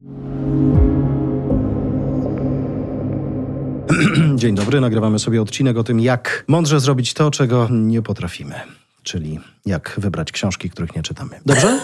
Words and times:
Dzień 4.36 4.54
dobry, 4.54 4.80
nagrywamy 4.80 5.18
sobie 5.18 5.42
odcinek 5.42 5.76
o 5.76 5.84
tym, 5.84 6.00
jak 6.00 6.44
mądrze 6.48 6.80
zrobić 6.80 7.14
to, 7.14 7.30
czego 7.30 7.68
nie 7.70 8.02
potrafimy. 8.02 8.54
Czyli 9.02 9.40
jak 9.66 9.94
wybrać 9.98 10.32
książki, 10.32 10.70
których 10.70 10.96
nie 10.96 11.02
czytamy. 11.02 11.40
Dobrze? 11.46 11.80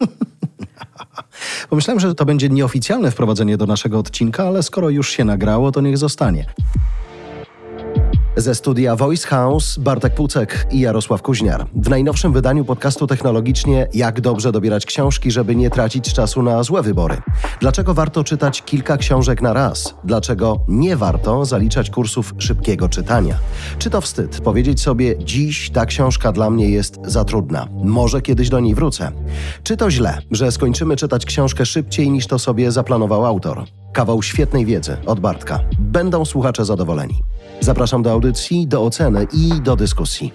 Pomyślałem, 1.70 2.00
że 2.00 2.14
to 2.14 2.24
będzie 2.24 2.48
nieoficjalne 2.48 3.10
wprowadzenie 3.10 3.56
do 3.56 3.66
naszego 3.66 3.98
odcinka, 3.98 4.44
ale 4.44 4.62
skoro 4.62 4.90
już 4.90 5.10
się 5.10 5.24
nagrało, 5.24 5.72
to 5.72 5.80
niech 5.80 5.98
zostanie. 5.98 6.46
Ze 8.36 8.54
studia 8.54 8.96
Voice 8.96 9.28
House 9.28 9.78
Bartek 9.78 10.14
Pucek 10.14 10.66
i 10.70 10.80
Jarosław 10.80 11.22
Kuźniar. 11.22 11.66
W 11.74 11.88
najnowszym 11.88 12.32
wydaniu 12.32 12.64
podcastu 12.64 13.06
technologicznie 13.06 13.88
Jak 13.94 14.20
dobrze 14.20 14.52
dobierać 14.52 14.86
książki, 14.86 15.30
żeby 15.30 15.56
nie 15.56 15.70
tracić 15.70 16.12
czasu 16.12 16.42
na 16.42 16.62
złe 16.62 16.82
wybory. 16.82 17.16
Dlaczego 17.60 17.94
warto 17.94 18.24
czytać 18.24 18.62
kilka 18.62 18.96
książek 18.96 19.42
na 19.42 19.52
raz? 19.52 19.94
Dlaczego 20.04 20.60
nie 20.68 20.96
warto 20.96 21.44
zaliczać 21.44 21.90
kursów 21.90 22.34
szybkiego 22.38 22.88
czytania? 22.88 23.34
Czy 23.78 23.90
to 23.90 24.00
wstyd 24.00 24.40
powiedzieć 24.40 24.80
sobie, 24.80 25.18
dziś 25.18 25.70
ta 25.70 25.86
książka 25.86 26.32
dla 26.32 26.50
mnie 26.50 26.70
jest 26.70 26.98
za 27.04 27.24
trudna? 27.24 27.68
Może 27.84 28.22
kiedyś 28.22 28.48
do 28.48 28.60
niej 28.60 28.74
wrócę? 28.74 29.12
Czy 29.62 29.76
to 29.76 29.90
źle, 29.90 30.18
że 30.30 30.52
skończymy 30.52 30.96
czytać 30.96 31.26
książkę 31.26 31.66
szybciej 31.66 32.10
niż 32.10 32.26
to 32.26 32.38
sobie 32.38 32.72
zaplanował 32.72 33.26
autor? 33.26 33.64
Kawał 33.92 34.22
świetnej 34.22 34.66
wiedzy 34.66 34.96
od 35.06 35.20
Bartka. 35.20 35.60
Będą 35.78 36.24
słuchacze 36.24 36.64
zadowoleni. 36.64 37.22
Zapraszam 37.60 38.02
do 38.02 38.12
do 38.66 38.82
oceny 38.82 39.26
i 39.32 39.60
do 39.62 39.76
dyskusji. 39.76 40.32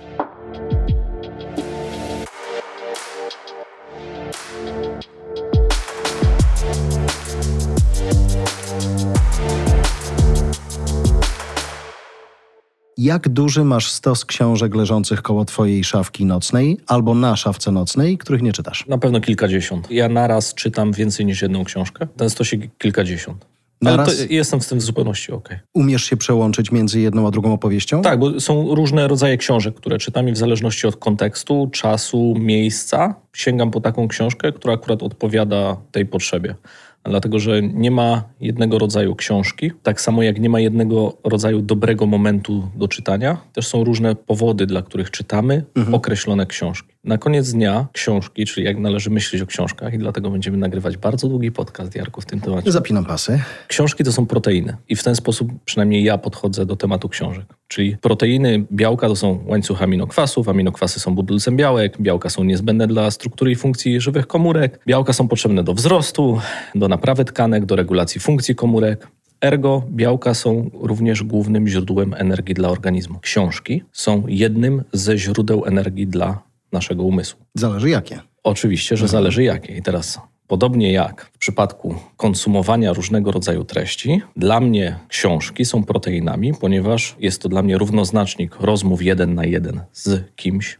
Jak 12.97 13.29
duży 13.29 13.63
masz 13.63 13.91
stos 13.91 14.25
książek 14.25 14.75
leżących 14.75 15.21
koło 15.21 15.45
twojej 15.45 15.83
szafki 15.83 16.25
nocnej 16.25 16.77
albo 16.87 17.15
na 17.15 17.35
szafce 17.35 17.71
nocnej, 17.71 18.17
których 18.17 18.41
nie 18.41 18.53
czytasz? 18.53 18.85
Na 18.87 18.97
pewno 18.97 19.21
kilkadziesiąt. 19.21 19.91
Ja 19.91 20.09
naraz 20.09 20.53
czytam 20.53 20.91
więcej 20.91 21.25
niż 21.25 21.41
jedną 21.41 21.63
książkę. 21.63 22.07
Ten 22.17 22.29
stosik 22.29 22.77
kilkadziesiąt. 22.77 23.56
Ale 23.85 24.05
to 24.05 24.11
jestem 24.29 24.61
z 24.61 24.67
tym 24.67 24.77
w 24.77 24.81
zupełności 24.81 25.31
okej. 25.31 25.59
Umiesz 25.73 26.03
się 26.03 26.17
przełączyć 26.17 26.71
między 26.71 26.99
jedną 26.99 27.27
a 27.27 27.31
drugą 27.31 27.53
opowieścią? 27.53 28.01
Tak, 28.01 28.19
bo 28.19 28.39
są 28.39 28.75
różne 28.75 29.07
rodzaje 29.07 29.37
książek, 29.37 29.75
które 29.75 29.97
czytam 29.97 30.29
i 30.29 30.31
w 30.31 30.37
zależności 30.37 30.87
od 30.87 30.95
kontekstu, 30.95 31.69
czasu, 31.71 32.35
miejsca 32.39 33.15
sięgam 33.33 33.71
po 33.71 33.81
taką 33.81 34.07
książkę, 34.07 34.51
która 34.51 34.73
akurat 34.73 35.03
odpowiada 35.03 35.77
tej 35.91 36.05
potrzebie. 36.05 36.55
Dlatego, 37.03 37.39
że 37.39 37.61
nie 37.61 37.91
ma 37.91 38.23
jednego 38.39 38.79
rodzaju 38.79 39.15
książki, 39.15 39.71
tak 39.83 40.01
samo 40.01 40.23
jak 40.23 40.39
nie 40.39 40.49
ma 40.49 40.59
jednego 40.59 41.17
rodzaju 41.23 41.61
dobrego 41.61 42.05
momentu 42.05 42.69
do 42.75 42.87
czytania. 42.87 43.37
Też 43.53 43.67
są 43.67 43.83
różne 43.83 44.15
powody, 44.15 44.65
dla 44.65 44.81
których 44.81 45.11
czytamy 45.11 45.63
określone 45.91 46.45
książki. 46.45 46.96
Na 47.07 47.17
koniec 47.17 47.51
dnia 47.51 47.87
książki, 47.93 48.45
czyli 48.45 48.65
jak 48.65 48.77
należy 48.77 49.09
myśleć 49.09 49.41
o 49.41 49.45
książkach, 49.45 49.93
i 49.93 49.97
dlatego 49.97 50.31
będziemy 50.31 50.57
nagrywać 50.57 50.97
bardzo 50.97 51.27
długi 51.27 51.51
podcast, 51.51 51.95
Jarku, 51.95 52.21
w 52.21 52.25
tym 52.25 52.41
temacie. 52.41 52.71
Zapinam 52.71 53.05
pasy. 53.05 53.41
Książki 53.67 54.03
to 54.03 54.11
są 54.11 54.25
proteiny 54.25 54.75
i 54.89 54.95
w 54.95 55.03
ten 55.03 55.15
sposób 55.15 55.51
przynajmniej 55.65 56.03
ja 56.03 56.17
podchodzę 56.17 56.65
do 56.65 56.75
tematu 56.75 57.09
książek. 57.09 57.45
Czyli 57.67 57.97
proteiny, 57.97 58.65
białka 58.71 59.07
to 59.07 59.15
są 59.15 59.43
łańcuch 59.45 59.81
aminokwasów, 59.81 60.49
aminokwasy 60.49 60.99
są 60.99 61.15
budulcem 61.15 61.55
białek, 61.55 62.01
białka 62.01 62.29
są 62.29 62.43
niezbędne 62.43 62.87
dla 62.87 63.11
struktury 63.11 63.51
i 63.51 63.55
funkcji 63.55 64.01
żywych 64.01 64.27
komórek, 64.27 64.79
białka 64.87 65.13
są 65.13 65.27
potrzebne 65.27 65.63
do 65.63 65.73
wzrostu, 65.73 66.39
do 66.75 66.87
naprawy 66.87 67.25
tkanek, 67.25 67.65
do 67.65 67.75
regulacji 67.75 68.21
funkcji 68.21 68.55
komórek. 68.55 69.07
Ergo, 69.41 69.83
białka 69.91 70.33
są 70.33 70.69
również 70.73 71.23
głównym 71.23 71.67
źródłem 71.67 72.13
energii 72.13 72.55
dla 72.55 72.69
organizmu. 72.69 73.19
Książki 73.19 73.83
są 73.91 74.23
jednym 74.27 74.83
ze 74.93 75.17
źródeł 75.17 75.65
energii 75.65 76.07
dla 76.07 76.46
naszego 76.71 77.03
umysłu. 77.03 77.45
Zależy 77.55 77.89
jakie. 77.89 78.19
Oczywiście, 78.43 78.97
że 78.97 79.07
zależy 79.07 79.43
jakie. 79.43 79.77
I 79.77 79.81
teraz, 79.81 80.19
podobnie 80.47 80.91
jak 80.91 81.25
w 81.33 81.37
przypadku 81.37 81.95
konsumowania 82.17 82.93
różnego 82.93 83.31
rodzaju 83.31 83.63
treści, 83.63 84.21
dla 84.35 84.59
mnie 84.59 84.99
książki 85.07 85.65
są 85.65 85.83
proteinami, 85.83 86.53
ponieważ 86.61 87.15
jest 87.19 87.41
to 87.41 87.49
dla 87.49 87.63
mnie 87.63 87.77
równoznacznik 87.77 88.55
rozmów 88.59 89.01
jeden 89.01 89.35
na 89.35 89.45
jeden 89.45 89.81
z 89.91 90.35
kimś, 90.35 90.79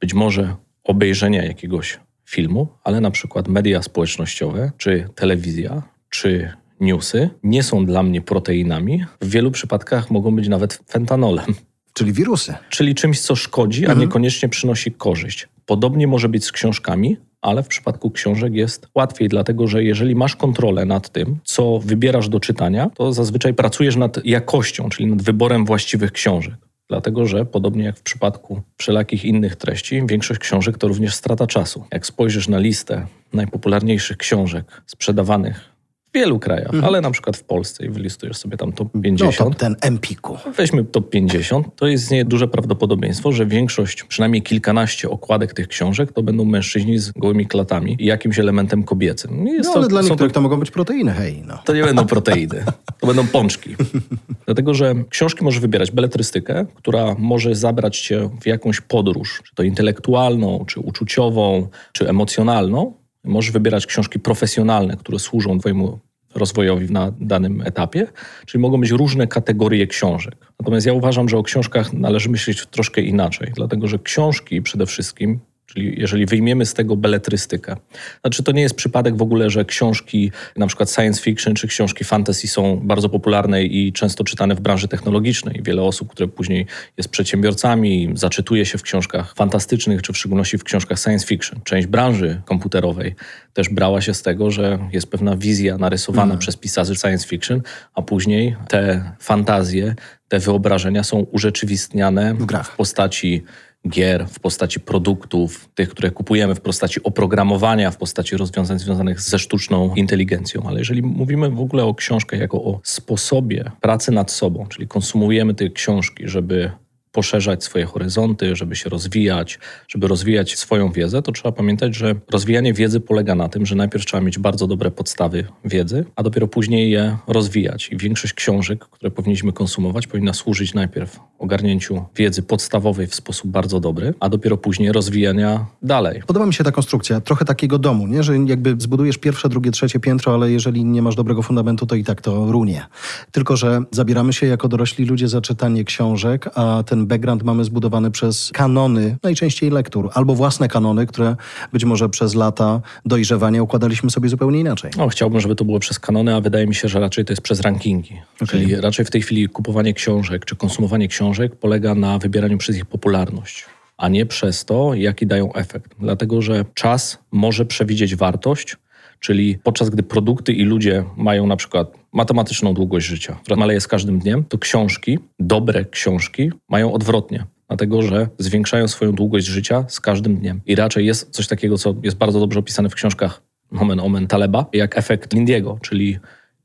być 0.00 0.14
może 0.14 0.56
obejrzenia 0.84 1.44
jakiegoś 1.44 2.00
filmu, 2.24 2.68
ale 2.84 3.00
na 3.00 3.10
przykład 3.10 3.48
media 3.48 3.82
społecznościowe, 3.82 4.72
czy 4.76 5.08
telewizja, 5.14 5.82
czy 6.10 6.52
newsy 6.80 7.30
nie 7.42 7.62
są 7.62 7.86
dla 7.86 8.02
mnie 8.02 8.20
proteinami. 8.20 9.04
W 9.20 9.30
wielu 9.30 9.50
przypadkach 9.50 10.10
mogą 10.10 10.36
być 10.36 10.48
nawet 10.48 10.80
fentanolem 10.90 11.54
Czyli 11.98 12.12
wirusy. 12.12 12.54
czyli 12.70 12.94
czymś, 12.94 13.20
co 13.20 13.36
szkodzi, 13.36 13.86
a 13.86 13.94
niekoniecznie 13.94 14.48
przynosi 14.48 14.92
korzyść. 14.92 15.48
Podobnie 15.66 16.06
może 16.06 16.28
być 16.28 16.44
z 16.44 16.52
książkami, 16.52 17.16
ale 17.42 17.62
w 17.62 17.68
przypadku 17.68 18.10
książek 18.10 18.54
jest 18.54 18.88
łatwiej, 18.94 19.28
dlatego 19.28 19.66
że 19.66 19.84
jeżeli 19.84 20.14
masz 20.14 20.36
kontrolę 20.36 20.84
nad 20.84 21.08
tym, 21.08 21.38
co 21.44 21.78
wybierasz 21.78 22.28
do 22.28 22.40
czytania, 22.40 22.90
to 22.94 23.12
zazwyczaj 23.12 23.54
pracujesz 23.54 23.96
nad 23.96 24.24
jakością, 24.24 24.88
czyli 24.88 25.10
nad 25.10 25.22
wyborem 25.22 25.64
właściwych 25.64 26.12
książek. 26.12 26.54
Dlatego, 26.88 27.26
że 27.26 27.44
podobnie 27.44 27.84
jak 27.84 27.98
w 27.98 28.02
przypadku 28.02 28.62
wszelakich 28.76 29.24
innych 29.24 29.56
treści, 29.56 30.02
większość 30.06 30.40
książek 30.40 30.78
to 30.78 30.88
również 30.88 31.14
strata 31.14 31.46
czasu. 31.46 31.84
Jak 31.92 32.06
spojrzysz 32.06 32.48
na 32.48 32.58
listę 32.58 33.06
najpopularniejszych 33.32 34.16
książek 34.16 34.82
sprzedawanych 34.86 35.77
w 36.12 36.14
wielu 36.14 36.38
krajach, 36.38 36.70
ale 36.82 37.00
na 37.00 37.10
przykład 37.10 37.36
w 37.36 37.44
Polsce 37.44 37.86
i 37.86 37.88
wylistujesz 37.88 38.36
sobie 38.36 38.56
tam 38.56 38.72
top 38.72 38.88
No 38.94 39.02
50, 39.02 39.36
to 39.36 39.50
ten 39.50 39.76
Empiku. 39.80 40.38
Weźmy 40.56 40.84
top 40.84 41.10
50, 41.10 41.76
to 41.76 41.86
istnieje 41.86 42.24
duże 42.24 42.48
prawdopodobieństwo, 42.48 43.32
że 43.32 43.46
większość, 43.46 44.04
przynajmniej 44.04 44.42
kilkanaście 44.42 45.10
okładek 45.10 45.54
tych 45.54 45.68
książek 45.68 46.12
to 46.12 46.22
będą 46.22 46.44
mężczyźni 46.44 46.98
z 46.98 47.12
gołymi 47.12 47.46
klatami 47.46 47.96
i 47.98 48.06
jakimś 48.06 48.38
elementem 48.38 48.84
kobiecym. 48.84 49.46
Jest 49.46 49.68
No 49.68 49.72
to, 49.72 49.78
ale 49.78 49.88
dla 49.88 50.02
są 50.02 50.08
niektórych 50.08 50.32
to, 50.32 50.34
to 50.34 50.40
mogą 50.40 50.56
być 50.56 50.70
proteiny, 50.70 51.12
hej. 51.12 51.42
No. 51.46 51.58
to 51.64 51.74
nie 51.74 51.82
będą 51.84 52.06
proteiny, 52.06 52.64
to 53.00 53.06
będą 53.06 53.26
pączki. 53.26 53.76
Dlatego, 54.46 54.74
że 54.74 54.94
książki 55.10 55.44
możesz 55.44 55.60
wybierać 55.60 55.90
beletrystykę, 55.90 56.66
która 56.74 57.14
może 57.18 57.54
zabrać 57.54 58.00
cię 58.00 58.30
w 58.40 58.46
jakąś 58.46 58.80
podróż, 58.80 59.42
czy 59.44 59.54
to 59.54 59.62
intelektualną, 59.62 60.64
czy 60.66 60.80
uczuciową, 60.80 61.68
czy 61.92 62.08
emocjonalną. 62.08 62.94
Możesz 63.24 63.50
wybierać 63.50 63.86
książki 63.86 64.18
profesjonalne, 64.18 64.96
które 64.96 65.18
służą 65.18 65.58
twojemu 65.58 65.98
rozwojowi 66.34 66.92
na 66.92 67.12
danym 67.20 67.62
etapie, 67.62 68.06
czyli 68.46 68.62
mogą 68.62 68.80
być 68.80 68.90
różne 68.90 69.26
kategorie 69.26 69.86
książek. 69.86 70.34
Natomiast 70.60 70.86
ja 70.86 70.92
uważam, 70.92 71.28
że 71.28 71.38
o 71.38 71.42
książkach 71.42 71.92
należy 71.92 72.28
myśleć 72.28 72.66
troszkę 72.66 73.00
inaczej, 73.00 73.52
dlatego 73.54 73.88
że 73.88 73.98
książki 73.98 74.62
przede 74.62 74.86
wszystkim, 74.86 75.40
czyli 75.68 76.00
jeżeli 76.00 76.26
wyjmiemy 76.26 76.66
z 76.66 76.74
tego 76.74 76.96
beletrystykę, 76.96 77.76
znaczy 78.20 78.42
to 78.42 78.52
nie 78.52 78.62
jest 78.62 78.74
przypadek 78.74 79.16
w 79.16 79.22
ogóle, 79.22 79.50
że 79.50 79.64
książki 79.64 80.32
na 80.56 80.66
przykład 80.66 80.90
science 80.90 81.22
fiction 81.22 81.54
czy 81.54 81.68
książki 81.68 82.04
fantasy 82.04 82.48
są 82.48 82.80
bardzo 82.84 83.08
popularne 83.08 83.62
i 83.62 83.92
często 83.92 84.24
czytane 84.24 84.54
w 84.54 84.60
branży 84.60 84.88
technologicznej. 84.88 85.60
Wiele 85.64 85.82
osób, 85.82 86.10
które 86.10 86.28
później 86.28 86.66
jest 86.96 87.08
przedsiębiorcami, 87.08 88.10
zaczytuje 88.14 88.66
się 88.66 88.78
w 88.78 88.82
książkach 88.82 89.34
fantastycznych, 89.34 90.02
czy 90.02 90.12
w 90.12 90.18
szczególności 90.18 90.58
w 90.58 90.64
książkach 90.64 90.98
science 90.98 91.26
fiction. 91.26 91.60
Część 91.64 91.86
branży 91.86 92.42
komputerowej 92.44 93.14
też 93.52 93.68
brała 93.68 94.00
się 94.00 94.14
z 94.14 94.22
tego, 94.22 94.50
że 94.50 94.78
jest 94.92 95.10
pewna 95.10 95.36
wizja 95.36 95.78
narysowana 95.78 96.36
przez 96.36 96.56
pisarzy 96.56 96.94
science 96.94 97.28
fiction, 97.28 97.62
a 97.94 98.02
później 98.02 98.56
te 98.68 99.12
fantazje, 99.20 99.94
te 100.28 100.38
wyobrażenia 100.38 101.04
są 101.04 101.18
urzeczywistniane 101.18 102.34
W 102.34 102.46
w 102.64 102.76
postaci 102.76 103.44
gier, 103.88 104.26
w 104.28 104.40
postaci 104.40 104.80
produktów, 104.80 105.68
tych, 105.74 105.88
które 105.88 106.10
kupujemy, 106.10 106.54
w 106.54 106.60
postaci 106.60 107.02
oprogramowania, 107.02 107.90
w 107.90 107.96
postaci 107.96 108.36
rozwiązań 108.36 108.78
związanych 108.78 109.20
ze 109.20 109.38
sztuczną 109.38 109.94
inteligencją. 109.94 110.62
Ale 110.66 110.78
jeżeli 110.78 111.02
mówimy 111.02 111.50
w 111.50 111.60
ogóle 111.60 111.84
o 111.84 111.94
książkach 111.94 112.40
jako 112.40 112.64
o 112.64 112.80
sposobie 112.84 113.70
pracy 113.80 114.12
nad 114.12 114.30
sobą, 114.30 114.66
czyli 114.66 114.88
konsumujemy 114.88 115.54
te 115.54 115.68
książki, 115.68 116.28
żeby 116.28 116.70
poszerzać 117.18 117.64
swoje 117.64 117.84
horyzonty, 117.86 118.56
żeby 118.56 118.76
się 118.76 118.90
rozwijać, 118.90 119.58
żeby 119.88 120.08
rozwijać 120.08 120.58
swoją 120.58 120.92
wiedzę, 120.92 121.22
to 121.22 121.32
trzeba 121.32 121.52
pamiętać, 121.52 121.94
że 121.94 122.14
rozwijanie 122.30 122.72
wiedzy 122.72 123.00
polega 123.00 123.34
na 123.34 123.48
tym, 123.48 123.66
że 123.66 123.74
najpierw 123.74 124.06
trzeba 124.06 124.20
mieć 124.20 124.38
bardzo 124.38 124.66
dobre 124.66 124.90
podstawy 124.90 125.44
wiedzy, 125.64 126.04
a 126.16 126.22
dopiero 126.22 126.48
później 126.48 126.90
je 126.90 127.16
rozwijać. 127.26 127.88
I 127.92 127.96
większość 127.96 128.34
książek, 128.34 128.84
które 128.84 129.10
powinniśmy 129.10 129.52
konsumować, 129.52 130.06
powinna 130.06 130.32
służyć 130.32 130.74
najpierw 130.74 131.20
ogarnięciu 131.38 132.04
wiedzy 132.16 132.42
podstawowej 132.42 133.06
w 133.06 133.14
sposób 133.14 133.50
bardzo 133.50 133.80
dobry, 133.80 134.14
a 134.20 134.28
dopiero 134.28 134.56
później 134.56 134.92
rozwijania 134.92 135.66
dalej. 135.82 136.22
Podoba 136.26 136.46
mi 136.46 136.54
się 136.54 136.64
ta 136.64 136.72
konstrukcja, 136.72 137.20
trochę 137.20 137.44
takiego 137.44 137.78
domu, 137.78 138.06
nie? 138.06 138.22
że 138.22 138.38
jakby 138.38 138.74
zbudujesz 138.78 139.18
pierwsze, 139.18 139.48
drugie, 139.48 139.70
trzecie 139.70 140.00
piętro, 140.00 140.34
ale 140.34 140.50
jeżeli 140.50 140.84
nie 140.84 141.02
masz 141.02 141.14
dobrego 141.14 141.42
fundamentu, 141.42 141.86
to 141.86 141.94
i 141.94 142.04
tak 142.04 142.20
to 142.20 142.52
runie. 142.52 142.86
Tylko, 143.32 143.56
że 143.56 143.82
zabieramy 143.90 144.32
się 144.32 144.46
jako 144.46 144.68
dorośli 144.68 145.04
ludzie 145.04 145.28
za 145.28 145.40
czytanie 145.40 145.84
książek, 145.84 146.50
a 146.54 146.82
ten 146.86 147.06
background 147.08 147.42
mamy 147.42 147.64
zbudowany 147.64 148.10
przez 148.10 148.50
kanony, 148.54 149.16
najczęściej 149.22 149.70
lektur, 149.70 150.10
albo 150.14 150.34
własne 150.34 150.68
kanony, 150.68 151.06
które 151.06 151.36
być 151.72 151.84
może 151.84 152.08
przez 152.08 152.34
lata 152.34 152.80
dojrzewania 153.04 153.62
układaliśmy 153.62 154.10
sobie 154.10 154.28
zupełnie 154.28 154.60
inaczej. 154.60 154.90
No, 154.96 155.08
chciałbym, 155.08 155.40
żeby 155.40 155.54
to 155.54 155.64
było 155.64 155.78
przez 155.78 155.98
kanony, 155.98 156.34
a 156.34 156.40
wydaje 156.40 156.66
mi 156.66 156.74
się, 156.74 156.88
że 156.88 157.00
raczej 157.00 157.24
to 157.24 157.32
jest 157.32 157.42
przez 157.42 157.60
rankingi. 157.60 158.14
Okay. 158.34 158.48
Czyli 158.48 158.76
raczej 158.76 159.04
w 159.04 159.10
tej 159.10 159.22
chwili 159.22 159.48
kupowanie 159.48 159.94
książek 159.94 160.44
czy 160.44 160.56
konsumowanie 160.56 161.08
książek 161.08 161.56
polega 161.56 161.94
na 161.94 162.18
wybieraniu 162.18 162.58
przez 162.58 162.76
ich 162.76 162.86
popularność 162.86 163.66
a 163.98 164.08
nie 164.08 164.26
przez 164.26 164.64
to, 164.64 164.94
jaki 164.94 165.26
dają 165.26 165.52
efekt. 165.52 165.94
Dlatego, 166.00 166.42
że 166.42 166.64
czas 166.74 167.18
może 167.32 167.66
przewidzieć 167.66 168.16
wartość, 168.16 168.76
czyli 169.20 169.58
podczas 169.62 169.90
gdy 169.90 170.02
produkty 170.02 170.52
i 170.52 170.64
ludzie 170.64 171.04
mają 171.16 171.46
na 171.46 171.56
przykład 171.56 171.98
matematyczną 172.12 172.74
długość 172.74 173.06
życia, 173.06 173.38
która 173.42 173.56
maleje 173.56 173.80
z 173.80 173.88
każdym 173.88 174.18
dniem, 174.18 174.44
to 174.44 174.58
książki, 174.58 175.18
dobre 175.38 175.84
książki 175.84 176.50
mają 176.68 176.92
odwrotnie. 176.92 177.44
Dlatego, 177.68 178.02
że 178.02 178.28
zwiększają 178.38 178.88
swoją 178.88 179.12
długość 179.12 179.46
życia 179.46 179.84
z 179.88 180.00
każdym 180.00 180.36
dniem. 180.36 180.60
I 180.66 180.74
raczej 180.74 181.06
jest 181.06 181.30
coś 181.30 181.46
takiego, 181.46 181.78
co 181.78 181.94
jest 182.02 182.16
bardzo 182.16 182.40
dobrze 182.40 182.60
opisane 182.60 182.88
w 182.88 182.94
książkach 182.94 183.42
Omen 183.80 184.00
Omen 184.00 184.26
Taleba, 184.26 184.66
jak 184.72 184.98
efekt 184.98 185.32
Lindiego, 185.32 185.78
czyli 185.82 186.18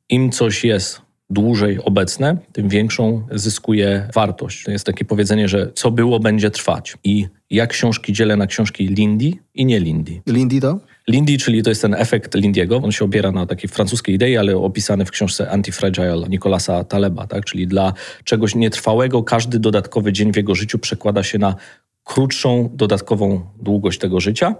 im 0.09 0.31
coś 0.31 0.63
jest 0.63 1.01
dłużej 1.29 1.79
obecne, 1.83 2.37
tym 2.51 2.69
większą 2.69 3.27
zyskuje 3.31 4.09
wartość. 4.13 4.63
To 4.63 4.71
jest 4.71 4.85
takie 4.85 5.05
powiedzenie, 5.05 5.47
że 5.47 5.71
co 5.75 5.91
było, 5.91 6.19
będzie 6.19 6.51
trwać. 6.51 6.97
I 7.03 7.27
ja 7.49 7.67
książki 7.67 8.13
dzielę 8.13 8.35
na 8.37 8.47
książki 8.47 8.87
Lindy 8.87 9.31
i 9.53 9.65
nie 9.65 9.79
Lindy. 9.79 10.21
Lindy 10.27 10.61
to? 10.61 10.79
Lindy, 11.07 11.37
czyli 11.37 11.63
to 11.63 11.69
jest 11.69 11.81
ten 11.81 11.93
efekt 11.93 12.35
Lindiego. 12.35 12.77
On 12.77 12.91
się 12.91 13.05
opiera 13.05 13.31
na 13.31 13.45
takiej 13.45 13.69
francuskiej 13.69 14.15
idei, 14.15 14.37
ale 14.37 14.57
opisany 14.57 15.05
w 15.05 15.11
książce 15.11 15.51
Antifragile 15.51 16.29
Nicolasa 16.29 16.83
Taleba, 16.83 17.27
tak? 17.27 17.45
czyli 17.45 17.67
dla 17.67 17.93
czegoś 18.23 18.55
nietrwałego 18.55 19.23
każdy 19.23 19.59
dodatkowy 19.59 20.13
dzień 20.13 20.33
w 20.33 20.35
jego 20.35 20.55
życiu 20.55 20.79
przekłada 20.79 21.23
się 21.23 21.37
na 21.37 21.55
krótszą 22.03 22.69
dodatkową 22.73 23.41
długość 23.61 23.99
tego 23.99 24.19
życia. 24.19 24.55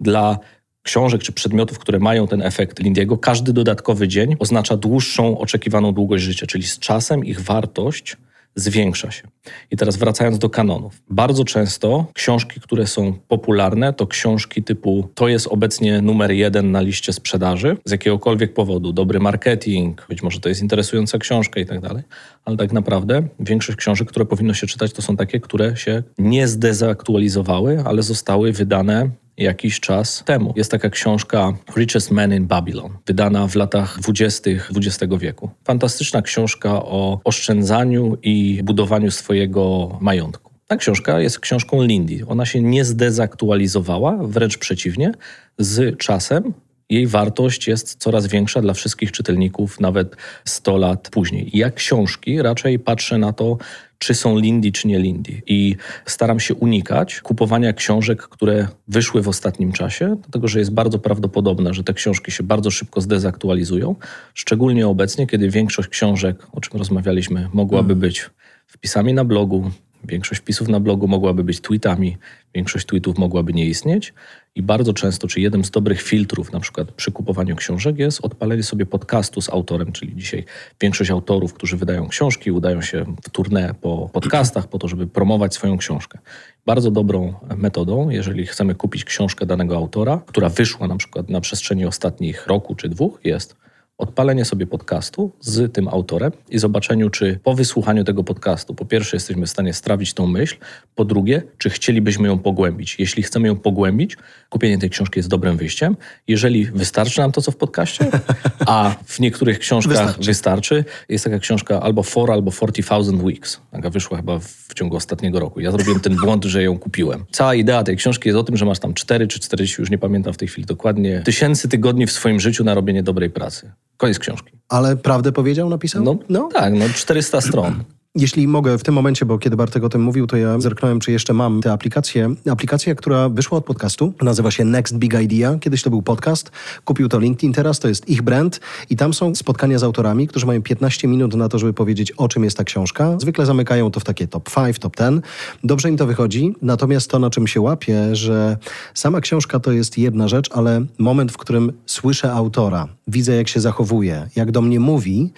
Dla 0.00 0.38
książek 0.82 1.22
czy 1.22 1.32
przedmiotów, 1.32 1.78
które 1.78 1.98
mają 1.98 2.26
ten 2.26 2.42
efekt 2.42 2.78
Lindiego, 2.78 3.18
każdy 3.18 3.52
dodatkowy 3.52 4.08
dzień 4.08 4.36
oznacza 4.38 4.76
dłuższą 4.76 5.38
oczekiwaną 5.38 5.92
długość 5.92 6.24
życia, 6.24 6.46
czyli 6.46 6.64
z 6.64 6.78
czasem 6.78 7.24
ich 7.24 7.40
wartość 7.40 8.16
zwiększa 8.56 9.10
się. 9.10 9.22
I 9.70 9.76
teraz 9.76 9.96
wracając 9.96 10.38
do 10.38 10.50
kanonów. 10.50 11.02
Bardzo 11.10 11.44
często 11.44 12.06
książki, 12.14 12.60
które 12.60 12.86
są 12.86 13.12
popularne, 13.28 13.92
to 13.92 14.06
książki 14.06 14.62
typu 14.62 15.08
to 15.14 15.28
jest 15.28 15.46
obecnie 15.46 16.02
numer 16.02 16.30
jeden 16.30 16.72
na 16.72 16.80
liście 16.80 17.12
sprzedaży 17.12 17.76
z 17.84 17.90
jakiegokolwiek 17.90 18.54
powodu. 18.54 18.92
Dobry 18.92 19.20
marketing, 19.20 20.06
być 20.08 20.22
może 20.22 20.40
to 20.40 20.48
jest 20.48 20.62
interesująca 20.62 21.18
książka 21.18 21.60
i 21.60 21.66
tak 21.66 21.80
dalej. 21.80 22.02
Ale 22.44 22.56
tak 22.56 22.72
naprawdę 22.72 23.22
większość 23.40 23.78
książek, 23.78 24.08
które 24.08 24.26
powinno 24.26 24.54
się 24.54 24.66
czytać, 24.66 24.92
to 24.92 25.02
są 25.02 25.16
takie, 25.16 25.40
które 25.40 25.76
się 25.76 26.02
nie 26.18 26.48
zdezaktualizowały, 26.48 27.82
ale 27.86 28.02
zostały 28.02 28.52
wydane 28.52 29.10
jakiś 29.36 29.80
czas 29.80 30.22
temu. 30.26 30.52
Jest 30.56 30.70
taka 30.70 30.90
książka 30.90 31.52
Richest 31.76 32.10
Man 32.10 32.34
in 32.34 32.46
Babylon, 32.46 32.96
wydana 33.06 33.48
w 33.48 33.54
latach 33.54 34.00
20. 34.00 34.50
XX 34.76 35.12
wieku. 35.18 35.50
Fantastyczna 35.64 36.22
książka 36.22 36.70
o 36.70 37.20
oszczędzaniu 37.24 38.16
i 38.22 38.60
budowaniu 38.64 39.10
swojego 39.10 39.96
majątku. 40.00 40.54
Ta 40.66 40.76
książka 40.76 41.20
jest 41.20 41.40
książką 41.40 41.82
Lindy. 41.82 42.26
Ona 42.26 42.46
się 42.46 42.60
nie 42.60 42.84
zdezaktualizowała, 42.84 44.18
wręcz 44.22 44.58
przeciwnie, 44.58 45.12
z 45.58 45.98
czasem 45.98 46.54
jej 46.90 47.06
wartość 47.06 47.68
jest 47.68 47.96
coraz 47.98 48.26
większa 48.26 48.60
dla 48.60 48.74
wszystkich 48.74 49.12
czytelników, 49.12 49.80
nawet 49.80 50.16
100 50.44 50.76
lat 50.76 51.08
później. 51.10 51.50
Jak 51.52 51.74
książki 51.74 52.42
raczej 52.42 52.78
patrzę 52.78 53.18
na 53.18 53.32
to, 53.32 53.58
czy 53.98 54.14
są 54.14 54.38
Lindy, 54.38 54.72
czy 54.72 54.88
nie 54.88 54.98
Lindy. 54.98 55.42
I 55.46 55.76
staram 56.06 56.40
się 56.40 56.54
unikać 56.54 57.20
kupowania 57.20 57.72
książek, 57.72 58.22
które 58.22 58.68
wyszły 58.88 59.22
w 59.22 59.28
ostatnim 59.28 59.72
czasie, 59.72 60.16
dlatego 60.22 60.48
że 60.48 60.58
jest 60.58 60.72
bardzo 60.72 60.98
prawdopodobne, 60.98 61.74
że 61.74 61.84
te 61.84 61.94
książki 61.94 62.32
się 62.32 62.42
bardzo 62.42 62.70
szybko 62.70 63.00
zdezaktualizują, 63.00 63.94
szczególnie 64.34 64.88
obecnie, 64.88 65.26
kiedy 65.26 65.50
większość 65.50 65.88
książek, 65.88 66.46
o 66.52 66.60
czym 66.60 66.78
rozmawialiśmy, 66.78 67.48
mogłaby 67.52 67.88
hmm. 67.88 68.00
być 68.00 68.30
wpisami 68.66 69.14
na 69.14 69.24
blogu, 69.24 69.70
Większość 70.04 70.40
wpisów 70.40 70.68
na 70.68 70.80
blogu 70.80 71.08
mogłaby 71.08 71.44
być 71.44 71.60
tweetami, 71.60 72.16
większość 72.54 72.86
tweetów 72.86 73.18
mogłaby 73.18 73.52
nie 73.52 73.66
istnieć 73.66 74.14
i 74.54 74.62
bardzo 74.62 74.92
często, 74.92 75.28
czy 75.28 75.40
jednym 75.40 75.64
z 75.64 75.70
dobrych 75.70 76.02
filtrów 76.02 76.52
na 76.52 76.60
przykład 76.60 76.92
przy 76.92 77.12
kupowaniu 77.12 77.56
książek 77.56 77.98
jest 77.98 78.20
odpalenie 78.24 78.62
sobie 78.62 78.86
podcastu 78.86 79.40
z 79.40 79.50
autorem, 79.50 79.92
czyli 79.92 80.16
dzisiaj 80.16 80.44
większość 80.80 81.10
autorów, 81.10 81.54
którzy 81.54 81.76
wydają 81.76 82.08
książki, 82.08 82.50
udają 82.50 82.82
się 82.82 83.04
w 83.24 83.30
turnę 83.30 83.74
po 83.80 84.10
podcastach 84.12 84.68
po 84.68 84.78
to, 84.78 84.88
żeby 84.88 85.06
promować 85.06 85.54
swoją 85.54 85.78
książkę. 85.78 86.18
Bardzo 86.66 86.90
dobrą 86.90 87.34
metodą, 87.56 88.10
jeżeli 88.10 88.46
chcemy 88.46 88.74
kupić 88.74 89.04
książkę 89.04 89.46
danego 89.46 89.76
autora, 89.76 90.22
która 90.26 90.48
wyszła 90.48 90.88
na 90.88 90.96
przykład 90.96 91.28
na 91.28 91.40
przestrzeni 91.40 91.86
ostatnich 91.86 92.46
roku 92.46 92.74
czy 92.74 92.88
dwóch, 92.88 93.20
jest 93.24 93.63
odpalenie 93.98 94.44
sobie 94.44 94.66
podcastu 94.66 95.32
z 95.40 95.72
tym 95.72 95.88
autorem 95.88 96.32
i 96.48 96.58
zobaczeniu, 96.58 97.10
czy 97.10 97.38
po 97.42 97.54
wysłuchaniu 97.54 98.04
tego 98.04 98.24
podcastu, 98.24 98.74
po 98.74 98.84
pierwsze, 98.84 99.16
jesteśmy 99.16 99.46
w 99.46 99.50
stanie 99.50 99.72
strawić 99.72 100.14
tą 100.14 100.26
myśl, 100.26 100.56
po 100.94 101.04
drugie, 101.04 101.42
czy 101.58 101.70
chcielibyśmy 101.70 102.28
ją 102.28 102.38
pogłębić. 102.38 102.96
Jeśli 102.98 103.22
chcemy 103.22 103.48
ją 103.48 103.56
pogłębić, 103.56 104.16
kupienie 104.50 104.78
tej 104.78 104.90
książki 104.90 105.18
jest 105.18 105.28
dobrym 105.28 105.56
wyjściem. 105.56 105.96
Jeżeli 106.28 106.66
wystarczy 106.66 107.20
nam 107.20 107.32
to, 107.32 107.42
co 107.42 107.50
w 107.50 107.56
podcaście, 107.56 108.06
a 108.66 108.94
w 109.04 109.20
niektórych 109.20 109.58
książkach 109.58 109.96
wystarczy, 109.96 110.26
wystarczy 110.26 110.84
jest 111.08 111.24
taka 111.24 111.38
książka 111.38 111.80
albo 111.80 112.02
4 112.04 112.32
albo 112.32 112.50
40,000 112.50 113.22
Weeks. 113.22 113.60
Taka 113.70 113.90
wyszła 113.90 114.16
chyba 114.16 114.38
w 114.38 114.74
ciągu 114.74 114.96
ostatniego 114.96 115.40
roku. 115.40 115.60
Ja 115.60 115.70
zrobiłem 115.70 116.00
ten 116.00 116.16
błąd, 116.16 116.44
że 116.44 116.62
ją 116.62 116.78
kupiłem. 116.78 117.24
Cała 117.30 117.54
idea 117.54 117.84
tej 117.84 117.96
książki 117.96 118.28
jest 118.28 118.38
o 118.38 118.44
tym, 118.44 118.56
że 118.56 118.64
masz 118.64 118.78
tam 118.78 118.94
4 118.94 119.28
czy 119.28 119.40
40, 119.40 119.82
już 119.82 119.90
nie 119.90 119.98
pamiętam 119.98 120.32
w 120.32 120.36
tej 120.36 120.48
chwili 120.48 120.66
dokładnie, 120.66 121.22
tysięcy 121.24 121.68
tygodni 121.68 122.06
w 122.06 122.12
swoim 122.12 122.40
życiu 122.40 122.64
na 122.64 122.74
robienie 122.74 123.02
dobrej 123.02 123.30
pracy. 123.30 123.72
Koniec 123.96 124.18
książki. 124.18 124.52
Ale 124.68 124.96
prawdę 124.96 125.32
powiedział, 125.32 125.68
napisał? 125.68 126.02
No, 126.02 126.16
no. 126.28 126.48
tak, 126.52 126.74
no 126.74 126.84
400 126.94 127.40
stron. 127.40 127.84
Jeśli 128.18 128.48
mogę 128.48 128.78
w 128.78 128.82
tym 128.82 128.94
momencie, 128.94 129.26
bo 129.26 129.38
kiedy 129.38 129.56
Bartek 129.56 129.84
o 129.84 129.88
tym 129.88 130.02
mówił, 130.02 130.26
to 130.26 130.36
ja 130.36 130.60
zerknąłem, 130.60 131.00
czy 131.00 131.12
jeszcze 131.12 131.32
mam 131.32 131.60
tę 131.60 131.72
aplikację. 131.72 132.34
Aplikacja, 132.50 132.94
która 132.94 133.28
wyszła 133.28 133.58
od 133.58 133.64
podcastu, 133.64 134.12
nazywa 134.22 134.50
się 134.50 134.64
Next 134.64 134.96
Big 134.96 135.14
Idea. 135.22 135.58
Kiedyś 135.60 135.82
to 135.82 135.90
był 135.90 136.02
podcast, 136.02 136.50
kupił 136.84 137.08
to 137.08 137.18
LinkedIn, 137.18 137.52
teraz 137.52 137.78
to 137.78 137.88
jest 137.88 138.08
ich 138.08 138.22
brand 138.22 138.60
i 138.90 138.96
tam 138.96 139.14
są 139.14 139.34
spotkania 139.34 139.78
z 139.78 139.82
autorami, 139.82 140.28
którzy 140.28 140.46
mają 140.46 140.62
15 140.62 141.08
minut 141.08 141.34
na 141.34 141.48
to, 141.48 141.58
żeby 141.58 141.72
powiedzieć, 141.72 142.12
o 142.12 142.28
czym 142.28 142.44
jest 142.44 142.56
ta 142.56 142.64
książka. 142.64 143.16
Zwykle 143.20 143.46
zamykają 143.46 143.90
to 143.90 144.00
w 144.00 144.04
takie 144.04 144.28
top 144.28 144.50
5, 144.54 144.78
top 144.78 144.96
10. 144.96 145.24
Dobrze 145.64 145.88
im 145.88 145.96
to 145.96 146.06
wychodzi, 146.06 146.54
natomiast 146.62 147.10
to, 147.10 147.18
na 147.18 147.30
czym 147.30 147.46
się 147.46 147.60
łapie, 147.60 148.16
że 148.16 148.56
sama 148.94 149.20
książka 149.20 149.60
to 149.60 149.72
jest 149.72 149.98
jedna 149.98 150.28
rzecz, 150.28 150.50
ale 150.52 150.84
moment, 150.98 151.32
w 151.32 151.36
którym 151.36 151.72
słyszę 151.86 152.32
autora, 152.32 152.88
widzę, 153.08 153.36
jak 153.36 153.48
się 153.48 153.60
zachowuje, 153.60 154.28
jak 154.36 154.50
do 154.50 154.62
mnie 154.62 154.80
mówi, 154.80 155.32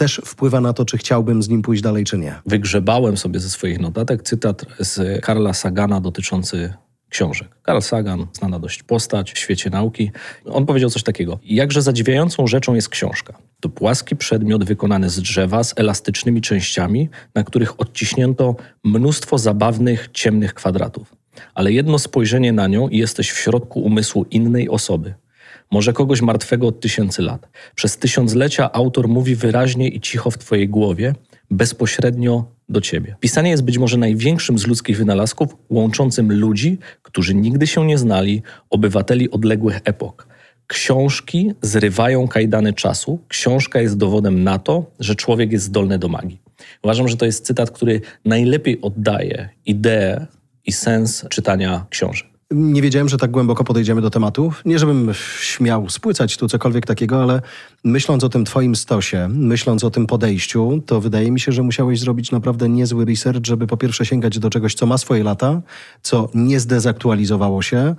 też 0.00 0.20
wpływa 0.24 0.60
na 0.60 0.72
to, 0.72 0.84
czy 0.84 0.98
chciałbym 0.98 1.42
z 1.42 1.48
nim 1.48 1.62
pójść 1.62 1.82
dalej, 1.82 2.04
czy 2.04 2.18
nie. 2.18 2.34
Wygrzebałem 2.46 3.16
sobie 3.16 3.40
ze 3.40 3.50
swoich 3.50 3.80
notatek 3.80 4.22
cytat 4.22 4.66
z 4.78 5.20
Karla 5.24 5.52
Sagana 5.52 6.00
dotyczący 6.00 6.74
książek. 7.08 7.48
Karl 7.62 7.80
Sagan, 7.80 8.26
znana 8.32 8.58
dość 8.58 8.82
postać 8.82 9.32
w 9.32 9.38
świecie 9.38 9.70
nauki, 9.70 10.10
on 10.44 10.66
powiedział 10.66 10.90
coś 10.90 11.02
takiego. 11.02 11.38
Jakże 11.44 11.82
zadziwiającą 11.82 12.46
rzeczą 12.46 12.74
jest 12.74 12.88
książka. 12.88 13.38
To 13.60 13.68
płaski 13.68 14.16
przedmiot 14.16 14.64
wykonany 14.64 15.10
z 15.10 15.20
drzewa 15.20 15.64
z 15.64 15.74
elastycznymi 15.76 16.40
częściami, 16.40 17.08
na 17.34 17.44
których 17.44 17.80
odciśnięto 17.80 18.56
mnóstwo 18.84 19.38
zabawnych, 19.38 20.08
ciemnych 20.12 20.54
kwadratów. 20.54 21.16
Ale 21.54 21.72
jedno 21.72 21.98
spojrzenie 21.98 22.52
na 22.52 22.66
nią 22.66 22.88
i 22.88 22.98
jesteś 22.98 23.30
w 23.30 23.38
środku 23.38 23.80
umysłu 23.80 24.26
innej 24.30 24.68
osoby– 24.68 25.14
może 25.70 25.92
kogoś 25.92 26.22
martwego 26.22 26.66
od 26.66 26.80
tysięcy 26.80 27.22
lat. 27.22 27.48
Przez 27.74 27.96
tysiąclecia 27.96 28.72
autor 28.72 29.08
mówi 29.08 29.34
wyraźnie 29.34 29.88
i 29.88 30.00
cicho 30.00 30.30
w 30.30 30.38
Twojej 30.38 30.68
głowie, 30.68 31.14
bezpośrednio 31.50 32.44
do 32.68 32.80
Ciebie. 32.80 33.16
Pisanie 33.20 33.50
jest 33.50 33.64
być 33.64 33.78
może 33.78 33.96
największym 33.96 34.58
z 34.58 34.66
ludzkich 34.66 34.96
wynalazków, 34.96 35.56
łączącym 35.70 36.32
ludzi, 36.32 36.78
którzy 37.02 37.34
nigdy 37.34 37.66
się 37.66 37.86
nie 37.86 37.98
znali, 37.98 38.42
obywateli 38.70 39.30
odległych 39.30 39.80
epok. 39.84 40.26
Książki 40.66 41.52
zrywają 41.62 42.28
kajdany 42.28 42.72
czasu. 42.72 43.18
Książka 43.28 43.80
jest 43.80 43.96
dowodem 43.96 44.44
na 44.44 44.58
to, 44.58 44.90
że 45.00 45.14
człowiek 45.14 45.52
jest 45.52 45.64
zdolny 45.64 45.98
do 45.98 46.08
magii. 46.08 46.40
Uważam, 46.82 47.08
że 47.08 47.16
to 47.16 47.26
jest 47.26 47.46
cytat, 47.46 47.70
który 47.70 48.00
najlepiej 48.24 48.80
oddaje 48.80 49.48
ideę 49.66 50.26
i 50.66 50.72
sens 50.72 51.24
czytania 51.30 51.86
książek. 51.90 52.29
Nie 52.50 52.82
wiedziałem, 52.82 53.08
że 53.08 53.16
tak 53.16 53.30
głęboko 53.30 53.64
podejdziemy 53.64 54.00
do 54.00 54.10
tematu. 54.10 54.52
Nie, 54.64 54.78
żebym 54.78 55.10
śmiał 55.40 55.88
spłycać 55.88 56.36
tu 56.36 56.48
cokolwiek 56.48 56.86
takiego, 56.86 57.22
ale 57.22 57.42
myśląc 57.84 58.24
o 58.24 58.28
tym 58.28 58.44
twoim 58.44 58.76
stosie, 58.76 59.28
myśląc 59.28 59.84
o 59.84 59.90
tym 59.90 60.06
podejściu, 60.06 60.82
to 60.86 61.00
wydaje 61.00 61.30
mi 61.30 61.40
się, 61.40 61.52
że 61.52 61.62
musiałeś 61.62 62.00
zrobić 62.00 62.30
naprawdę 62.30 62.68
niezły 62.68 63.04
research, 63.04 63.46
żeby 63.46 63.66
po 63.66 63.76
pierwsze 63.76 64.06
sięgać 64.06 64.38
do 64.38 64.50
czegoś, 64.50 64.74
co 64.74 64.86
ma 64.86 64.98
swoje 64.98 65.24
lata, 65.24 65.60
co 66.02 66.28
nie 66.34 66.60
zdezaktualizowało 66.60 67.62
się, 67.62 67.94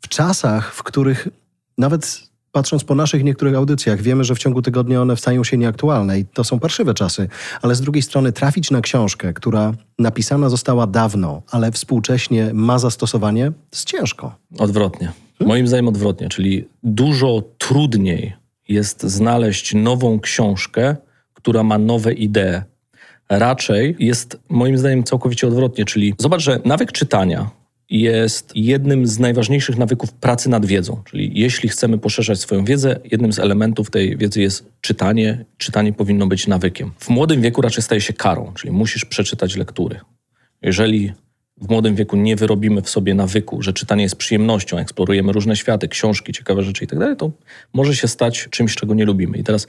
w 0.00 0.08
czasach, 0.08 0.74
w 0.74 0.82
których 0.82 1.28
nawet 1.78 2.27
patrząc 2.52 2.84
po 2.84 2.94
naszych 2.94 3.24
niektórych 3.24 3.54
audycjach, 3.54 4.02
wiemy, 4.02 4.24
że 4.24 4.34
w 4.34 4.38
ciągu 4.38 4.62
tygodnia 4.62 5.02
one 5.02 5.16
stają 5.16 5.44
się 5.44 5.56
nieaktualne 5.56 6.18
i 6.18 6.24
to 6.24 6.44
są 6.44 6.60
parszywe 6.60 6.94
czasy, 6.94 7.28
ale 7.62 7.74
z 7.74 7.80
drugiej 7.80 8.02
strony 8.02 8.32
trafić 8.32 8.70
na 8.70 8.80
książkę, 8.80 9.32
która 9.32 9.72
napisana 9.98 10.48
została 10.48 10.86
dawno, 10.86 11.42
ale 11.50 11.72
współcześnie 11.72 12.50
ma 12.54 12.78
zastosowanie, 12.78 13.52
jest 13.72 13.84
ciężko. 13.84 14.34
Odwrotnie. 14.58 15.12
Moim 15.40 15.68
zdaniem 15.68 15.88
odwrotnie, 15.88 16.28
czyli 16.28 16.68
dużo 16.82 17.42
trudniej 17.58 18.36
jest 18.68 19.02
znaleźć 19.02 19.74
nową 19.74 20.20
książkę, 20.20 20.96
która 21.34 21.62
ma 21.62 21.78
nowe 21.78 22.12
idee. 22.12 22.62
Raczej 23.28 23.96
jest 23.98 24.40
moim 24.48 24.78
zdaniem 24.78 25.04
całkowicie 25.04 25.46
odwrotnie, 25.46 25.84
czyli 25.84 26.14
zobacz, 26.18 26.42
że 26.42 26.60
nawyk 26.64 26.92
czytania 26.92 27.50
jest 27.90 28.52
jednym 28.56 29.06
z 29.06 29.18
najważniejszych 29.18 29.76
nawyków 29.76 30.12
pracy 30.12 30.50
nad 30.50 30.66
wiedzą. 30.66 31.02
Czyli 31.04 31.30
jeśli 31.34 31.68
chcemy 31.68 31.98
poszerzać 31.98 32.40
swoją 32.40 32.64
wiedzę, 32.64 33.00
jednym 33.04 33.32
z 33.32 33.38
elementów 33.38 33.90
tej 33.90 34.16
wiedzy 34.16 34.40
jest 34.40 34.72
czytanie. 34.80 35.44
Czytanie 35.56 35.92
powinno 35.92 36.26
być 36.26 36.46
nawykiem. 36.46 36.92
W 36.98 37.08
młodym 37.08 37.40
wieku 37.40 37.62
raczej 37.62 37.82
staje 37.82 38.00
się 38.00 38.12
karą, 38.12 38.52
czyli 38.54 38.72
musisz 38.72 39.04
przeczytać 39.04 39.56
lektury. 39.56 40.00
Jeżeli 40.62 41.12
w 41.60 41.68
młodym 41.70 41.94
wieku 41.94 42.16
nie 42.16 42.36
wyrobimy 42.36 42.82
w 42.82 42.90
sobie 42.90 43.14
nawyku, 43.14 43.62
że 43.62 43.72
czytanie 43.72 44.02
jest 44.02 44.16
przyjemnością, 44.16 44.78
eksplorujemy 44.78 45.32
różne 45.32 45.56
światy, 45.56 45.88
książki, 45.88 46.32
ciekawe 46.32 46.62
rzeczy 46.62 46.84
i 46.84 46.86
tak 46.86 47.18
to 47.18 47.30
może 47.72 47.96
się 47.96 48.08
stać 48.08 48.48
czymś, 48.50 48.74
czego 48.74 48.94
nie 48.94 49.04
lubimy. 49.04 49.38
I 49.38 49.44
teraz 49.44 49.66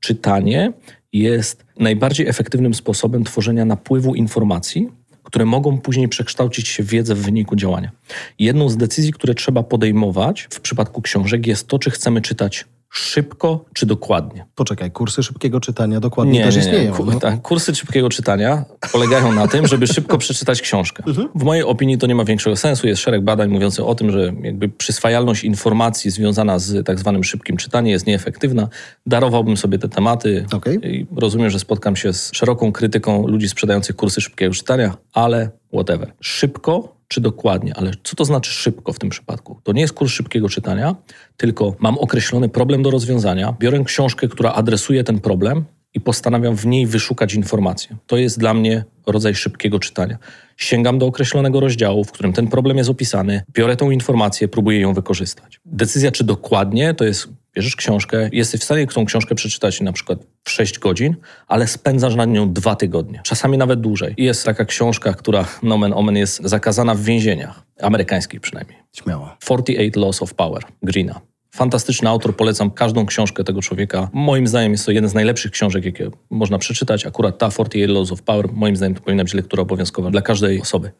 czytanie 0.00 0.72
jest 1.12 1.64
najbardziej 1.78 2.28
efektywnym 2.28 2.74
sposobem 2.74 3.24
tworzenia 3.24 3.64
napływu 3.64 4.14
informacji, 4.14 4.88
które 5.34 5.44
mogą 5.44 5.78
później 5.78 6.08
przekształcić 6.08 6.68
się 6.68 6.82
w 6.82 6.86
wiedzę 6.86 7.14
w 7.14 7.22
wyniku 7.22 7.56
działania. 7.56 7.90
Jedną 8.38 8.68
z 8.68 8.76
decyzji, 8.76 9.12
które 9.12 9.34
trzeba 9.34 9.62
podejmować 9.62 10.48
w 10.50 10.60
przypadku 10.60 11.02
książek 11.02 11.46
jest 11.46 11.68
to, 11.68 11.78
czy 11.78 11.90
chcemy 11.90 12.20
czytać 12.20 12.64
szybko 12.94 13.64
czy 13.72 13.86
dokładnie. 13.86 14.46
Poczekaj, 14.54 14.90
kursy 14.90 15.22
szybkiego 15.22 15.60
czytania 15.60 16.00
dokładnie 16.00 16.38
nie, 16.38 16.44
też 16.44 16.54
nie, 16.54 16.60
istnieją. 16.60 16.98
Nie. 16.98 17.12
No. 17.12 17.20
Tak, 17.20 17.42
kursy 17.42 17.74
szybkiego 17.74 18.08
czytania 18.08 18.64
polegają 18.92 19.32
na 19.32 19.48
tym, 19.48 19.66
żeby 19.66 19.86
szybko 19.86 20.18
przeczytać 20.18 20.62
książkę. 20.62 21.02
Mhm. 21.06 21.28
W 21.34 21.44
mojej 21.44 21.64
opinii 21.64 21.98
to 21.98 22.06
nie 22.06 22.14
ma 22.14 22.24
większego 22.24 22.56
sensu. 22.56 22.86
Jest 22.86 23.02
szereg 23.02 23.24
badań 23.24 23.50
mówiących 23.50 23.84
o 23.84 23.94
tym, 23.94 24.10
że 24.10 24.32
jakby 24.42 24.68
przyswajalność 24.68 25.44
informacji 25.44 26.10
związana 26.10 26.58
z 26.58 26.86
tak 26.86 26.98
zwanym 26.98 27.24
szybkim 27.24 27.56
czytaniem 27.56 27.92
jest 27.92 28.06
nieefektywna. 28.06 28.68
Darowałbym 29.06 29.56
sobie 29.56 29.78
te 29.78 29.88
tematy 29.88 30.46
okay. 30.52 30.74
i 30.74 31.06
rozumiem, 31.16 31.50
że 31.50 31.58
spotkam 31.58 31.96
się 31.96 32.12
z 32.12 32.30
szeroką 32.34 32.72
krytyką 32.72 33.26
ludzi 33.26 33.48
sprzedających 33.48 33.96
kursy 33.96 34.20
szybkiego 34.20 34.54
czytania, 34.54 34.96
ale 35.12 35.50
whatever. 35.72 36.12
Szybko 36.20 36.93
czy 37.08 37.20
dokładnie, 37.20 37.74
ale 37.76 37.90
co 38.04 38.16
to 38.16 38.24
znaczy 38.24 38.50
szybko 38.50 38.92
w 38.92 38.98
tym 38.98 39.10
przypadku? 39.10 39.60
To 39.62 39.72
nie 39.72 39.80
jest 39.80 39.94
kurs 39.94 40.12
szybkiego 40.12 40.48
czytania, 40.48 40.96
tylko 41.36 41.76
mam 41.78 41.98
określony 41.98 42.48
problem 42.48 42.82
do 42.82 42.90
rozwiązania, 42.90 43.54
biorę 43.58 43.84
książkę, 43.84 44.28
która 44.28 44.52
adresuje 44.52 45.04
ten 45.04 45.20
problem 45.20 45.64
i 45.94 46.00
postanawiam 46.00 46.56
w 46.56 46.66
niej 46.66 46.86
wyszukać 46.86 47.34
informacje. 47.34 47.96
To 48.06 48.16
jest 48.16 48.38
dla 48.38 48.54
mnie 48.54 48.84
rodzaj 49.06 49.34
szybkiego 49.34 49.78
czytania. 49.78 50.18
Sięgam 50.56 50.98
do 50.98 51.06
określonego 51.06 51.60
rozdziału, 51.60 52.04
w 52.04 52.12
którym 52.12 52.32
ten 52.32 52.48
problem 52.48 52.76
jest 52.76 52.90
opisany, 52.90 53.42
biorę 53.52 53.76
tą 53.76 53.90
informację, 53.90 54.48
próbuję 54.48 54.80
ją 54.80 54.94
wykorzystać. 54.94 55.60
Decyzja, 55.64 56.12
czy 56.12 56.24
dokładnie, 56.24 56.94
to 56.94 57.04
jest 57.04 57.28
bierzesz 57.54 57.76
książkę, 57.76 58.28
jesteś 58.32 58.60
w 58.60 58.64
stanie 58.64 58.86
tą 58.86 59.04
książkę 59.04 59.34
przeczytać 59.34 59.80
na 59.80 59.92
przykład 59.92 60.18
w 60.44 60.50
6 60.50 60.78
godzin, 60.78 61.16
ale 61.48 61.66
spędzasz 61.66 62.14
nad 62.14 62.30
nią 62.30 62.52
dwa 62.52 62.76
tygodnie, 62.76 63.20
czasami 63.24 63.58
nawet 63.58 63.80
dłużej. 63.80 64.14
I 64.16 64.24
jest 64.24 64.44
taka 64.44 64.64
książka, 64.64 65.12
która 65.12 65.44
nomen 65.62 65.92
omen 65.92 66.16
jest 66.16 66.40
zakazana 66.44 66.94
w 66.94 67.00
więzieniach, 67.00 67.62
amerykańskich 67.82 68.40
przynajmniej. 68.40 68.78
Śmiało. 68.92 69.36
48 69.40 70.02
Laws 70.02 70.22
of 70.22 70.34
Power, 70.34 70.62
Greena. 70.82 71.20
Fantastyczny 71.54 72.08
autor, 72.08 72.36
polecam 72.36 72.70
każdą 72.70 73.06
książkę 73.06 73.44
tego 73.44 73.62
człowieka. 73.62 74.08
Moim 74.12 74.46
zdaniem 74.46 74.72
jest 74.72 74.86
to 74.86 74.92
jeden 74.92 75.10
z 75.10 75.14
najlepszych 75.14 75.52
książek, 75.52 75.84
jakie 75.84 76.10
można 76.30 76.58
przeczytać. 76.58 77.06
Akurat 77.06 77.38
ta 77.38 77.50
48 77.50 77.94
Laws 77.94 78.12
of 78.12 78.22
Power, 78.22 78.52
moim 78.52 78.76
zdaniem 78.76 78.94
to 78.94 79.00
powinna 79.00 79.24
być 79.24 79.34
lektura 79.34 79.62
obowiązkowa 79.62 80.10
dla 80.10 80.22
każdej 80.22 80.60
osoby. 80.60 80.90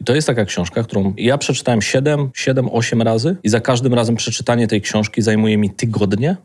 I 0.00 0.04
to 0.04 0.14
jest 0.14 0.26
taka 0.26 0.44
książka, 0.44 0.82
którą 0.82 1.14
ja 1.16 1.38
przeczytałem 1.38 1.82
7, 1.82 2.30
7, 2.34 2.68
8 2.72 3.02
razy 3.02 3.36
i 3.42 3.48
za 3.48 3.60
każdym 3.60 3.94
razem 3.94 4.16
przeczytanie 4.16 4.66
tej 4.66 4.80
książki 4.80 5.22
zajmuje 5.22 5.58
mi 5.58 5.70
tygodnie, 5.70 6.36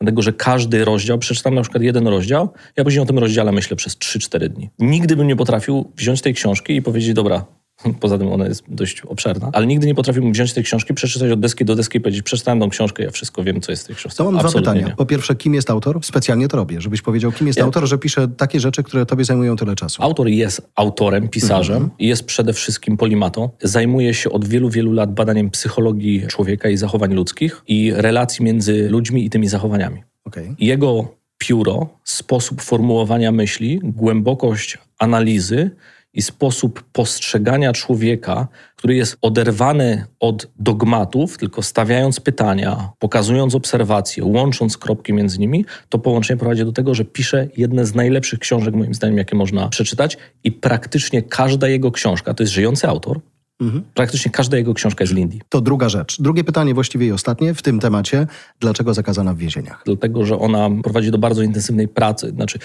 dlatego 0.00 0.22
że 0.22 0.32
każdy 0.32 0.84
rozdział, 0.84 1.18
przeczytam 1.18 1.54
na 1.54 1.62
przykład 1.62 1.82
jeden 1.82 2.08
rozdział, 2.08 2.52
ja 2.76 2.84
później 2.84 3.02
o 3.02 3.06
tym 3.06 3.18
rozdziale 3.18 3.52
myślę 3.52 3.76
przez 3.76 3.96
3-4 3.96 4.48
dni. 4.48 4.70
Nigdy 4.78 5.16
bym 5.16 5.26
nie 5.26 5.36
potrafił 5.36 5.92
wziąć 5.96 6.20
tej 6.20 6.34
książki 6.34 6.76
i 6.76 6.82
powiedzieć, 6.82 7.14
dobra, 7.14 7.44
Poza 8.00 8.18
tym 8.18 8.32
ona 8.32 8.46
jest 8.46 8.64
dość 8.68 9.00
obszerna. 9.00 9.50
Ale 9.52 9.66
nigdy 9.66 9.86
nie 9.86 9.94
potrafiłbym 9.94 10.32
wziąć 10.32 10.52
tej 10.52 10.64
książki, 10.64 10.94
przeczytać 10.94 11.30
od 11.30 11.40
deski 11.40 11.64
do 11.64 11.76
deski 11.76 11.98
i 11.98 12.00
powiedzieć, 12.00 12.22
przeczytałem 12.22 12.60
tą 12.60 12.70
książkę, 12.70 13.02
ja 13.02 13.10
wszystko 13.10 13.44
wiem, 13.44 13.60
co 13.60 13.72
jest 13.72 13.84
w 13.84 13.86
tej 13.86 13.96
książce. 13.96 14.18
To 14.18 14.24
mam 14.24 14.34
Absolutnie 14.34 14.62
dwa 14.62 14.72
pytania. 14.72 14.88
Nie. 14.88 14.96
Po 14.96 15.06
pierwsze, 15.06 15.34
kim 15.34 15.54
jest 15.54 15.70
autor? 15.70 15.98
Specjalnie 16.02 16.48
to 16.48 16.56
robię, 16.56 16.80
żebyś 16.80 17.02
powiedział, 17.02 17.32
kim 17.32 17.46
jest 17.46 17.58
ja. 17.58 17.64
autor, 17.64 17.86
że 17.86 17.98
pisze 17.98 18.28
takie 18.28 18.60
rzeczy, 18.60 18.82
które 18.82 19.06
tobie 19.06 19.24
zajmują 19.24 19.56
tyle 19.56 19.74
czasu. 19.74 20.02
Autor 20.02 20.28
jest 20.28 20.70
autorem, 20.74 21.28
pisarzem 21.28 21.76
mhm. 21.76 21.92
i 21.98 22.06
jest 22.06 22.24
przede 22.24 22.52
wszystkim 22.52 22.96
polimatą. 22.96 23.48
Zajmuje 23.62 24.14
się 24.14 24.30
od 24.30 24.48
wielu, 24.48 24.70
wielu 24.70 24.92
lat 24.92 25.14
badaniem 25.14 25.50
psychologii 25.50 26.26
człowieka 26.28 26.68
i 26.68 26.76
zachowań 26.76 27.14
ludzkich 27.14 27.62
i 27.68 27.92
relacji 27.94 28.44
między 28.44 28.88
ludźmi 28.88 29.24
i 29.24 29.30
tymi 29.30 29.48
zachowaniami. 29.48 30.02
Okay. 30.24 30.54
Jego 30.58 31.20
pióro, 31.38 31.88
sposób 32.04 32.62
formułowania 32.62 33.32
myśli, 33.32 33.80
głębokość 33.82 34.78
analizy 34.98 35.70
i 36.14 36.22
sposób 36.22 36.82
postrzegania 36.92 37.72
człowieka, 37.72 38.48
który 38.76 38.94
jest 38.94 39.18
oderwany 39.22 40.04
od 40.20 40.48
dogmatów, 40.58 41.38
tylko 41.38 41.62
stawiając 41.62 42.20
pytania, 42.20 42.90
pokazując 42.98 43.54
obserwacje, 43.54 44.24
łącząc 44.24 44.78
kropki 44.78 45.12
między 45.12 45.38
nimi, 45.38 45.64
to 45.88 45.98
połączenie 45.98 46.38
prowadzi 46.38 46.64
do 46.64 46.72
tego, 46.72 46.94
że 46.94 47.04
pisze 47.04 47.48
jedne 47.56 47.86
z 47.86 47.94
najlepszych 47.94 48.38
książek, 48.38 48.74
moim 48.74 48.94
zdaniem, 48.94 49.18
jakie 49.18 49.36
można 49.36 49.68
przeczytać, 49.68 50.18
i 50.44 50.52
praktycznie 50.52 51.22
każda 51.22 51.68
jego 51.68 51.92
książka, 51.92 52.34
to 52.34 52.42
jest 52.42 52.52
żyjący 52.52 52.88
autor, 52.88 53.20
Mhm. 53.60 53.84
Praktycznie 53.94 54.30
każda 54.30 54.56
jego 54.56 54.74
książka 54.74 55.04
jest 55.04 55.12
z 55.12 55.16
Lindy. 55.16 55.38
To 55.48 55.60
druga 55.60 55.88
rzecz. 55.88 56.22
Drugie 56.22 56.44
pytanie, 56.44 56.74
właściwie 56.74 57.06
i 57.06 57.12
ostatnie 57.12 57.54
w 57.54 57.62
tym 57.62 57.80
temacie. 57.80 58.26
Dlaczego 58.60 58.94
zakazana 58.94 59.34
w 59.34 59.36
więzieniach? 59.38 59.82
Dlatego, 59.86 60.24
że 60.24 60.38
ona 60.38 60.70
prowadzi 60.82 61.10
do 61.10 61.18
bardzo 61.18 61.42
intensywnej 61.42 61.88
pracy. 61.88 62.30
Znaczy, 62.30 62.58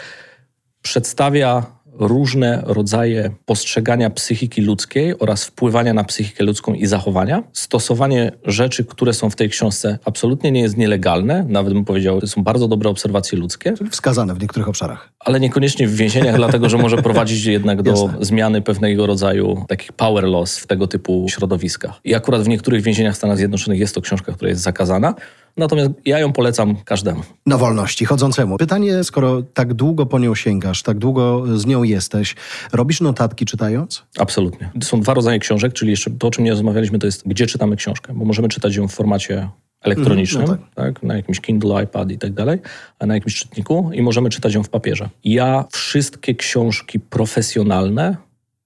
przedstawia 0.81 1.65
różne 1.99 2.63
rodzaje 2.65 3.31
postrzegania 3.45 4.09
psychiki 4.09 4.61
ludzkiej 4.61 5.19
oraz 5.19 5.45
wpływania 5.45 5.93
na 5.93 6.03
psychikę 6.03 6.43
ludzką 6.43 6.73
i 6.73 6.85
zachowania. 6.85 7.43
Stosowanie 7.53 8.31
rzeczy, 8.45 8.85
które 8.85 9.13
są 9.13 9.29
w 9.29 9.35
tej 9.35 9.49
książce, 9.49 9.99
absolutnie 10.05 10.51
nie 10.51 10.61
jest 10.61 10.77
nielegalne. 10.77 11.45
Nawet 11.49 11.73
bym 11.73 11.85
powiedział, 11.85 12.21
to 12.21 12.27
są 12.27 12.43
bardzo 12.43 12.67
dobre 12.67 12.89
obserwacje 12.89 13.37
ludzkie. 13.37 13.73
Czyli 13.77 13.89
wskazane 13.89 14.35
w 14.35 14.41
niektórych 14.41 14.67
obszarach. 14.67 15.09
Ale 15.19 15.39
niekoniecznie 15.39 15.87
w 15.87 15.95
więzieniach, 15.95 16.35
dlatego 16.35 16.69
że 16.69 16.77
może 16.77 16.97
prowadzić 16.97 17.45
jednak 17.57 17.81
do 17.81 17.91
Jasne. 17.91 18.25
zmiany 18.25 18.61
pewnego 18.61 19.05
rodzaju 19.05 19.65
takich 19.67 19.91
power 19.91 20.23
loss 20.23 20.57
w 20.57 20.67
tego 20.67 20.87
typu 20.87 21.25
środowiskach. 21.29 21.99
I 22.03 22.15
akurat 22.15 22.41
w 22.41 22.47
niektórych 22.47 22.81
więzieniach 22.81 23.13
w 23.13 23.17
Stanach 23.17 23.37
Zjednoczonych 23.37 23.79
jest 23.79 23.95
to 23.95 24.01
książka, 24.01 24.31
która 24.31 24.49
jest 24.49 24.61
zakazana. 24.61 25.15
Natomiast 25.57 25.91
ja 26.05 26.19
ją 26.19 26.33
polecam 26.33 26.75
każdemu. 26.85 27.21
Na 27.45 27.57
wolności, 27.57 28.05
chodzącemu. 28.05 28.57
Pytanie, 28.57 29.03
skoro 29.03 29.41
tak 29.41 29.73
długo 29.73 30.05
po 30.05 30.19
nią 30.19 30.35
sięgasz, 30.35 30.83
tak 30.83 30.97
długo 30.97 31.43
z 31.57 31.65
nią 31.65 31.83
jesteś, 31.83 32.35
robisz 32.73 33.01
notatki 33.01 33.45
czytając? 33.45 34.03
Absolutnie. 34.17 34.71
Są 34.83 35.01
dwa 35.01 35.13
rodzaje 35.13 35.39
książek, 35.39 35.73
czyli 35.73 35.91
jeszcze 35.91 36.11
to, 36.11 36.27
o 36.27 36.31
czym 36.31 36.43
nie 36.43 36.51
rozmawialiśmy, 36.51 36.99
to 36.99 37.05
jest 37.05 37.27
gdzie 37.27 37.47
czytamy 37.47 37.75
książkę, 37.75 38.13
bo 38.13 38.25
możemy 38.25 38.49
czytać 38.49 38.75
ją 38.75 38.87
w 38.87 38.93
formacie 38.93 39.49
elektronicznym, 39.81 40.43
mm, 40.43 40.57
no 40.59 40.83
tak. 40.83 40.93
tak. 40.93 41.03
na 41.03 41.15
jakimś 41.15 41.41
Kindle, 41.41 41.83
iPad 41.83 42.11
i 42.11 42.17
tak 42.17 42.33
dalej, 42.33 42.59
a 42.99 43.05
na 43.05 43.13
jakimś 43.13 43.35
czytniku 43.35 43.89
i 43.93 44.01
możemy 44.01 44.29
czytać 44.29 44.53
ją 44.53 44.63
w 44.63 44.69
papierze. 44.69 45.09
Ja 45.23 45.65
wszystkie 45.71 46.35
książki 46.35 46.99
profesjonalne 46.99 48.17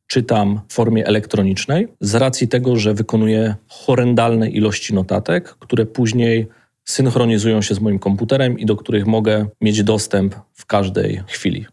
czytam 0.08 0.60
w 0.68 0.74
formie 0.74 1.08
elektronicznej 1.08 1.88
z 2.02 2.16
racji 2.16 2.48
tego, 2.48 2.76
że 2.76 2.94
wykonuję 2.94 3.56
horrendalne 3.68 4.50
ilości 4.50 4.94
notatek, 4.94 5.56
które 5.60 5.86
później 5.86 6.48
synchronizują 6.90 7.62
się 7.62 7.76
z 7.76 7.80
moim 7.80 8.00
komputerem 8.00 8.60
i 8.60 8.66
do 8.66 8.76
których 8.76 9.06
mogę 9.08 9.46
mieć 9.62 9.84
dostęp 9.84 10.36
w 10.54 10.66
każdej 10.66 11.24
chwili. 11.28 11.66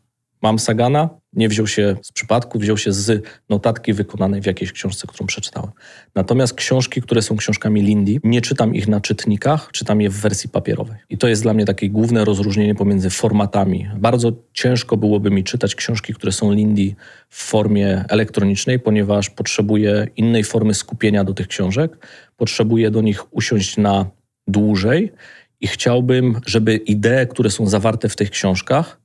Mam 0.42 0.58
Sagana, 0.58 1.11
nie 1.32 1.49
wziął 1.49 1.66
się 1.66 1.96
z 2.02 2.12
przypadku, 2.12 2.58
wziął 2.58 2.78
się 2.78 2.92
z 2.92 3.23
notatki 3.49 3.92
wykonanej 3.92 4.42
w 4.42 4.46
jakiejś 4.46 4.73
książce, 4.73 5.06
którą 5.06 5.26
przeczytałem. 5.26 5.70
Natomiast 6.14 6.54
książki, 6.54 7.02
które 7.02 7.23
są 7.23 7.37
książkami 7.37 7.82
Lindy, 7.82 8.20
nie 8.25 8.40
czytam 8.40 8.75
ich 8.75 8.88
na 8.88 9.00
czytnikach, 9.00 9.68
czytam 9.73 10.00
je 10.00 10.11
w 10.11 10.20
wersji 10.20 10.50
papierowej. 10.50 10.96
I 11.08 11.18
to 11.18 11.28
jest 11.28 11.42
dla 11.42 11.54
mnie 11.54 11.64
takie 11.64 11.90
główne 11.90 12.25
rozróżnienie 12.25 12.75
pomiędzy 12.75 13.11
formatami. 13.11 13.88
Bardzo 13.96 14.32
ciężko 14.52 14.96
byłoby 14.96 15.30
mi 15.30 15.44
czytać 15.44 15.75
książki, 15.75 16.14
które 16.14 16.32
są 16.32 16.52
Lindy 16.52 16.94
w 17.28 17.44
formie 17.44 18.04
elektronicznej, 18.08 18.78
ponieważ 18.78 19.30
potrzebuję 19.30 20.06
innej 20.16 20.44
formy 20.44 20.75
skupienia 20.75 21.25
do 21.25 21.35
tych 21.35 21.49
książek, 21.49 22.06
potrzebuję 22.37 22.90
do 22.90 23.02
nich 23.02 23.35
usiąść 23.35 23.76
na 23.76 24.15
dłużej 24.49 25.12
i 25.61 25.67
chciałbym, 25.67 26.41
żeby 26.47 26.76
idee, 26.76 27.26
które 27.31 27.50
są 27.50 27.67
zawarte 27.67 28.09
w 28.09 28.17
tych 28.17 28.31
książkach, 28.31 28.99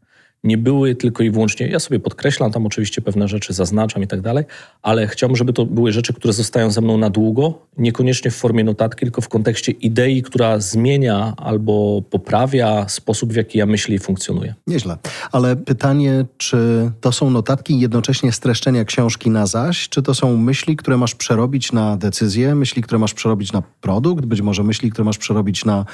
nie 0.43 0.57
były 0.57 0.95
tylko 0.95 1.23
i 1.23 1.31
wyłącznie, 1.31 1.67
ja 1.67 1.79
sobie 1.79 1.99
podkreślam 1.99 2.51
tam 2.51 2.65
oczywiście 2.65 3.01
pewne 3.01 3.27
rzeczy, 3.27 3.53
zaznaczam 3.53 4.03
i 4.03 4.07
tak 4.07 4.21
dalej, 4.21 4.45
ale 4.81 5.07
chciałbym, 5.07 5.35
żeby 5.35 5.53
to 5.53 5.65
były 5.65 5.91
rzeczy, 5.91 6.13
które 6.13 6.33
zostają 6.33 6.71
ze 6.71 6.81
mną 6.81 6.97
na 6.97 7.09
długo, 7.09 7.53
niekoniecznie 7.77 8.31
w 8.31 8.35
formie 8.35 8.63
notatki, 8.63 9.05
tylko 9.05 9.21
w 9.21 9.29
kontekście 9.29 9.71
idei, 9.71 10.21
która 10.21 10.59
zmienia 10.59 11.33
albo 11.37 12.01
poprawia 12.09 12.89
sposób, 12.89 13.33
w 13.33 13.35
jaki 13.35 13.57
ja 13.57 13.65
myślę 13.65 13.95
i 13.95 13.99
funkcjonuję. 13.99 14.55
Nieźle. 14.67 14.97
Ale 15.31 15.55
pytanie, 15.55 16.25
czy 16.37 16.91
to 17.01 17.11
są 17.11 17.29
notatki 17.29 17.79
jednocześnie 17.79 18.31
streszczenia 18.31 18.85
książki 18.85 19.29
na 19.29 19.47
zaś, 19.47 19.89
czy 19.89 20.01
to 20.01 20.15
są 20.15 20.37
myśli, 20.37 20.75
które 20.75 20.97
masz 20.97 21.15
przerobić 21.15 21.71
na 21.71 21.97
decyzję, 21.97 22.55
myśli, 22.55 22.81
które 22.81 22.99
masz 22.99 23.13
przerobić 23.13 23.51
na 23.51 23.63
produkt, 23.81 24.25
być 24.25 24.41
może 24.41 24.63
myśli, 24.63 24.91
które 24.91 25.05
masz 25.05 25.17
przerobić 25.17 25.65
na 25.65 25.85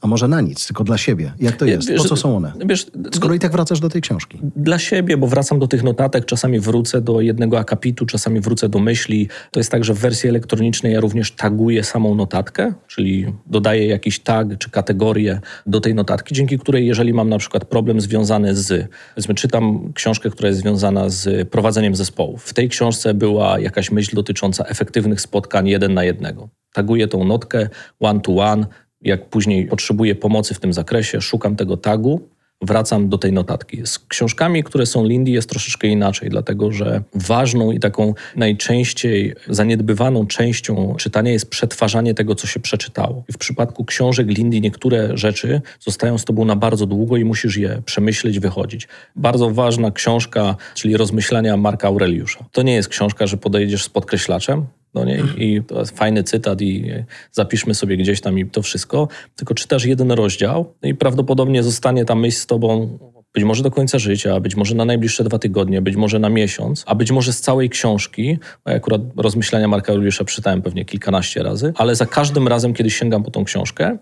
a 0.00 0.06
może 0.06 0.28
na 0.28 0.40
nic, 0.40 0.66
tylko 0.66 0.84
dla 0.84 0.98
siebie. 0.98 1.32
Jak 1.40 1.56
to 1.56 1.64
jest? 1.64 1.92
Po 1.96 2.04
co 2.04 2.16
są 2.16 2.36
one? 2.36 2.52
Wiesz, 2.66 2.86
Skoro 3.12 3.34
i 3.34 3.38
tak 3.38 3.52
wracasz 3.52 3.80
do 3.80 3.88
tej 3.88 4.02
książki. 4.02 4.38
Dla 4.56 4.78
siebie, 4.78 5.16
bo 5.16 5.26
wracam 5.26 5.58
do 5.58 5.68
tych 5.68 5.82
notatek, 5.82 6.24
czasami 6.24 6.60
wrócę 6.60 7.00
do 7.00 7.20
jednego 7.20 7.58
akapitu, 7.58 8.06
czasami 8.06 8.40
wrócę 8.40 8.68
do 8.68 8.78
myśli. 8.78 9.28
To 9.50 9.60
jest 9.60 9.70
tak, 9.70 9.84
że 9.84 9.94
w 9.94 9.98
wersji 9.98 10.28
elektronicznej 10.28 10.92
ja 10.92 11.00
również 11.00 11.32
taguję 11.32 11.84
samą 11.84 12.14
notatkę, 12.14 12.72
czyli 12.86 13.34
dodaję 13.46 13.86
jakiś 13.86 14.18
tag 14.18 14.58
czy 14.58 14.70
kategorię 14.70 15.40
do 15.66 15.80
tej 15.80 15.94
notatki, 15.94 16.34
dzięki 16.34 16.58
której 16.58 16.86
jeżeli 16.86 17.12
mam 17.12 17.28
na 17.28 17.38
przykład 17.38 17.64
problem 17.64 18.00
związany 18.00 18.54
z, 18.56 18.88
powiedzmy 19.14 19.34
czytam 19.34 19.92
książkę, 19.92 20.30
która 20.30 20.48
jest 20.48 20.60
związana 20.60 21.08
z 21.08 21.48
prowadzeniem 21.48 21.94
zespołów. 21.94 22.44
W 22.44 22.54
tej 22.54 22.68
książce 22.68 23.14
była 23.14 23.60
jakaś 23.60 23.90
myśl 23.90 24.16
dotycząca 24.16 24.64
efektywnych 24.64 25.20
spotkań 25.20 25.68
jeden 25.68 25.94
na 25.94 26.04
jednego. 26.04 26.48
Taguję 26.72 27.08
tą 27.08 27.24
notkę 27.24 27.68
one 28.00 28.20
to 28.20 28.36
one, 28.36 28.66
jak 29.02 29.28
później 29.28 29.66
potrzebuję 29.66 30.14
pomocy 30.14 30.54
w 30.54 30.60
tym 30.60 30.72
zakresie, 30.72 31.20
szukam 31.20 31.56
tego 31.56 31.76
tagu, 31.76 32.28
wracam 32.62 33.08
do 33.08 33.18
tej 33.18 33.32
notatki. 33.32 33.86
Z 33.86 33.98
książkami, 33.98 34.64
które 34.64 34.86
są 34.86 35.04
Lindy 35.04 35.30
jest 35.30 35.50
troszeczkę 35.50 35.88
inaczej, 35.88 36.30
dlatego 36.30 36.72
że 36.72 37.02
ważną 37.14 37.72
i 37.72 37.80
taką 37.80 38.14
najczęściej 38.36 39.34
zaniedbywaną 39.48 40.26
częścią 40.26 40.94
czytania 40.98 41.32
jest 41.32 41.50
przetwarzanie 41.50 42.14
tego, 42.14 42.34
co 42.34 42.46
się 42.46 42.60
przeczytało. 42.60 43.24
W 43.32 43.38
przypadku 43.38 43.84
książek 43.84 44.28
Lindy 44.28 44.60
niektóre 44.60 45.16
rzeczy 45.16 45.60
zostają 45.80 46.18
z 46.18 46.24
tobą 46.24 46.44
na 46.44 46.56
bardzo 46.56 46.86
długo 46.86 47.16
i 47.16 47.24
musisz 47.24 47.56
je 47.56 47.82
przemyśleć, 47.84 48.40
wychodzić. 48.40 48.88
Bardzo 49.16 49.50
ważna 49.50 49.90
książka, 49.90 50.56
czyli 50.74 50.96
rozmyślania 50.96 51.56
Marka 51.56 51.88
Aureliusza. 51.88 52.44
To 52.52 52.62
nie 52.62 52.74
jest 52.74 52.88
książka, 52.88 53.26
że 53.26 53.36
podejdziesz 53.36 53.84
z 53.84 53.88
podkreślaczem, 53.88 54.66
no 54.94 55.04
nie? 55.04 55.22
I 55.38 55.62
to 55.62 55.78
jest 55.78 55.98
fajny 55.98 56.24
cytat 56.24 56.62
i 56.62 56.92
zapiszmy 57.32 57.74
sobie 57.74 57.96
gdzieś 57.96 58.20
tam 58.20 58.38
i 58.38 58.46
to 58.46 58.62
wszystko, 58.62 59.08
tylko 59.36 59.54
czytasz 59.54 59.84
jeden 59.84 60.12
rozdział 60.12 60.74
no 60.82 60.88
i 60.88 60.94
prawdopodobnie 60.94 61.62
zostanie 61.62 62.04
ta 62.04 62.14
myśl 62.14 62.38
z 62.38 62.46
tobą 62.46 62.98
być 63.34 63.44
może 63.44 63.62
do 63.62 63.70
końca 63.70 63.98
życia, 63.98 64.40
być 64.40 64.56
może 64.56 64.74
na 64.74 64.84
najbliższe 64.84 65.24
dwa 65.24 65.38
tygodnie, 65.38 65.82
być 65.82 65.96
może 65.96 66.18
na 66.18 66.28
miesiąc, 66.28 66.84
a 66.86 66.94
być 66.94 67.10
może 67.10 67.32
z 67.32 67.40
całej 67.40 67.70
książki. 67.70 68.38
Ja 68.66 68.74
akurat 68.74 69.00
rozmyślania 69.16 69.68
Marka 69.68 69.92
Aureliusza 69.92 70.24
przeczytałem 70.24 70.62
pewnie 70.62 70.84
kilkanaście 70.84 71.42
razy, 71.42 71.72
ale 71.76 71.94
za 71.94 72.06
każdym 72.06 72.48
razem, 72.48 72.74
kiedy 72.74 72.90
sięgam 72.90 73.22
po 73.22 73.30
tą 73.30 73.44
książkę, 73.44 73.98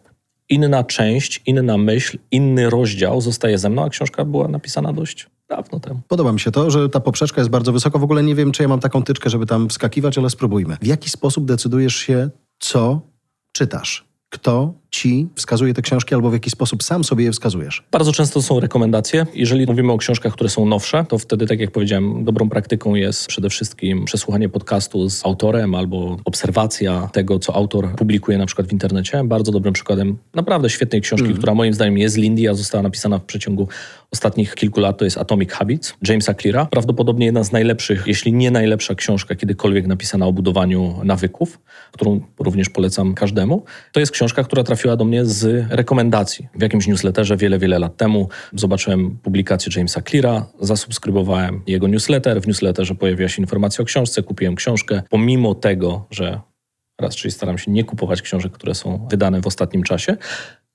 inna 0.49 0.85
część, 0.85 1.42
inna 1.47 1.78
myśl, 1.78 2.18
inny 2.30 2.71
rozdział 2.71 3.21
zostaje 3.21 3.59
ze 3.59 3.71
mną, 3.71 3.85
a 3.85 3.88
książka 3.88 4.25
była 4.25 4.49
napisana 4.49 4.92
dość 4.92 5.26
dawno 5.49 5.81
temu. 5.81 6.00
Podoba 6.09 6.33
mi 6.33 6.40
się 6.40 6.50
to, 6.50 6.71
że 6.71 6.88
ta 6.88 7.00
poprzeczka 7.00 7.40
jest 7.40 7.50
bardzo 7.50 7.73
wysoka. 7.73 7.99
W 7.99 8.05
ogóle 8.05 8.23
nie 8.23 8.35
wiem, 8.35 8.52
czy 8.52 8.62
ja 8.62 8.69
mam 8.69 8.81
taką 8.81 9.02
tyczkę, 9.02 9.31
żeby 9.31 9.47
tam 9.47 9.69
wskakiwać, 9.69 10.19
ale 10.19 10.31
spróbujmy. 10.31 10.76
W 10.83 10.87
jaki 10.87 11.11
sposób 11.11 11.45
decydujesz 11.45 11.97
się, 11.97 12.31
co 12.59 13.00
czytasz? 13.52 14.09
Kto 14.31 14.75
ci 14.90 15.28
wskazuje 15.35 15.75
te 15.75 15.83
książki 15.83 16.14
albo 16.14 16.30
w 16.30 16.33
jaki 16.33 16.50
sposób 16.50 16.83
sam 16.83 17.04
sobie 17.04 17.25
je 17.25 17.33
wskazujesz? 17.33 17.83
Bardzo 17.92 18.12
często 18.12 18.42
są 18.42 18.61
rekomendacje. 18.61 19.26
Jeżeli 19.35 19.66
mówimy 19.66 19.92
o 19.92 19.99
książkach, 19.99 20.33
które 20.33 20.50
są 20.50 20.66
nowsze, 20.66 21.04
to 21.09 21.18
wtedy, 21.18 21.47
tak 21.47 21.61
jak 21.61 21.71
powiedziałem, 21.71 22.25
dobrą 22.25 22.49
praktyką 22.49 22.95
jest 22.95 23.26
przede 23.26 23.50
wszystkim 23.50 24.04
przesłuchanie 24.04 24.49
podcastu 24.49 25.11
z 25.11 25.26
autorem 25.26 25.75
albo 25.75 26.16
obserwacja 26.25 27.09
tego, 27.12 27.38
co 27.38 27.54
autor 27.54 27.97
publikuje 27.97 28.38
na 28.38 28.47
przykład 28.47 28.68
w 28.68 28.73
internecie. 28.73 29.25
Bardzo 29.25 29.52
dobrym 29.52 29.75
przykładem 29.75 30.18
naprawdę 30.35 30.71
świetnej 30.71 31.00
książki, 31.00 31.26
mm. 31.26 31.38
która 31.38 31.54
moim 31.54 31.75
zdaniem 31.75 31.99
jest 31.99 32.14
z 32.14 32.18
Lindy, 32.18 32.50
a 32.50 32.54
została 32.54 32.83
napisana 32.83 33.18
w 33.18 33.25
przeciągu 33.25 33.68
ostatnich 34.11 34.54
kilku 34.54 34.80
lat, 34.80 34.99
to 34.99 35.04
jest 35.04 35.18
Atomic 35.18 35.52
Habits 35.52 35.95
Jamesa 36.09 36.35
Cleara. 36.35 36.66
Prawdopodobnie 36.66 37.26
jedna 37.26 37.45
z 37.45 37.52
najlepszych, 37.52 38.04
jeśli 38.07 38.33
nie 38.33 38.50
najlepsza 38.50 38.95
książka 38.95 39.35
kiedykolwiek 39.35 39.87
napisana 39.87 40.26
o 40.26 40.33
budowaniu 40.33 40.95
nawyków, 41.04 41.59
którą 41.92 42.21
również 42.38 42.68
polecam 42.68 43.14
każdemu. 43.14 43.64
To 43.92 44.00
jest 44.00 44.12
książka, 44.12 44.45
która 44.45 44.64
trafiła 44.64 44.77
trafiła 44.78 44.97
do 44.97 45.04
mnie 45.04 45.25
z 45.25 45.66
rekomendacji. 45.70 46.49
W 46.54 46.62
jakimś 46.62 46.87
newsletterze 46.87 47.37
wiele, 47.37 47.58
wiele 47.58 47.78
lat 47.78 47.97
temu 47.97 48.28
zobaczyłem 48.52 49.18
publikację 49.23 49.73
Jamesa 49.76 50.02
Cleara, 50.02 50.47
zasubskrybowałem 50.61 51.62
jego 51.66 51.88
newsletter. 51.88 52.41
W 52.43 52.47
newsletterze 52.47 52.95
pojawiła 52.95 53.28
się 53.28 53.43
informacja 53.43 53.82
o 53.82 53.84
książce, 53.84 54.23
kupiłem 54.23 54.54
książkę. 54.54 55.02
Pomimo 55.10 55.54
tego, 55.54 56.06
że 56.10 56.41
raz, 57.00 57.17
czyli 57.17 57.32
staram 57.32 57.58
się 57.58 57.71
nie 57.71 57.84
kupować 57.84 58.23
książek, 58.23 58.52
które 58.52 58.75
są 58.75 59.06
wydane 59.10 59.41
w 59.41 59.47
ostatnim 59.47 59.82
czasie, 59.82 60.17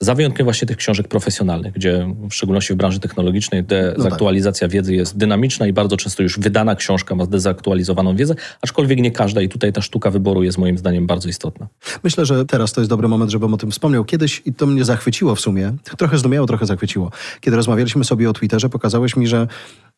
za 0.03 0.15
wyjątkiem 0.15 0.43
właśnie 0.43 0.67
tych 0.67 0.77
książek 0.77 1.07
profesjonalnych, 1.07 1.73
gdzie 1.73 2.15
w 2.29 2.33
szczególności 2.33 2.73
w 2.73 2.75
branży 2.75 2.99
technologicznej 2.99 3.63
dezaktualizacja 3.63 4.67
no 4.67 4.69
tak. 4.69 4.73
wiedzy 4.73 4.95
jest 4.95 5.17
dynamiczna 5.17 5.67
i 5.67 5.73
bardzo 5.73 5.97
często 5.97 6.23
już 6.23 6.39
wydana 6.39 6.75
książka 6.75 7.15
ma 7.15 7.25
zdezaktualizowaną 7.25 8.15
wiedzę, 8.15 8.35
aczkolwiek 8.61 8.99
nie 8.99 9.11
każda 9.11 9.41
i 9.41 9.49
tutaj 9.49 9.73
ta 9.73 9.81
sztuka 9.81 10.11
wyboru 10.11 10.43
jest 10.43 10.57
moim 10.57 10.77
zdaniem 10.77 11.07
bardzo 11.07 11.29
istotna. 11.29 11.67
Myślę, 12.03 12.25
że 12.25 12.45
teraz 12.45 12.73
to 12.73 12.81
jest 12.81 12.89
dobry 12.89 13.07
moment, 13.07 13.31
żebym 13.31 13.53
o 13.53 13.57
tym 13.57 13.71
wspomniał. 13.71 14.05
Kiedyś, 14.05 14.41
i 14.45 14.53
to 14.53 14.65
mnie 14.65 14.85
zachwyciło 14.85 15.35
w 15.35 15.39
sumie, 15.39 15.73
trochę 15.97 16.17
zdumiało, 16.17 16.47
trochę 16.47 16.65
zachwyciło. 16.65 17.11
Kiedy 17.41 17.57
rozmawialiśmy 17.57 18.03
sobie 18.03 18.29
o 18.29 18.33
Twitterze, 18.33 18.69
pokazałeś 18.69 19.15
mi, 19.15 19.27
że 19.27 19.47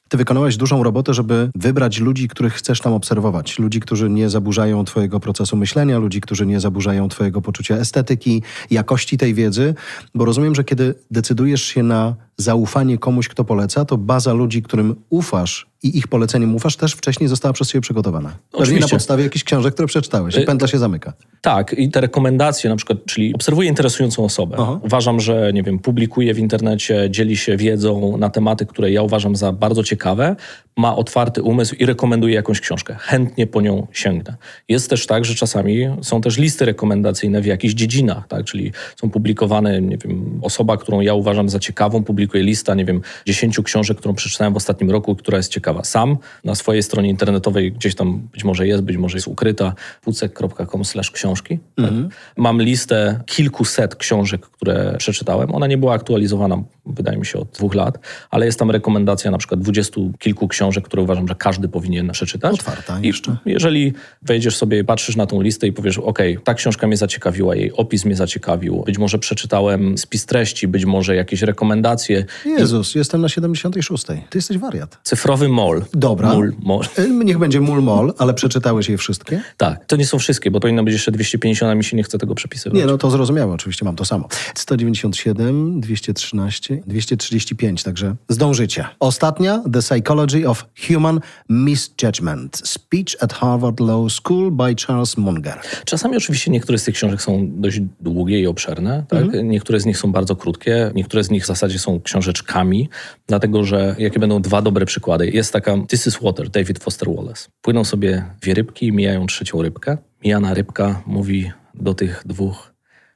ty 0.10 0.18
wykonałeś 0.18 0.58
dużą 0.58 0.84
robotę, 0.84 1.14
żeby 1.14 1.50
wybrać 1.56 2.00
ludzi, 2.00 2.28
których 2.28 2.54
chcesz 2.54 2.82
tam 2.82 2.94
obserwować. 2.94 3.60
Ludzi, 3.60 3.80
którzy 3.80 4.10
nie 4.10 4.30
zaburzają 4.30 4.86
twojego 4.86 5.20
procesu 5.20 5.58
myślenia, 5.58 6.00
ludzi, 6.00 6.22
którzy 6.22 6.46
nie 6.46 6.60
zaburzają 6.60 7.10
twojego 7.10 7.42
poczucia 7.42 7.76
estetyki, 7.76 8.42
jakości 8.72 9.18
tej 9.18 9.34
wiedzy, 9.34 9.76
bo 10.16 10.26
rozumiem, 10.26 10.56
że 10.56 10.64
kiedy 10.64 10.96
decydujesz 11.12 11.64
się 11.64 11.84
na 11.84 12.16
zaufanie 12.38 12.98
komuś, 12.98 13.28
kto 13.28 13.44
poleca, 13.44 13.86
to 13.86 13.98
baza 13.98 14.34
ludzi, 14.34 14.62
którym 14.62 14.96
ufasz 15.10 15.68
i 15.86 15.98
ich 15.98 16.08
poleceniem 16.08 16.56
ufasz, 16.56 16.76
też 16.76 16.94
wcześniej 16.94 17.30
została 17.30 17.54
przez 17.54 17.72
ciebie 17.72 17.82
przygotowana. 17.82 18.36
Pewnie 18.52 18.80
na 18.80 18.88
podstawie 18.88 19.24
jakichś 19.24 19.44
książek, 19.44 19.74
które 19.74 19.88
przeczytałeś 19.88 20.36
i 20.36 20.40
y, 20.40 20.46
pętla 20.46 20.68
się 20.68 20.78
zamyka. 20.78 21.14
Tak, 21.42 21.74
i 21.74 21.90
te 21.90 22.02
rekomendacje 22.02 22.70
na 22.70 22.76
przykład, 22.76 23.00
czyli 23.06 23.36
obserwuję 23.36 23.70
interesującą 23.70 24.26
osobę. 24.26 24.56
Aha. 24.60 24.80
Uważam, 24.84 25.20
że, 25.20 25.54
nie 25.54 25.64
wiem, 25.64 25.80
publikuje 25.80 26.34
w 26.34 26.40
internecie, 26.40 27.08
dzieli 27.10 27.38
się 27.38 27.58
wiedzą 27.58 28.18
na 28.18 28.30
tematy, 28.30 28.66
które 28.66 28.92
ja 28.92 29.02
uważam 29.02 29.36
za 29.36 29.52
bardzo 29.52 29.84
ciekawe, 29.84 30.36
ma 30.78 30.96
otwarty 30.96 31.44
umysł 31.44 31.76
i 31.76 31.86
rekomenduje 31.86 32.36
jakąś 32.36 32.62
książkę. 32.62 32.96
Chętnie 33.00 33.48
po 33.48 33.62
nią 33.62 33.88
sięgnę. 33.92 34.36
Jest 34.70 34.90
też 34.90 35.06
tak, 35.06 35.26
że 35.26 35.36
czasami 35.36 35.88
są 36.02 36.22
też 36.22 36.38
listy 36.38 36.66
rekomendacyjne 36.66 37.42
w 37.42 37.46
jakichś 37.46 37.74
dziedzinach, 37.74 38.28
tak? 38.28 38.46
czyli 38.46 38.72
są 38.96 39.10
publikowane, 39.10 39.82
nie 39.82 39.98
wiem, 39.98 40.40
osoba, 40.42 40.78
którą 40.78 41.02
ja 41.02 41.14
uważam 41.14 41.50
za 41.50 41.60
ciekawą, 41.60 42.04
publikuje 42.04 42.44
lista, 42.44 42.76
nie 42.76 42.86
wiem, 42.86 43.02
dziesięciu 43.26 43.64
książek, 43.64 43.98
którą 43.98 44.16
przeczytałem 44.16 44.54
w 44.54 44.58
ostatnim 44.58 44.92
roku, 44.92 45.16
która 45.16 45.38
jest 45.38 45.52
ciekawa. 45.52 45.84
Sam 45.84 46.18
na 46.44 46.56
swojej 46.56 46.84
stronie 46.84 47.10
internetowej 47.10 47.72
gdzieś 47.72 47.96
tam 47.96 48.20
być 48.34 48.44
może 48.44 48.68
jest, 48.68 48.84
być 48.84 48.98
może 48.98 49.18
jest 49.18 49.28
ukryta, 49.28 49.74
pucek.com 50.02 50.82
książki. 51.14 51.60
Tak? 51.76 51.86
Mhm. 51.86 52.10
Mam 52.38 52.62
listę 52.62 53.20
kilkuset 53.26 53.96
książek, 53.96 54.42
które 54.42 54.96
przeczytałem. 54.98 55.56
Ona 55.56 55.68
nie 55.68 55.78
była 55.78 55.94
aktualizowana, 55.94 56.64
wydaje 56.86 57.18
mi 57.18 57.26
się, 57.26 57.40
od 57.40 57.48
dwóch 57.48 57.76
lat, 57.76 58.00
ale 58.32 58.46
jest 58.46 58.60
tam 58.60 58.72
rekomendacja 58.72 59.32
na 59.32 59.38
przykład 59.38 59.60
dwudziestu 59.60 60.12
kilku 60.20 60.48
książek, 60.48 60.65
książek, 60.66 60.86
które 60.86 61.02
uważam, 61.04 61.28
że 61.28 61.36
każdy 61.36 61.68
powinien 61.68 62.12
przeczytać. 62.12 62.54
Otwarta 62.54 63.00
jeszcze. 63.02 63.38
I 63.46 63.52
jeżeli 63.52 63.94
wejdziesz 64.22 64.56
sobie, 64.56 64.84
patrzysz 64.84 65.16
na 65.16 65.26
tą 65.26 65.42
listę 65.42 65.68
i 65.68 65.74
powiesz, 65.74 65.98
ok, 65.98 66.20
ta 66.44 66.54
książka 66.54 66.88
mnie 66.88 66.98
zaciekawiła, 66.98 67.56
jej 67.56 67.74
opis 67.74 68.06
mnie 68.06 68.16
zaciekawił, 68.16 68.84
być 68.86 68.98
może 68.98 69.20
przeczytałem 69.20 69.98
spis 69.98 70.26
treści, 70.26 70.68
być 70.68 70.86
może 70.86 71.16
jakieś 71.16 71.42
rekomendacje. 71.42 72.26
Jezus, 72.46 72.96
I... 72.96 72.98
jestem 72.98 73.22
na 73.22 73.30
76. 73.30 74.06
Ty 74.06 74.38
jesteś 74.38 74.58
wariat. 74.58 74.98
Cyfrowy 75.04 75.50
mol. 75.50 75.84
Dobra. 75.94 76.34
Mul, 76.34 76.54
mol. 76.60 76.86
E, 76.98 77.10
niech 77.10 77.38
będzie 77.38 77.62
mul 77.62 77.82
mol, 77.82 78.14
ale 78.18 78.34
przeczytałeś 78.34 78.90
je 78.90 78.98
wszystkie? 78.98 79.42
Tak. 79.58 79.86
To 79.86 79.96
nie 79.96 80.06
są 80.06 80.20
wszystkie, 80.20 80.52
bo 80.52 80.60
powinno 80.60 80.84
być 80.84 80.94
jeszcze 80.94 81.12
250, 81.12 81.72
a 81.72 81.76
mi 81.76 81.84
się 81.84 81.98
nie 81.98 82.04
chce 82.04 82.18
tego 82.18 82.36
przepisywać. 82.36 82.80
Nie, 82.80 82.86
no 82.86 82.98
to 82.98 83.10
zrozumiałe, 83.10 83.54
oczywiście 83.54 83.86
mam 83.86 83.96
to 83.96 84.06
samo. 84.06 84.28
197, 84.56 85.82
213, 85.82 86.82
235, 86.88 87.84
także 87.84 88.16
zdążycie. 88.30 88.86
Ostatnia, 89.00 89.64
The 89.74 89.82
Psychology 89.82 90.48
of 90.48 90.55
of 90.56 90.66
Human 90.88 91.20
Misjudgment. 91.50 92.62
Speech 92.64 93.16
at 93.20 93.34
Harvard 93.34 93.80
Law 93.80 94.10
School 94.10 94.52
by 94.52 94.76
Charles 94.76 95.18
Munger. 95.18 95.60
Czasami 95.86 96.18
oczywiście 96.18 96.52
niektóre 96.52 96.78
z 96.78 96.84
tych 96.84 96.96
książek 96.96 97.22
są 97.22 97.48
dość 97.52 97.82
długie 98.00 98.40
i 98.40 98.48
obszerne. 98.48 99.06
Tak? 99.10 99.22
Mhm. 99.22 99.50
Niektóre 99.50 99.80
z 99.80 99.86
nich 99.86 99.98
są 99.98 100.12
bardzo 100.12 100.36
krótkie. 100.36 100.92
Niektóre 100.96 101.24
z 101.24 101.30
nich 101.30 101.44
w 101.44 101.48
zasadzie 101.48 101.80
są 101.80 102.02
książeczkami, 102.02 102.90
dlatego 103.28 103.64
że 103.64 103.96
jakie 104.00 104.20
będą 104.20 104.42
dwa 104.42 104.62
dobre 104.62 104.86
przykłady. 104.86 105.30
Jest 105.30 105.54
taka 105.54 105.78
This 105.88 106.08
is 106.08 106.18
Water, 106.22 106.50
David 106.50 106.80
Foster 106.80 107.10
Wallace. 107.16 107.48
Płyną 107.62 107.84
sobie 107.84 108.24
dwie 108.42 108.54
rybki, 108.54 108.92
mijają 108.92 109.28
trzecią 109.28 109.62
rybkę. 109.62 109.98
Mijana 110.24 110.54
rybka 110.54 111.02
mówi 111.06 111.52
do 111.74 111.94
tych 111.94 112.24
dwóch 112.26 112.76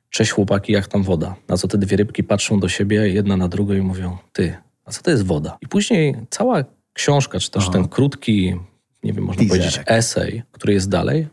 Cześć 0.10 0.32
chłopaki, 0.32 0.74
jak 0.74 0.88
tam 0.88 1.04
woda? 1.04 1.36
Na 1.48 1.58
co 1.58 1.68
te 1.68 1.78
dwie 1.78 1.98
rybki 1.98 2.24
patrzą 2.24 2.60
do 2.60 2.70
siebie, 2.70 3.10
jedna 3.10 3.38
na 3.38 3.48
drugą 3.48 3.74
i 3.74 3.82
mówią, 3.82 4.18
ty, 4.34 4.58
A 4.86 4.92
co 4.92 5.02
to 5.02 5.12
jest 5.12 5.26
woda? 5.26 5.58
I 5.62 5.68
później 5.68 6.16
cała 6.30 6.64
książka, 6.94 7.40
czy 7.40 7.52
też 7.52 7.64
Aha. 7.64 7.72
ten 7.74 7.88
krótki, 7.88 8.56
nie 9.04 9.14
wiem, 9.14 9.24
można 9.24 9.44
powiedzieć, 9.48 9.80
esej, 9.86 10.44
który 10.52 10.74
jest 10.74 10.90
dalej, 10.90 11.28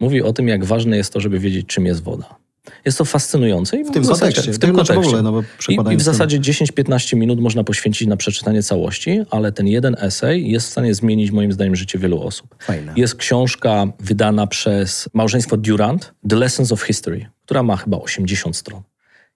mówi 0.00 0.22
o 0.22 0.32
tym, 0.32 0.48
jak 0.48 0.64
ważne 0.64 0.96
jest 0.96 1.12
to, 1.12 1.20
żeby 1.20 1.38
wiedzieć, 1.38 1.66
czym 1.66 1.86
jest 1.86 2.02
woda. 2.02 2.36
Jest 2.84 2.98
to 2.98 3.04
fascynujące. 3.04 3.80
I 3.80 3.84
W 3.84 3.90
tym 3.90 4.04
zasadzie- 4.04 4.20
kontekście. 4.20 4.52
W 4.52 4.58
tym 4.58 4.74
znaczy 4.74 4.94
kontekście. 4.94 5.16
w 5.16 5.20
ogóle, 5.26 5.42
no 5.78 5.90
I, 5.90 5.94
I 5.94 5.96
w 5.96 6.02
zasadzie 6.02 6.40
10-15 6.40 7.16
minut 7.16 7.40
można 7.40 7.64
poświęcić 7.64 8.08
na 8.08 8.16
przeczytanie 8.16 8.62
całości, 8.62 9.20
ale 9.30 9.52
ten 9.52 9.66
jeden 9.66 9.96
esej 9.98 10.50
jest 10.50 10.66
w 10.68 10.70
stanie 10.70 10.94
zmienić 10.94 11.30
moim 11.30 11.52
zdaniem 11.52 11.76
życie 11.76 11.98
wielu 11.98 12.22
osób. 12.22 12.56
Fajne. 12.60 12.92
Jest 12.96 13.14
książka 13.14 13.86
wydana 14.00 14.46
przez 14.46 15.08
małżeństwo 15.14 15.56
Durant, 15.56 16.14
The 16.28 16.36
Lessons 16.36 16.72
of 16.72 16.82
History, 16.82 17.26
która 17.44 17.62
ma 17.62 17.76
chyba 17.76 17.96
80 17.96 18.56
stron. 18.56 18.82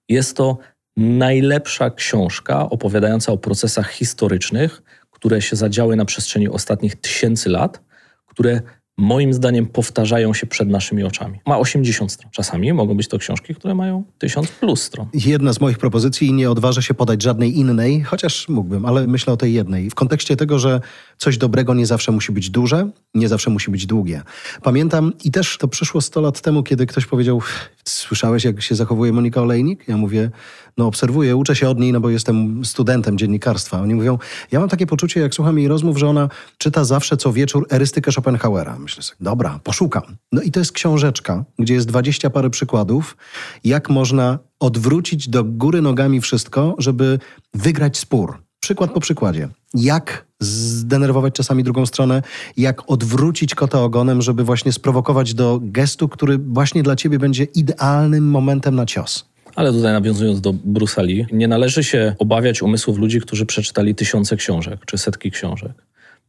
Jest 0.09 0.37
to 0.37 0.57
najlepsza 0.97 1.89
książka 1.89 2.69
opowiadająca 2.69 3.31
o 3.31 3.37
procesach 3.37 3.91
historycznych, 3.91 4.81
które 5.17 5.41
się 5.41 5.55
zadziały 5.55 5.95
na 5.95 6.05
przestrzeni 6.05 6.49
ostatnich 6.49 6.95
tysięcy 6.95 7.49
lat, 7.49 7.81
które 8.27 8.61
moim 8.97 9.33
zdaniem 9.33 9.65
powtarzają 9.65 10.33
się 10.33 10.47
przed 10.47 10.69
naszymi 10.69 11.03
oczami. 11.03 11.39
Ma 11.45 11.57
80 11.57 12.11
stron. 12.11 12.31
Czasami 12.31 12.73
mogą 12.73 12.97
być 12.97 13.07
to 13.07 13.17
książki, 13.17 13.55
które 13.55 13.75
mają 13.75 14.03
1000 14.17 14.51
plus 14.51 14.81
stron. 14.83 15.07
Jedna 15.13 15.53
z 15.53 15.61
moich 15.61 15.77
propozycji 15.77 16.33
nie 16.33 16.51
odważę 16.51 16.81
się 16.81 16.93
podać 16.93 17.23
żadnej 17.23 17.57
innej, 17.57 18.01
chociaż 18.01 18.49
mógłbym, 18.49 18.85
ale 18.85 19.07
myślę 19.07 19.33
o 19.33 19.37
tej 19.37 19.53
jednej. 19.53 19.89
W 19.89 19.95
kontekście 19.95 20.35
tego, 20.35 20.59
że 20.59 20.81
coś 21.17 21.37
dobrego 21.37 21.73
nie 21.73 21.85
zawsze 21.85 22.11
musi 22.11 22.31
być 22.31 22.49
duże, 22.49 22.89
nie 23.13 23.27
zawsze 23.27 23.49
musi 23.49 23.71
być 23.71 23.85
długie. 23.85 24.21
Pamiętam 24.63 25.13
i 25.23 25.31
też 25.31 25.57
to 25.57 25.67
przyszło 25.67 26.01
100 26.01 26.21
lat 26.21 26.41
temu, 26.41 26.63
kiedy 26.63 26.85
ktoś 26.85 27.05
powiedział, 27.05 27.41
słyszałeś 27.85 28.43
jak 28.43 28.61
się 28.61 28.75
zachowuje 28.75 29.13
Monika 29.13 29.41
Olejnik? 29.41 29.87
Ja 29.87 29.97
mówię, 29.97 30.31
no 30.77 30.87
obserwuję, 30.87 31.35
uczę 31.35 31.55
się 31.55 31.69
od 31.69 31.79
niej, 31.79 31.93
no 31.93 31.99
bo 31.99 32.09
jestem 32.09 32.65
studentem 32.65 33.17
dziennikarstwa. 33.17 33.81
Oni 33.81 33.95
mówią, 33.95 34.17
ja 34.51 34.59
mam 34.59 34.69
takie 34.69 34.87
poczucie, 34.87 35.19
jak 35.19 35.33
słucham 35.33 35.59
jej 35.59 35.67
rozmów, 35.67 35.97
że 35.97 36.07
ona 36.07 36.29
czyta 36.57 36.83
zawsze 36.83 37.17
co 37.17 37.33
wieczór 37.33 37.67
erystykę 37.71 38.11
Schopenhauera. 38.11 38.79
Myślę 38.79 39.03
sobie, 39.03 39.17
dobra, 39.21 39.59
poszukam. 39.63 40.03
No 40.31 40.41
i 40.41 40.51
to 40.51 40.59
jest 40.59 40.71
książeczka, 40.71 41.45
gdzie 41.59 41.73
jest 41.73 41.87
dwadzieścia 41.87 42.29
parę 42.29 42.49
przykładów, 42.49 43.17
jak 43.63 43.89
można 43.89 44.39
odwrócić 44.59 45.29
do 45.29 45.43
góry 45.43 45.81
nogami 45.81 46.21
wszystko, 46.21 46.75
żeby 46.77 47.19
wygrać 47.53 47.97
spór. 47.97 48.46
Przykład 48.59 48.91
po 48.91 48.99
przykładzie. 48.99 49.49
Jak 49.73 50.25
zdenerwować 50.39 51.33
czasami 51.33 51.63
drugą 51.63 51.85
stronę, 51.85 52.21
jak 52.57 52.91
odwrócić 52.91 53.55
kota 53.55 53.81
ogonem, 53.81 54.21
żeby 54.21 54.43
właśnie 54.43 54.71
sprowokować 54.71 55.33
do 55.33 55.59
gestu, 55.61 56.09
który 56.09 56.37
właśnie 56.37 56.83
dla 56.83 56.95
ciebie 56.95 57.19
będzie 57.19 57.43
idealnym 57.43 58.29
momentem 58.29 58.75
na 58.75 58.85
cios. 58.85 59.25
Ale 59.55 59.71
tutaj 59.71 59.93
nawiązując 59.93 60.41
do 60.41 60.53
Bruce'a 60.53 61.03
Lee, 61.03 61.25
nie 61.31 61.47
należy 61.47 61.83
się 61.83 62.15
obawiać 62.19 62.61
umysłów 62.61 62.97
ludzi, 62.97 63.21
którzy 63.21 63.45
przeczytali 63.45 63.95
tysiące 63.95 64.35
książek 64.35 64.85
czy 64.85 64.97
setki 64.97 65.31
książek. 65.31 65.71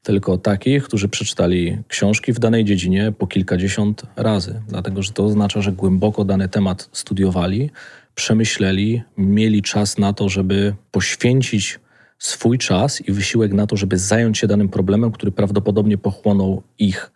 Tylko 0.03 0.39
takich, 0.39 0.85
którzy 0.85 1.09
przeczytali 1.09 1.79
książki 1.89 2.33
w 2.33 2.39
danej 2.39 2.65
dziedzinie 2.65 3.13
po 3.19 3.27
kilkadziesiąt 3.27 4.03
razy. 4.17 4.63
Dlatego, 4.69 5.03
że 5.03 5.13
to 5.13 5.25
oznacza, 5.25 5.63
że 5.63 5.73
głęboko 5.73 6.25
dany 6.25 6.49
temat 6.49 6.89
studiowali, 6.93 7.71
przemyśleli, 8.15 9.03
mieli 9.17 9.63
czas 9.63 9.99
na 9.99 10.13
to, 10.13 10.29
żeby 10.29 10.75
poświęcić 10.91 11.81
swój 12.19 12.59
czas 12.59 13.01
i 13.01 13.13
wysiłek 13.13 13.53
na 13.53 13.67
to, 13.67 13.77
żeby 13.77 13.99
zająć 13.99 14.39
się 14.39 14.47
danym 14.47 14.69
problemem, 14.69 15.13
który 15.13 15.33
prawdopodobnie 15.33 15.99
pochłonął 15.99 16.63
ich. 16.79 17.13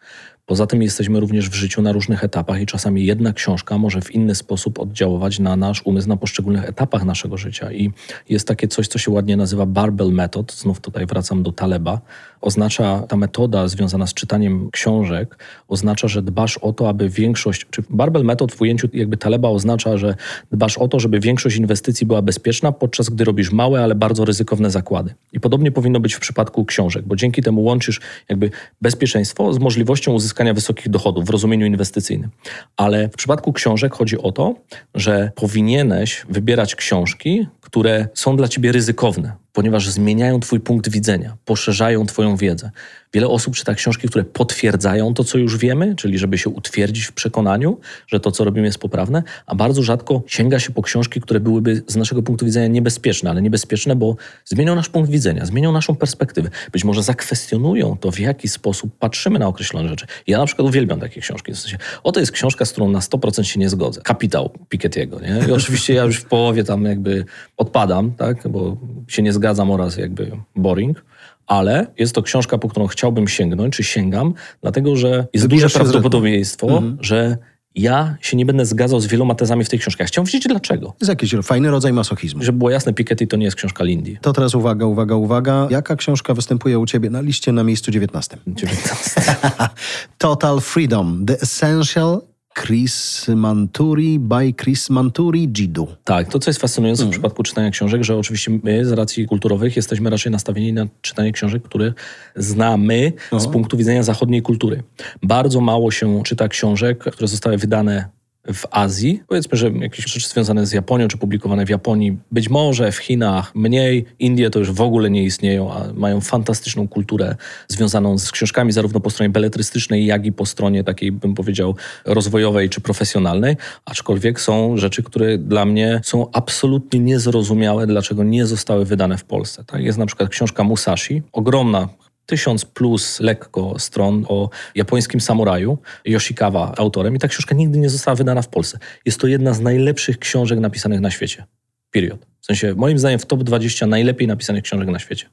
Poza 0.47 0.67
tym 0.67 0.83
jesteśmy 0.83 1.21
również 1.21 1.51
w 1.51 1.55
życiu 1.55 1.83
na 1.83 1.93
różnych 1.93 2.25
etapach 2.25 2.61
i 2.61 2.67
czasami 2.67 3.05
jedna 3.05 3.33
książka 3.33 3.79
może 3.79 4.01
w 4.01 4.15
inny 4.15 4.35
sposób 4.35 4.81
oddziaływać 4.81 5.39
na 5.39 5.57
nasz 5.57 5.83
umysł 5.85 6.09
na 6.09 6.17
poszczególnych 6.17 6.65
etapach 6.65 7.05
naszego 7.05 7.37
życia. 7.37 7.73
I 7.73 7.91
jest 8.29 8.49
takie 8.49 8.69
coś, 8.69 8.89
co 8.89 8.99
się 8.99 9.11
ładnie 9.11 9.37
nazywa 9.37 9.67
Barbell 9.67 10.13
Method. 10.13 10.53
Znów 10.53 10.81
tutaj 10.81 11.07
wracam 11.07 11.43
do 11.43 11.53
Taleba. 11.53 12.01
Oznacza 12.41 13.03
ta 13.09 13.17
metoda 13.17 13.69
związana 13.69 14.07
z 14.07 14.15
czytaniem 14.15 14.71
książek, 14.71 15.45
oznacza, 15.69 16.09
że 16.09 16.23
dbasz 16.23 16.59
o 16.59 16.73
to, 16.73 16.89
aby 16.89 17.09
większość, 17.09 17.67
czy 17.71 17.83
Barbell 17.91 18.25
Method 18.25 18.53
w 18.53 18.61
ujęciu 18.61 18.89
jakby 18.93 19.17
Taleba 19.17 19.49
oznacza, 19.49 19.97
że 19.97 20.15
dbasz 20.53 20.79
o 20.79 20.89
to, 20.89 21.01
żeby 21.01 21.21
większość 21.21 21.57
inwestycji 21.57 22.07
była 22.07 22.23
bezpieczna, 22.23 22.73
podczas 22.73 23.09
gdy 23.09 23.25
robisz 23.25 23.53
małe, 23.53 23.83
ale 23.83 23.95
bardzo 23.95 24.25
ryzykowne 24.25 24.71
zakłady. 24.71 25.15
I 25.33 25.41
podobnie 25.41 25.73
powinno 25.73 26.01
być 26.01 26.15
w 26.15 26.21
przypadku 26.21 26.65
książek, 26.65 27.05
bo 27.07 27.17
dzięki 27.17 27.43
temu 27.43 27.63
łączysz 27.63 28.01
jakby 28.29 28.51
bezpieczeństwo 28.81 29.53
z 29.53 29.59
możliwością 29.59 30.13
uzyskania 30.13 30.32
wysokich 30.55 30.89
dochodów 30.89 31.25
w 31.25 31.31
rozumieniu 31.31 31.67
inwestycyjnym. 31.67 32.31
Ale 32.77 33.09
w 33.09 33.17
przypadku 33.17 33.53
książek 33.53 33.95
chodzi 33.95 34.19
o 34.19 34.33
to, 34.33 34.55
że 34.95 35.31
powinieneś 35.35 36.27
wybierać 36.29 36.75
książki, 36.75 37.47
które 37.61 38.09
są 38.15 38.37
dla 38.37 38.49
ciebie 38.49 38.73
ryzykowne, 38.73 39.33
ponieważ 39.53 39.89
zmieniają 39.89 40.41
twój 40.41 40.61
punkt 40.61 40.89
widzenia, 40.89 41.37
poszerzają 41.45 42.07
twoją 42.07 42.37
wiedzę. 42.37 42.71
Wiele 43.15 43.29
osób 43.29 43.57
czyta 43.57 43.75
książki, 43.75 44.09
które 44.09 44.25
potwierdzają 44.25 45.15
to, 45.15 45.25
co 45.25 45.39
już 45.39 45.59
wiemy, 45.59 45.97
czyli 45.97 46.19
żeby 46.19 46.39
się 46.39 46.51
utwierdzić 46.51 47.05
w 47.05 47.13
przekonaniu, 47.13 47.79
że 48.07 48.21
to, 48.21 48.31
co 48.31 48.45
robimy, 48.45 48.67
jest 48.67 48.79
poprawne, 48.79 49.23
a 49.47 49.55
bardzo 49.55 49.83
rzadko 49.83 50.23
sięga 50.27 50.59
się 50.59 50.71
po 50.71 50.83
książki, 50.83 51.21
które 51.21 51.41
byłyby 51.41 51.83
z 51.87 51.97
naszego 51.97 52.23
punktu 52.23 52.45
widzenia 52.45 52.67
niebezpieczne, 52.67 53.31
ale 53.31 53.43
niebezpieczne, 53.43 53.97
bo 53.97 54.17
zmienią 54.45 54.75
nasz 54.75 54.89
punkt 54.89 55.11
widzenia, 55.11 55.47
zmienią 55.47 55.73
naszą 55.73 55.95
perspektywę. 55.95 56.51
Być 56.73 56.85
może 56.85 57.03
zakwestionują 57.03 57.97
to, 58.01 58.11
w 58.11 58.19
jaki 58.19 58.49
sposób 58.49 58.99
patrzymy 58.99 59.39
na 59.39 59.47
określone 59.47 59.89
rzeczy. 59.89 60.07
Ja 60.27 60.39
na 60.39 60.47
przykład 60.47 60.69
uwielbiam 60.69 61.01
takie 61.01 61.21
książki. 61.21 61.53
W 61.53 61.59
sensie, 61.59 61.79
oto 62.03 62.21
jest 62.21 62.33
książka, 62.33 62.65
z 62.65 62.73
którą 62.73 62.89
na 62.89 62.99
100% 62.99 63.43
się 63.43 63.61
nie 63.61 63.69
zgodzę. 63.69 64.01
Kapitał 64.05 64.51
Piketty'ego, 64.75 65.23
nie? 65.23 65.49
I 65.49 65.53
oczywiście 65.53 65.95
ja 65.95 66.05
już 66.05 66.17
w 66.17 66.25
połowie 66.25 66.65
tam 66.65 66.85
jakby 66.85 67.25
odpadam, 67.57 68.13
tak? 68.13 68.49
Bo 68.49 68.77
się 69.09 69.23
nie 69.23 69.33
zgadzam 69.33 69.42
oraz 69.71 69.97
jakby 69.97 70.33
boring. 70.57 71.05
Ale 71.47 71.87
jest 71.99 72.15
to 72.15 72.23
książka, 72.23 72.59
po 72.59 72.69
którą 72.69 72.87
chciałbym 72.87 73.29
sięgnąć, 73.29 73.77
czy 73.77 73.85
sięgam, 73.85 74.35
dlatego 74.61 74.97
że 74.97 75.27
jest 75.33 75.45
Wybijasz 75.45 75.73
duże 75.73 75.85
prawdopodobieństwo, 75.85 76.83
że 77.01 77.37
ja 77.75 78.17
się 78.21 78.37
nie 78.37 78.47
będę 78.47 78.67
zgadzał 78.67 79.01
z 79.01 79.07
wieloma 79.07 79.35
tezami 79.35 79.65
w 79.65 79.69
tej 79.69 79.79
książce. 79.79 80.03
Ja 80.03 80.07
chciałem 80.07 80.27
wiedzieć 80.27 80.47
dlaczego. 80.49 80.95
Jest 81.01 81.09
jakiś 81.09 81.35
fajny 81.43 81.71
rodzaj 81.71 81.93
masochizmu. 81.93 82.43
Żeby 82.43 82.59
było 82.59 82.71
jasne, 82.71 82.95
Piketty 82.95 83.27
to 83.27 83.37
nie 83.37 83.45
jest 83.45 83.57
książka 83.57 83.85
Lindy. 83.85 84.17
To 84.21 84.33
teraz 84.33 84.55
uwaga, 84.55 84.87
uwaga, 84.87 85.15
uwaga. 85.15 85.69
Jaka 85.71 85.97
książka 85.97 86.35
występuje 86.35 86.79
u 86.79 86.87
ciebie 86.87 87.11
na 87.11 87.21
liście 87.21 87.53
na 87.53 87.65
miejscu 87.65 87.91
19? 87.91 88.37
19. 88.47 89.21
Total 90.19 90.61
Freedom. 90.61 91.27
The 91.27 91.41
Essential 91.41 92.21
Chris 92.55 93.27
Manturi 93.37 94.19
by 94.19 94.55
Chris 94.63 94.91
Manturi 94.91 95.49
Jidu. 95.59 95.89
Tak, 96.05 96.29
to 96.29 96.39
co 96.39 96.51
jest 96.51 96.61
fascynujące 96.61 97.07
w 97.07 97.11
przypadku 97.11 97.43
czytania 97.43 97.71
książek, 97.71 98.05
że 98.05 98.17
oczywiście 98.17 98.59
my 98.63 98.85
z 98.85 98.93
racji 98.93 99.27
kulturowych 99.27 99.77
jesteśmy 99.77 100.11
raczej 100.11 100.33
nastawieni 100.33 100.73
na 100.73 100.87
czytanie 101.01 101.33
książek, 101.33 101.63
które 101.63 101.93
znamy 102.37 103.13
z 103.39 103.47
punktu 103.47 103.77
widzenia 103.77 104.03
zachodniej 104.03 104.43
kultury. 104.43 104.83
Bardzo 105.23 105.61
mało 105.61 105.91
się 105.91 106.23
czyta 106.23 106.49
książek, 106.49 106.99
które 106.99 107.29
zostały 107.29 107.59
wydane 107.59 108.09
w 108.55 108.67
Azji. 108.71 109.23
Powiedzmy, 109.29 109.59
że 109.59 109.71
jakieś 109.71 110.05
rzeczy 110.05 110.29
związane 110.29 110.67
z 110.67 110.73
Japonią, 110.73 111.09
czy 111.09 111.19
publikowane 111.19 111.67
w 111.67 111.69
Japonii, 111.69 112.19
być 112.33 112.49
może 112.49 112.93
w 112.93 112.97
Chinach 112.97 113.55
mniej. 113.55 114.05
Indie 114.19 114.51
to 114.51 114.59
już 114.59 114.71
w 114.71 114.81
ogóle 114.81 115.11
nie 115.11 115.25
istnieją, 115.25 115.73
a 115.73 115.93
mają 115.95 116.21
fantastyczną 116.21 116.89
kulturę 116.89 117.37
związaną 117.69 118.19
z 118.19 118.31
książkami, 118.31 118.73
zarówno 118.73 119.01
po 119.01 119.11
stronie 119.11 119.31
beletrystycznej, 119.31 120.07
jak 120.07 120.27
i 120.27 120.33
po 120.33 120.47
stronie 120.47 120.85
takiej, 120.85 121.13
bym 121.13 121.35
powiedział, 121.35 121.77
rozwojowej 122.05 122.69
czy 122.69 122.81
profesjonalnej. 122.81 123.57
Aczkolwiek 123.85 124.41
są 124.41 124.77
rzeczy, 124.77 125.03
które 125.03 125.39
dla 125.39 125.65
mnie 125.65 126.01
są 126.05 126.31
absolutnie 126.33 127.01
niezrozumiałe, 127.01 127.87
dlaczego 127.87 128.25
nie 128.25 128.47
zostały 128.47 128.85
wydane 128.85 129.19
w 129.19 129.25
Polsce. 129.25 129.65
Tak? 129.65 129.83
Jest 129.83 129.99
na 129.99 130.07
przykład 130.07 130.29
książka 130.29 130.65
Musashi, 130.65 131.23
ogromna 131.33 131.89
tysiąc 132.27 132.65
plus 132.65 133.21
lekko 133.21 133.79
stron 133.79 134.25
o 134.29 134.51
japońskim 134.75 135.21
samuraju, 135.21 135.79
Yoshikawa 136.05 136.75
autorem 136.77 137.17
i 137.17 137.19
ta 137.19 137.29
książka 137.29 137.55
nigdy 137.55 137.79
nie 137.79 137.91
została 137.91 138.15
wydana 138.15 138.43
w 138.43 138.49
Polsce. 138.49 138.79
Jest 139.07 139.21
to 139.21 139.27
jedna 139.27 139.55
z 139.55 139.61
najlepszych 139.61 140.19
książek 140.19 140.61
napisanych 140.61 141.01
na 141.01 141.11
świecie. 141.11 141.45
Period. 141.91 142.27
W 142.41 142.47
sensie, 142.47 142.75
moim 142.75 142.99
zdaniem 142.99 143.19
w 143.19 143.27
top 143.27 143.43
20 143.43 143.87
najlepiej 143.87 144.29
napisanych 144.29 144.65
książek 144.65 144.89
na 144.89 144.99
świecie. 144.99 145.27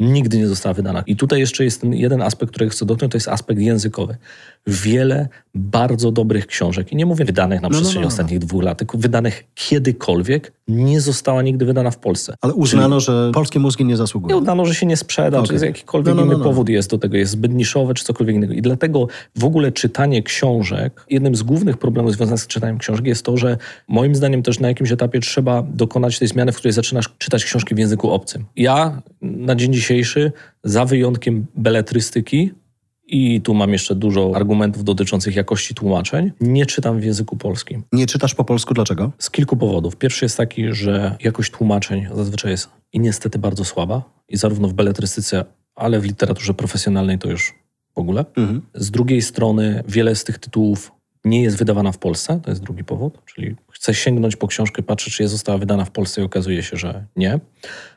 Nigdy 0.00 0.38
nie 0.38 0.46
została 0.46 0.74
wydana. 0.74 1.02
I 1.06 1.16
tutaj 1.16 1.40
jeszcze 1.40 1.64
jest 1.64 1.84
jeden 1.84 2.22
aspekt, 2.22 2.52
który 2.52 2.68
chcę 2.68 2.86
dotknąć, 2.86 3.12
to 3.12 3.16
jest 3.16 3.28
aspekt 3.28 3.60
językowy. 3.60 4.16
Wiele 4.66 5.28
bardzo 5.54 6.12
dobrych 6.12 6.46
książek, 6.46 6.92
i 6.92 6.96
nie 6.96 7.06
mówię 7.06 7.24
wydanych 7.24 7.62
na 7.62 7.68
no, 7.68 7.74
przestrzeni 7.74 8.02
no. 8.02 8.08
ostatnich 8.08 8.38
dwóch 8.38 8.62
lat, 8.62 8.78
tylko 8.78 8.98
wydanych 8.98 9.44
kiedykolwiek, 9.54 10.52
nie 10.68 11.00
została 11.00 11.42
nigdy 11.42 11.64
wydana 11.64 11.90
w 11.90 11.98
Polsce. 11.98 12.34
Ale 12.40 12.54
uznano, 12.54 13.00
że 13.00 13.30
polskie 13.34 13.58
mózgi 13.58 13.84
nie 13.84 13.90
Nie 13.90 13.96
zasługują. 13.96 14.38
uznano, 14.38 14.66
że 14.66 14.74
się 14.74 14.86
nie 14.86 14.96
sprzeda, 14.96 15.38
Okej. 15.38 15.48
czy 15.50 15.58
z 15.58 15.62
jakikolwiek 15.62 16.14
No, 16.14 16.20
no, 16.20 16.26
no, 16.26 16.32
inny 16.32 16.38
no. 16.38 16.44
powód 16.44 16.68
jest 16.68 16.90
do 16.90 16.98
tego, 16.98 17.16
jest 17.16 17.32
zbyt 17.32 17.54
niszowe, 17.54 17.94
czy 17.94 18.04
cokolwiek 18.04 18.36
innego. 18.36 18.52
I 18.52 18.62
dlatego 18.62 19.06
w 19.36 19.44
ogóle 19.44 19.72
czytanie 19.72 20.22
książek, 20.22 21.06
jednym 21.10 21.36
z 21.36 21.42
głównych 21.42 21.76
problemów 21.78 22.12
związanych 22.12 22.40
z 22.40 22.46
czytaniem 22.46 22.78
książek 22.78 23.06
jest 23.06 23.24
to, 23.24 23.36
że 23.36 23.56
moim 23.88 24.14
zdaniem 24.14 24.42
też 24.42 24.60
na 24.60 24.68
jakimś 24.68 24.92
etapie 24.92 25.20
trzeba 25.20 25.62
dokonać 25.62 26.18
tej 26.18 26.28
zmiany, 26.28 26.52
w 26.52 26.56
której 26.56 26.72
zaczynasz 26.72 27.10
czytać 27.18 27.44
książki 27.44 27.74
w 27.74 27.78
języku 27.78 28.10
obcym. 28.10 28.44
Ja 28.56 29.02
na 29.22 29.54
dzień 29.54 29.72
dzisiejszy, 29.72 30.32
za 30.64 30.84
wyjątkiem 30.84 31.46
beletrystyki, 31.56 32.52
I 33.06 33.40
tu 33.40 33.54
mam 33.54 33.72
jeszcze 33.72 33.94
dużo 33.94 34.32
argumentów 34.34 34.84
dotyczących 34.84 35.36
jakości 35.36 35.74
tłumaczeń. 35.74 36.32
Nie 36.40 36.66
czytam 36.66 37.00
w 37.00 37.04
języku 37.04 37.36
polskim. 37.36 37.82
Nie 37.92 38.06
czytasz 38.06 38.34
po 38.34 38.44
polsku, 38.44 38.74
dlaczego? 38.74 39.12
Z 39.18 39.30
kilku 39.30 39.56
powodów. 39.56 39.96
Pierwszy 39.96 40.24
jest 40.24 40.36
taki, 40.36 40.74
że 40.74 41.16
jakość 41.20 41.50
tłumaczeń 41.50 42.06
zazwyczaj 42.14 42.50
jest 42.50 42.70
i 42.92 43.00
niestety 43.00 43.38
bardzo 43.38 43.64
słaba. 43.64 44.02
I 44.28 44.36
zarówno 44.36 44.68
w 44.68 44.72
beletrystyce, 44.72 45.44
ale 45.74 46.00
w 46.00 46.04
literaturze 46.04 46.54
profesjonalnej 46.54 47.18
to 47.18 47.28
już 47.30 47.54
w 47.94 47.98
ogóle. 47.98 48.24
Mhm. 48.36 48.62
Z 48.74 48.90
drugiej 48.90 49.22
strony 49.22 49.84
wiele 49.88 50.14
z 50.14 50.24
tych 50.24 50.38
tytułów 50.38 50.92
nie 51.24 51.42
jest 51.42 51.56
wydawana 51.56 51.92
w 51.92 51.98
Polsce, 51.98 52.40
to 52.44 52.50
jest 52.50 52.62
drugi 52.62 52.84
powód, 52.84 53.18
czyli 53.24 53.56
chcę 53.72 53.94
sięgnąć 53.94 54.36
po 54.36 54.48
książkę, 54.48 54.82
patrzę, 54.82 55.10
czy 55.10 55.22
jest 55.22 55.32
została 55.32 55.58
wydana 55.58 55.84
w 55.84 55.90
Polsce 55.90 56.20
i 56.20 56.24
okazuje 56.24 56.62
się, 56.62 56.76
że 56.76 57.06
nie. 57.16 57.40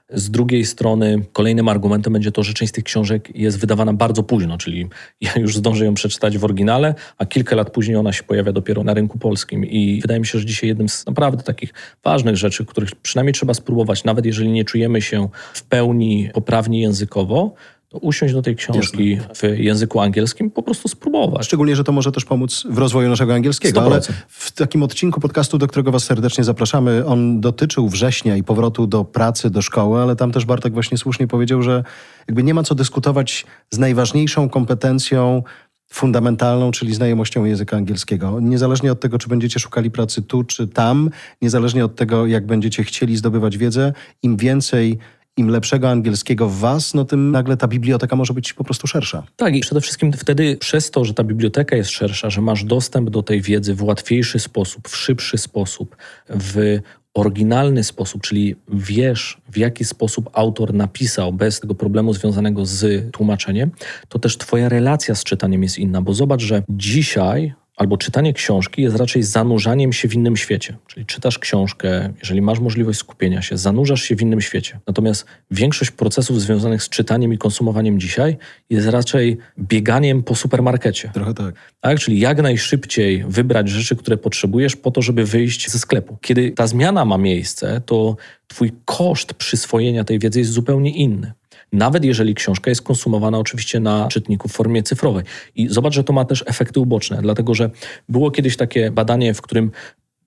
Z 0.10 0.32
drugiej 0.32 0.66
strony 0.66 1.26
kolejnym 1.34 1.70
argumentem 1.70 2.14
będzie 2.14 2.32
to, 2.32 2.44
że 2.44 2.54
część 2.54 2.70
z 2.70 2.74
tych 2.74 2.84
książek 2.84 3.30
jest 3.36 3.60
wydawana 3.60 3.94
bardzo 3.94 4.24
późno, 4.24 4.58
czyli 4.58 4.88
ja 5.22 5.32
już 5.36 5.56
zdążę 5.56 5.86
ją 5.86 5.94
przeczytać 5.94 6.38
w 6.38 6.44
oryginale, 6.44 6.96
a 7.18 7.26
kilka 7.26 7.56
lat 7.56 7.72
później 7.72 7.98
ona 7.98 8.14
się 8.14 8.24
pojawia 8.24 8.52
dopiero 8.52 8.84
na 8.84 8.94
rynku 8.94 9.20
polskim. 9.20 9.66
I 9.66 10.02
wydaje 10.02 10.20
mi 10.20 10.26
się, 10.26 10.40
że 10.40 10.46
dzisiaj 10.46 10.70
jednym 10.70 10.90
z 10.90 11.06
naprawdę 11.06 11.44
takich 11.44 11.74
ważnych 12.04 12.38
rzeczy, 12.38 12.66
których 12.66 12.96
przynajmniej 12.96 13.34
trzeba 13.34 13.54
spróbować, 13.54 14.04
nawet 14.04 14.26
jeżeli 14.26 14.50
nie 14.50 14.66
czujemy 14.66 15.02
się 15.02 15.30
w 15.54 15.64
pełni 15.64 16.30
poprawni 16.34 16.82
językowo, 16.82 17.56
to 17.90 17.98
usiąść 17.98 18.34
do 18.34 18.42
tej 18.42 18.56
książki 18.56 19.12
Jasne. 19.12 19.36
w 19.36 19.60
języku 19.60 20.00
angielskim, 20.00 20.52
po 20.52 20.64
prostu 20.64 20.88
spróbować. 20.88 21.46
Szczególnie, 21.46 21.76
że 21.76 21.84
to 21.84 21.92
może 21.92 22.12
też 22.12 22.26
pomóc 22.26 22.64
w 22.70 22.78
rozwoju 22.78 23.10
naszego 23.10 23.34
angielskiego. 23.34 23.82
100%. 23.82 23.86
Ale 23.86 24.02
w 24.28 24.52
takim 24.52 24.84
odcinku 24.84 25.20
podcastu, 25.20 25.58
do 25.58 25.68
którego 25.68 25.92
Was 25.92 26.04
serdecznie 26.04 26.44
zapraszamy, 26.44 27.06
on 27.06 27.42
dotyczył 27.42 27.90
września 27.90 28.36
i 28.36 28.44
powrotu 28.44 28.88
do 28.88 29.04
pracy, 29.04 29.50
do 29.50 29.62
szkoły, 29.62 30.02
ale 30.02 30.16
tam 30.16 30.32
też 30.32 30.46
Bartek 30.46 30.74
właśnie 30.74 30.98
słusznie 30.98 31.28
powiedział, 31.28 31.62
że 31.62 31.84
jakby 32.28 32.44
nie 32.44 32.54
ma 32.54 32.64
co 32.64 32.76
dyskutować 32.76 33.46
z 33.72 33.78
najważniejszą 33.78 34.50
kompetencją 34.50 35.44
fundamentalną, 35.90 36.72
czyli 36.72 36.94
znajomością 36.94 37.46
języka 37.46 37.78
angielskiego. 37.78 38.40
Niezależnie 38.40 38.92
od 38.92 39.00
tego, 39.00 39.18
czy 39.18 39.30
będziecie 39.30 39.60
szukali 39.60 39.92
pracy 39.92 40.22
tu 40.22 40.44
czy 40.44 40.68
tam, 40.68 41.10
niezależnie 41.42 41.86
od 41.86 41.96
tego, 41.96 42.26
jak 42.26 42.46
będziecie 42.46 42.84
chcieli 42.84 43.18
zdobywać 43.18 43.58
wiedzę, 43.58 43.94
im 44.24 44.38
więcej 44.38 44.98
im 45.38 45.50
lepszego 45.50 45.90
angielskiego 45.90 46.50
w 46.50 46.60
was, 46.60 46.94
no 46.94 47.06
tym 47.06 47.32
nagle 47.32 47.58
ta 47.58 47.68
biblioteka 47.68 48.16
może 48.16 48.34
być 48.34 48.54
po 48.54 48.64
prostu 48.64 48.88
szersza. 48.88 49.24
Tak 49.36 49.56
i 49.56 49.60
przede 49.60 49.82
wszystkim 49.82 50.14
wtedy 50.14 50.58
przez 50.58 50.92
to, 50.92 51.06
że 51.06 51.14
ta 51.14 51.24
biblioteka 51.24 51.76
jest 51.76 51.90
szersza, 51.90 52.30
że 52.30 52.42
masz 52.42 52.64
dostęp 52.64 53.10
do 53.10 53.24
tej 53.24 53.42
wiedzy 53.42 53.76
w 53.76 53.84
łatwiejszy 53.84 54.40
sposób, 54.40 54.88
w 54.88 54.96
szybszy 54.96 55.38
sposób, 55.38 55.96
w 56.30 56.80
oryginalny 57.14 57.84
sposób, 57.84 58.22
czyli 58.22 58.56
wiesz, 58.70 59.38
w 59.52 59.58
jaki 59.58 59.86
sposób 59.86 60.30
autor 60.34 60.74
napisał 60.74 61.34
bez 61.34 61.60
tego 61.60 61.76
problemu 61.76 62.14
związanego 62.14 62.66
z 62.66 63.12
tłumaczeniem, 63.12 63.72
to 64.10 64.20
też 64.20 64.38
Twoja 64.38 64.70
relacja 64.70 65.16
z 65.16 65.24
czytaniem 65.24 65.64
jest 65.64 65.78
inna. 65.80 66.02
Bo 66.02 66.14
zobacz, 66.14 66.42
że 66.42 66.64
dzisiaj 66.70 67.54
albo 67.78 67.98
czytanie 67.98 68.34
książki 68.34 68.82
jest 68.82 68.96
raczej 68.96 69.24
zanurzaniem 69.24 69.94
się 69.94 70.08
w 70.08 70.14
innym 70.14 70.38
świecie. 70.38 70.78
Czyli 70.88 71.06
czytasz 71.06 71.40
książkę, 71.40 72.14
jeżeli 72.20 72.42
masz 72.42 72.60
możliwość 72.60 73.00
skupienia 73.00 73.42
się, 73.42 73.58
zanurzasz 73.58 74.02
się 74.02 74.16
w 74.16 74.22
innym 74.22 74.42
świecie. 74.42 74.80
Natomiast 74.88 75.26
większość 75.52 75.92
procesów 75.92 76.42
związanych 76.42 76.84
z 76.84 76.90
czytaniem 76.90 77.34
i 77.34 77.38
konsumowaniem 77.38 78.00
dzisiaj 78.00 78.38
jest 78.70 78.88
raczej 78.88 79.38
bieganiem 79.60 80.24
po 80.24 80.36
supermarkecie. 80.36 81.12
Trochę 81.14 81.34
tak. 81.34 81.56
tak. 81.82 82.00
Czyli 82.00 82.20
jak 82.20 82.42
najszybciej 82.42 83.24
wybrać 83.28 83.70
rzeczy, 83.70 83.96
które 83.96 84.18
potrzebujesz 84.18 84.76
po 84.76 84.92
to, 84.92 85.02
żeby 85.02 85.26
wyjść 85.26 85.72
ze 85.72 85.80
sklepu. 85.80 86.18
Kiedy 86.22 86.52
ta 86.52 86.68
zmiana 86.68 87.06
ma 87.06 87.18
miejsce, 87.18 87.82
to 87.86 88.16
twój 88.48 88.72
koszt 88.86 89.34
przyswojenia 89.34 90.04
tej 90.04 90.20
wiedzy 90.20 90.40
jest 90.40 90.52
zupełnie 90.52 90.92
inny 90.96 91.32
nawet 91.72 92.06
jeżeli 92.06 92.36
książka 92.36 92.70
jest 92.72 92.82
konsumowana 92.82 93.40
oczywiście 93.40 93.80
na 93.80 94.08
czytniku 94.08 94.48
w 94.48 94.52
formie 94.52 94.84
cyfrowej. 94.84 95.24
I 95.56 95.68
zobacz, 95.70 95.94
że 95.94 96.04
to 96.04 96.14
ma 96.14 96.26
też 96.26 96.44
efekty 96.48 96.80
uboczne, 96.80 97.22
dlatego 97.22 97.54
że 97.54 97.70
było 98.10 98.32
kiedyś 98.32 98.58
takie 98.58 98.92
badanie, 98.92 99.34
w 99.34 99.42
którym 99.42 99.72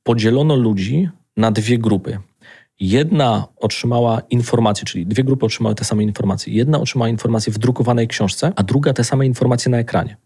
podzielono 0.03 0.57
ludzi 0.57 1.09
na 1.37 1.51
dwie 1.51 1.79
grupy. 1.79 2.19
Jedna 2.81 3.47
otrzymała 3.57 4.23
informacje, 4.31 4.85
czyli 4.85 5.07
dwie 5.07 5.25
grupy 5.25 5.47
otrzymały 5.47 5.75
te 5.75 5.85
same 5.85 6.03
informacje. 6.03 6.55
Jedna 6.55 6.81
otrzymała 6.81 7.09
informacje 7.09 7.53
w 7.53 7.59
drukowanej 7.59 8.09
książce, 8.09 8.53
a 8.57 8.63
druga 8.63 8.93
te 8.93 9.05
same 9.05 9.27
informacje 9.27 9.71
na 9.71 9.79
ekranie. 9.79 10.17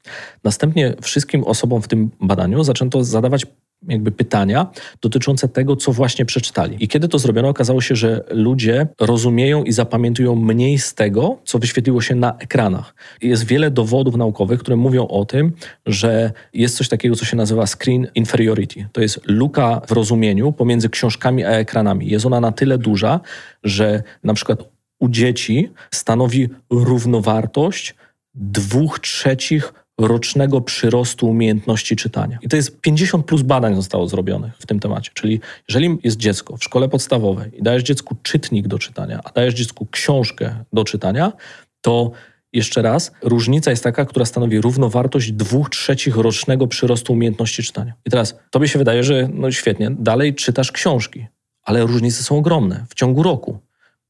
Następnie 0.45 0.95
wszystkim 1.03 1.45
osobom 1.45 1.83
w 1.83 1.89
tym 1.89 2.11
badaniu 2.21 2.65
zaczęto 2.65 3.05
zadawać 3.05 3.47
jakby 3.89 4.13
pytania 4.13 4.67
dotyczące 5.01 5.49
tego, 5.49 5.77
co 5.77 5.93
właśnie 5.93 6.25
przeczytali. 6.25 6.77
I 6.85 6.89
kiedy 6.89 7.09
to 7.09 7.19
zrobiono, 7.19 7.49
okazało 7.49 7.81
się, 7.81 7.97
że 7.97 8.25
ludzie 8.31 8.87
rozumieją 9.01 9.65
i 9.65 9.73
zapamiętują 9.73 10.35
mniej 10.35 10.79
z 10.79 10.95
tego, 10.95 11.39
co 11.45 11.59
wyświetliło 11.59 12.01
się 12.01 12.15
na 12.15 12.37
ekranach. 12.39 12.95
Jest 13.23 13.45
wiele 13.45 13.71
dowodów 13.71 14.17
naukowych, 14.17 14.61
które 14.61 14.77
mówią 14.77 15.07
o 15.07 15.25
tym, 15.25 15.53
że 15.87 16.33
jest 16.55 16.77
coś 16.77 16.89
takiego, 16.89 17.17
co 17.17 17.25
się 17.25 17.37
nazywa 17.37 17.67
screen 17.67 18.07
inferiority. 18.15 18.89
To 18.93 19.01
jest 19.01 19.21
luka 19.27 19.81
w 19.87 19.93
rozumieniu 19.93 20.53
pomiędzy 20.53 20.89
książkami 20.89 21.45
a 21.45 21.51
ekranami. 21.51 22.09
Jest 22.09 22.27
ona 22.27 22.41
na 22.41 22.53
tyle 22.53 22.79
duża, 22.79 23.21
że 23.65 24.03
na 24.25 24.35
przykład 24.35 24.69
u 24.99 25.09
dzieci 25.09 25.71
stanowi 25.91 26.49
równowartość 26.71 27.95
dwóch 28.35 29.01
trzecich 29.01 29.73
rocznego 29.99 30.61
przyrostu 30.61 31.29
umiejętności 31.29 31.97
czytania. 31.97 32.39
I 32.43 32.49
to 32.49 32.57
jest 32.57 32.81
50 32.81 33.27
plus 33.27 33.43
badań 33.43 33.77
zostało 33.77 34.09
zrobionych 34.09 34.53
w 34.59 34.67
tym 34.67 34.81
temacie. 34.81 35.11
Czyli 35.15 35.41
jeżeli 35.69 35.99
jest 36.05 36.17
dziecko 36.17 36.57
w 36.57 36.65
szkole 36.65 36.89
podstawowej 36.89 37.59
i 37.59 37.63
dajesz 37.63 37.83
dziecku 37.83 38.17
czytnik 38.23 38.69
do 38.69 38.79
czytania, 38.79 39.21
a 39.25 39.33
dajesz 39.33 39.55
dziecku 39.55 39.87
książkę 39.87 40.65
do 40.73 40.85
czytania, 40.85 41.33
to 41.81 42.11
jeszcze 42.53 42.83
raz, 42.83 43.13
różnica 43.23 43.71
jest 43.71 43.85
taka, 43.85 44.05
która 44.05 44.27
stanowi 44.27 44.61
równowartość 44.61 45.33
dwóch 45.33 45.71
trzecich 45.71 46.17
rocznego 46.17 46.67
przyrostu 46.67 47.13
umiejętności 47.13 47.63
czytania. 47.63 47.93
I 48.07 48.11
teraz 48.11 48.39
tobie 48.51 48.69
się 48.69 48.79
wydaje, 48.79 49.05
że 49.05 49.29
no 49.33 49.53
świetnie, 49.53 49.91
dalej 49.91 50.35
czytasz 50.35 50.73
książki, 50.73 51.27
ale 51.63 51.83
różnice 51.83 52.23
są 52.23 52.39
ogromne 52.39 52.85
w 52.89 52.95
ciągu 52.95 53.23
roku. 53.23 53.59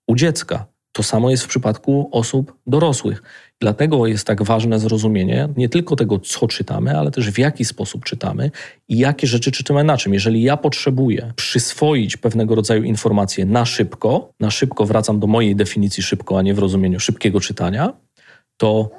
U 0.07 0.17
dziecka 0.17 0.67
to 0.95 1.03
samo 1.03 1.31
jest 1.31 1.45
w 1.45 1.49
przypadku 1.49 2.09
osób 2.13 2.55
dorosłych. 2.67 3.23
Dlatego 3.61 4.07
jest 4.07 4.27
tak 4.27 4.43
ważne 4.43 4.79
zrozumienie 4.79 5.49
nie 5.57 5.69
tylko 5.69 5.97
tego, 5.97 6.19
co 6.19 6.49
czytamy, 6.49 6.99
ale 6.99 7.11
też 7.11 7.31
w 7.31 7.39
jaki 7.39 7.65
sposób 7.65 8.05
czytamy 8.05 8.51
i 8.89 8.99
jakie 8.99 9.27
rzeczy 9.27 9.53
czytamy 9.53 9.85
na 9.85 9.97
czym. 9.97 10.15
Jeżeli 10.15 10.43
ja 10.43 10.57
potrzebuję 10.57 11.33
przyswoić 11.37 12.17
pewnego 12.17 12.55
rodzaju 12.55 12.83
informacje 12.83 13.47
na 13.47 13.65
szybko, 13.65 14.33
na 14.41 14.51
szybko 14.51 14.87
wracam 14.87 15.21
do 15.21 15.27
mojej 15.27 15.57
definicji 15.57 16.03
szybko, 16.03 16.39
a 16.39 16.43
nie 16.43 16.55
w 16.55 16.59
rozumieniu 16.59 17.01
szybkiego 17.01 17.41
czytania, 17.41 17.93
to 18.57 18.91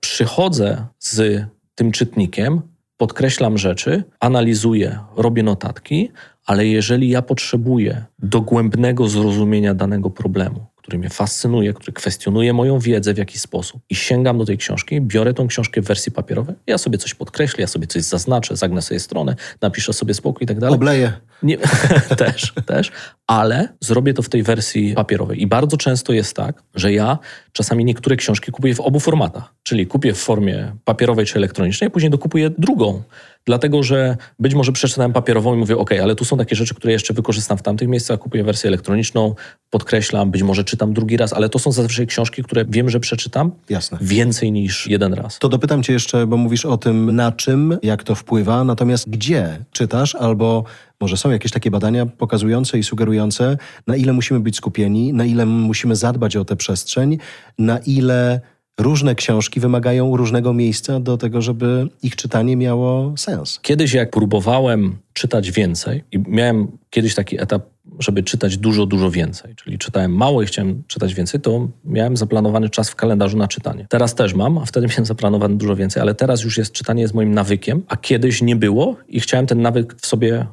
przychodzę 0.00 0.86
z 0.98 1.44
tym 1.74 1.92
czytnikiem, 1.92 2.62
podkreślam 2.96 3.58
rzeczy, 3.58 4.04
analizuję, 4.20 4.98
robię 5.16 5.42
notatki, 5.42 6.10
ale 6.46 6.66
jeżeli 6.66 7.08
ja 7.08 7.22
potrzebuję 7.22 8.04
dogłębnego 8.18 9.08
zrozumienia 9.08 9.74
danego 9.74 10.10
problemu, 10.10 10.66
który 10.86 10.98
mnie 10.98 11.10
fascynuje, 11.10 11.72
który 11.72 11.92
kwestionuje 11.92 12.52
moją 12.52 12.78
wiedzę 12.78 13.14
w 13.14 13.18
jakiś 13.18 13.40
sposób 13.40 13.82
i 13.90 13.94
sięgam 13.94 14.38
do 14.38 14.44
tej 14.44 14.58
książki, 14.58 15.00
biorę 15.00 15.34
tą 15.34 15.48
książkę 15.48 15.82
w 15.82 15.84
wersji 15.84 16.12
papierowej, 16.12 16.54
ja 16.66 16.78
sobie 16.78 16.98
coś 16.98 17.14
podkreślę, 17.14 17.60
ja 17.60 17.66
sobie 17.66 17.86
coś 17.86 18.02
zaznaczę, 18.02 18.56
zagnę 18.56 18.82
sobie 18.82 19.00
stronę, 19.00 19.36
napiszę 19.60 19.92
sobie 19.92 20.14
spokój 20.14 20.44
i 20.44 20.46
tak 20.46 20.60
dalej. 20.60 20.74
Obleję. 20.74 21.12
Nie, 21.42 21.58
też, 22.18 22.52
też, 22.66 22.92
ale 23.26 23.68
zrobię 23.80 24.14
to 24.14 24.22
w 24.22 24.28
tej 24.28 24.42
wersji 24.42 24.94
papierowej. 24.94 25.42
I 25.42 25.46
bardzo 25.46 25.76
często 25.76 26.12
jest 26.12 26.36
tak, 26.36 26.62
że 26.74 26.92
ja 26.92 27.18
czasami 27.52 27.84
niektóre 27.84 28.16
książki 28.16 28.52
kupuję 28.52 28.74
w 28.74 28.80
obu 28.80 29.00
formatach, 29.00 29.54
czyli 29.62 29.86
kupię 29.86 30.12
w 30.12 30.18
formie 30.18 30.72
papierowej 30.84 31.26
czy 31.26 31.36
elektronicznej, 31.36 31.88
a 31.88 31.90
później 31.90 32.10
dokupuję 32.10 32.50
drugą 32.58 33.02
dlatego 33.46 33.82
że 33.82 34.16
być 34.38 34.54
może 34.54 34.72
przeczytałem 34.72 35.12
papierową 35.12 35.54
i 35.54 35.58
mówię, 35.58 35.76
ok, 35.76 35.90
ale 36.02 36.14
tu 36.14 36.24
są 36.24 36.36
takie 36.36 36.56
rzeczy, 36.56 36.74
które 36.74 36.92
jeszcze 36.92 37.14
wykorzystam 37.14 37.58
w 37.58 37.62
tamtych 37.62 37.88
miejscach, 37.88 38.18
kupuję 38.18 38.44
wersję 38.44 38.68
elektroniczną, 38.68 39.34
podkreślam, 39.70 40.30
być 40.30 40.42
może 40.42 40.64
czytam 40.64 40.92
drugi 40.92 41.16
raz, 41.16 41.32
ale 41.32 41.48
to 41.48 41.58
są 41.58 41.72
zazwyczaj 41.72 42.06
książki, 42.06 42.42
które 42.42 42.64
wiem, 42.68 42.90
że 42.90 43.00
przeczytam 43.00 43.52
Jasne. 43.68 43.98
więcej 44.00 44.52
niż 44.52 44.86
jeden 44.86 45.14
raz. 45.14 45.38
To 45.38 45.48
dopytam 45.48 45.82
cię 45.82 45.92
jeszcze, 45.92 46.26
bo 46.26 46.36
mówisz 46.36 46.64
o 46.64 46.76
tym, 46.76 47.16
na 47.16 47.32
czym, 47.32 47.78
jak 47.82 48.02
to 48.02 48.14
wpływa, 48.14 48.64
natomiast 48.64 49.10
gdzie 49.10 49.58
czytasz 49.72 50.14
albo 50.14 50.64
może 51.00 51.16
są 51.16 51.30
jakieś 51.30 51.52
takie 51.52 51.70
badania 51.70 52.06
pokazujące 52.06 52.78
i 52.78 52.82
sugerujące, 52.82 53.56
na 53.86 53.96
ile 53.96 54.12
musimy 54.12 54.40
być 54.40 54.56
skupieni, 54.56 55.12
na 55.12 55.24
ile 55.24 55.46
musimy 55.46 55.96
zadbać 55.96 56.36
o 56.36 56.44
tę 56.44 56.56
przestrzeń, 56.56 57.18
na 57.58 57.78
ile 57.78 58.40
różne 58.80 59.14
książki 59.14 59.60
wymagają 59.60 60.16
różnego 60.16 60.52
miejsca 60.52 61.00
do 61.00 61.16
tego, 61.16 61.42
żeby 61.42 61.88
ich 62.02 62.16
czytanie 62.16 62.56
miało 62.56 63.14
sens. 63.16 63.60
Kiedyś, 63.62 63.92
jak 63.92 64.10
próbowałem 64.10 64.96
czytać 65.12 65.50
więcej, 65.50 66.04
i 66.12 66.18
miałem 66.28 66.78
kiedyś 66.90 67.14
taki 67.14 67.42
etap, 67.42 67.62
żeby 67.98 68.22
czytać 68.22 68.58
dużo, 68.58 68.86
dużo 68.86 69.10
więcej, 69.10 69.54
czyli 69.54 69.78
czytałem 69.78 70.16
mało 70.16 70.42
i 70.42 70.46
chciałem 70.46 70.82
czytać 70.86 71.14
więcej, 71.14 71.40
to 71.40 71.68
miałem 71.84 72.16
zaplanowany 72.16 72.70
czas 72.70 72.90
w 72.90 72.94
kalendarzu 72.94 73.38
na 73.38 73.48
czytanie. 73.48 73.86
Teraz 73.88 74.14
też 74.14 74.34
mam, 74.34 74.58
a 74.58 74.64
wtedy 74.64 74.86
miałem 74.92 75.06
zaplanowany 75.06 75.56
dużo 75.56 75.76
więcej, 75.76 76.02
ale 76.02 76.14
teraz 76.14 76.42
już 76.42 76.58
jest 76.58 76.72
czytanie 76.72 77.08
z 77.08 77.14
moim 77.14 77.34
nawykiem, 77.34 77.82
a 77.88 77.96
kiedyś 77.96 78.42
nie 78.42 78.56
było 78.56 78.96
i 79.08 79.20
chciałem 79.20 79.46
ten 79.46 79.62
nawyk 79.62 79.94
w 80.00 80.06
sobie 80.06 80.46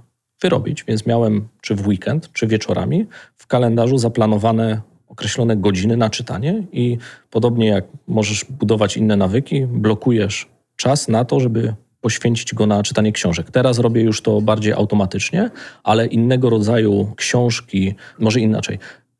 wyrobić, 0.44 0.84
więc 0.88 1.06
miałem 1.06 1.48
czy 1.62 1.76
w 1.76 1.88
weekend, 1.88 2.30
czy 2.34 2.48
wieczorami 2.48 3.06
w 3.36 3.48
kalendarzu 3.48 3.98
zaplanowane 3.98 4.82
określone 5.08 5.58
godziny 5.58 5.98
na 5.98 6.10
czytanie 6.10 6.64
i 6.72 6.98
podobnie 7.30 7.68
jak 7.68 7.86
możesz 8.08 8.46
budować 8.46 8.98
inne 8.98 9.16
nawyki, 9.16 9.66
blokujesz 9.66 10.48
czas 10.76 11.08
na 11.08 11.26
to, 11.26 11.40
żeby 11.40 11.74
poświęcić 12.02 12.54
go 12.54 12.66
na 12.66 12.84
czytanie 12.84 13.12
książek. 13.12 13.52
Teraz 13.52 13.80
robię 13.80 14.02
już 14.02 14.22
to 14.22 14.42
bardziej 14.42 14.74
automatycznie, 14.74 15.50
ale 15.84 16.06
innego 16.06 16.50
rodzaju 16.50 17.14
książki, 17.16 17.96
może 18.20 18.40
inaczej. 18.40 18.80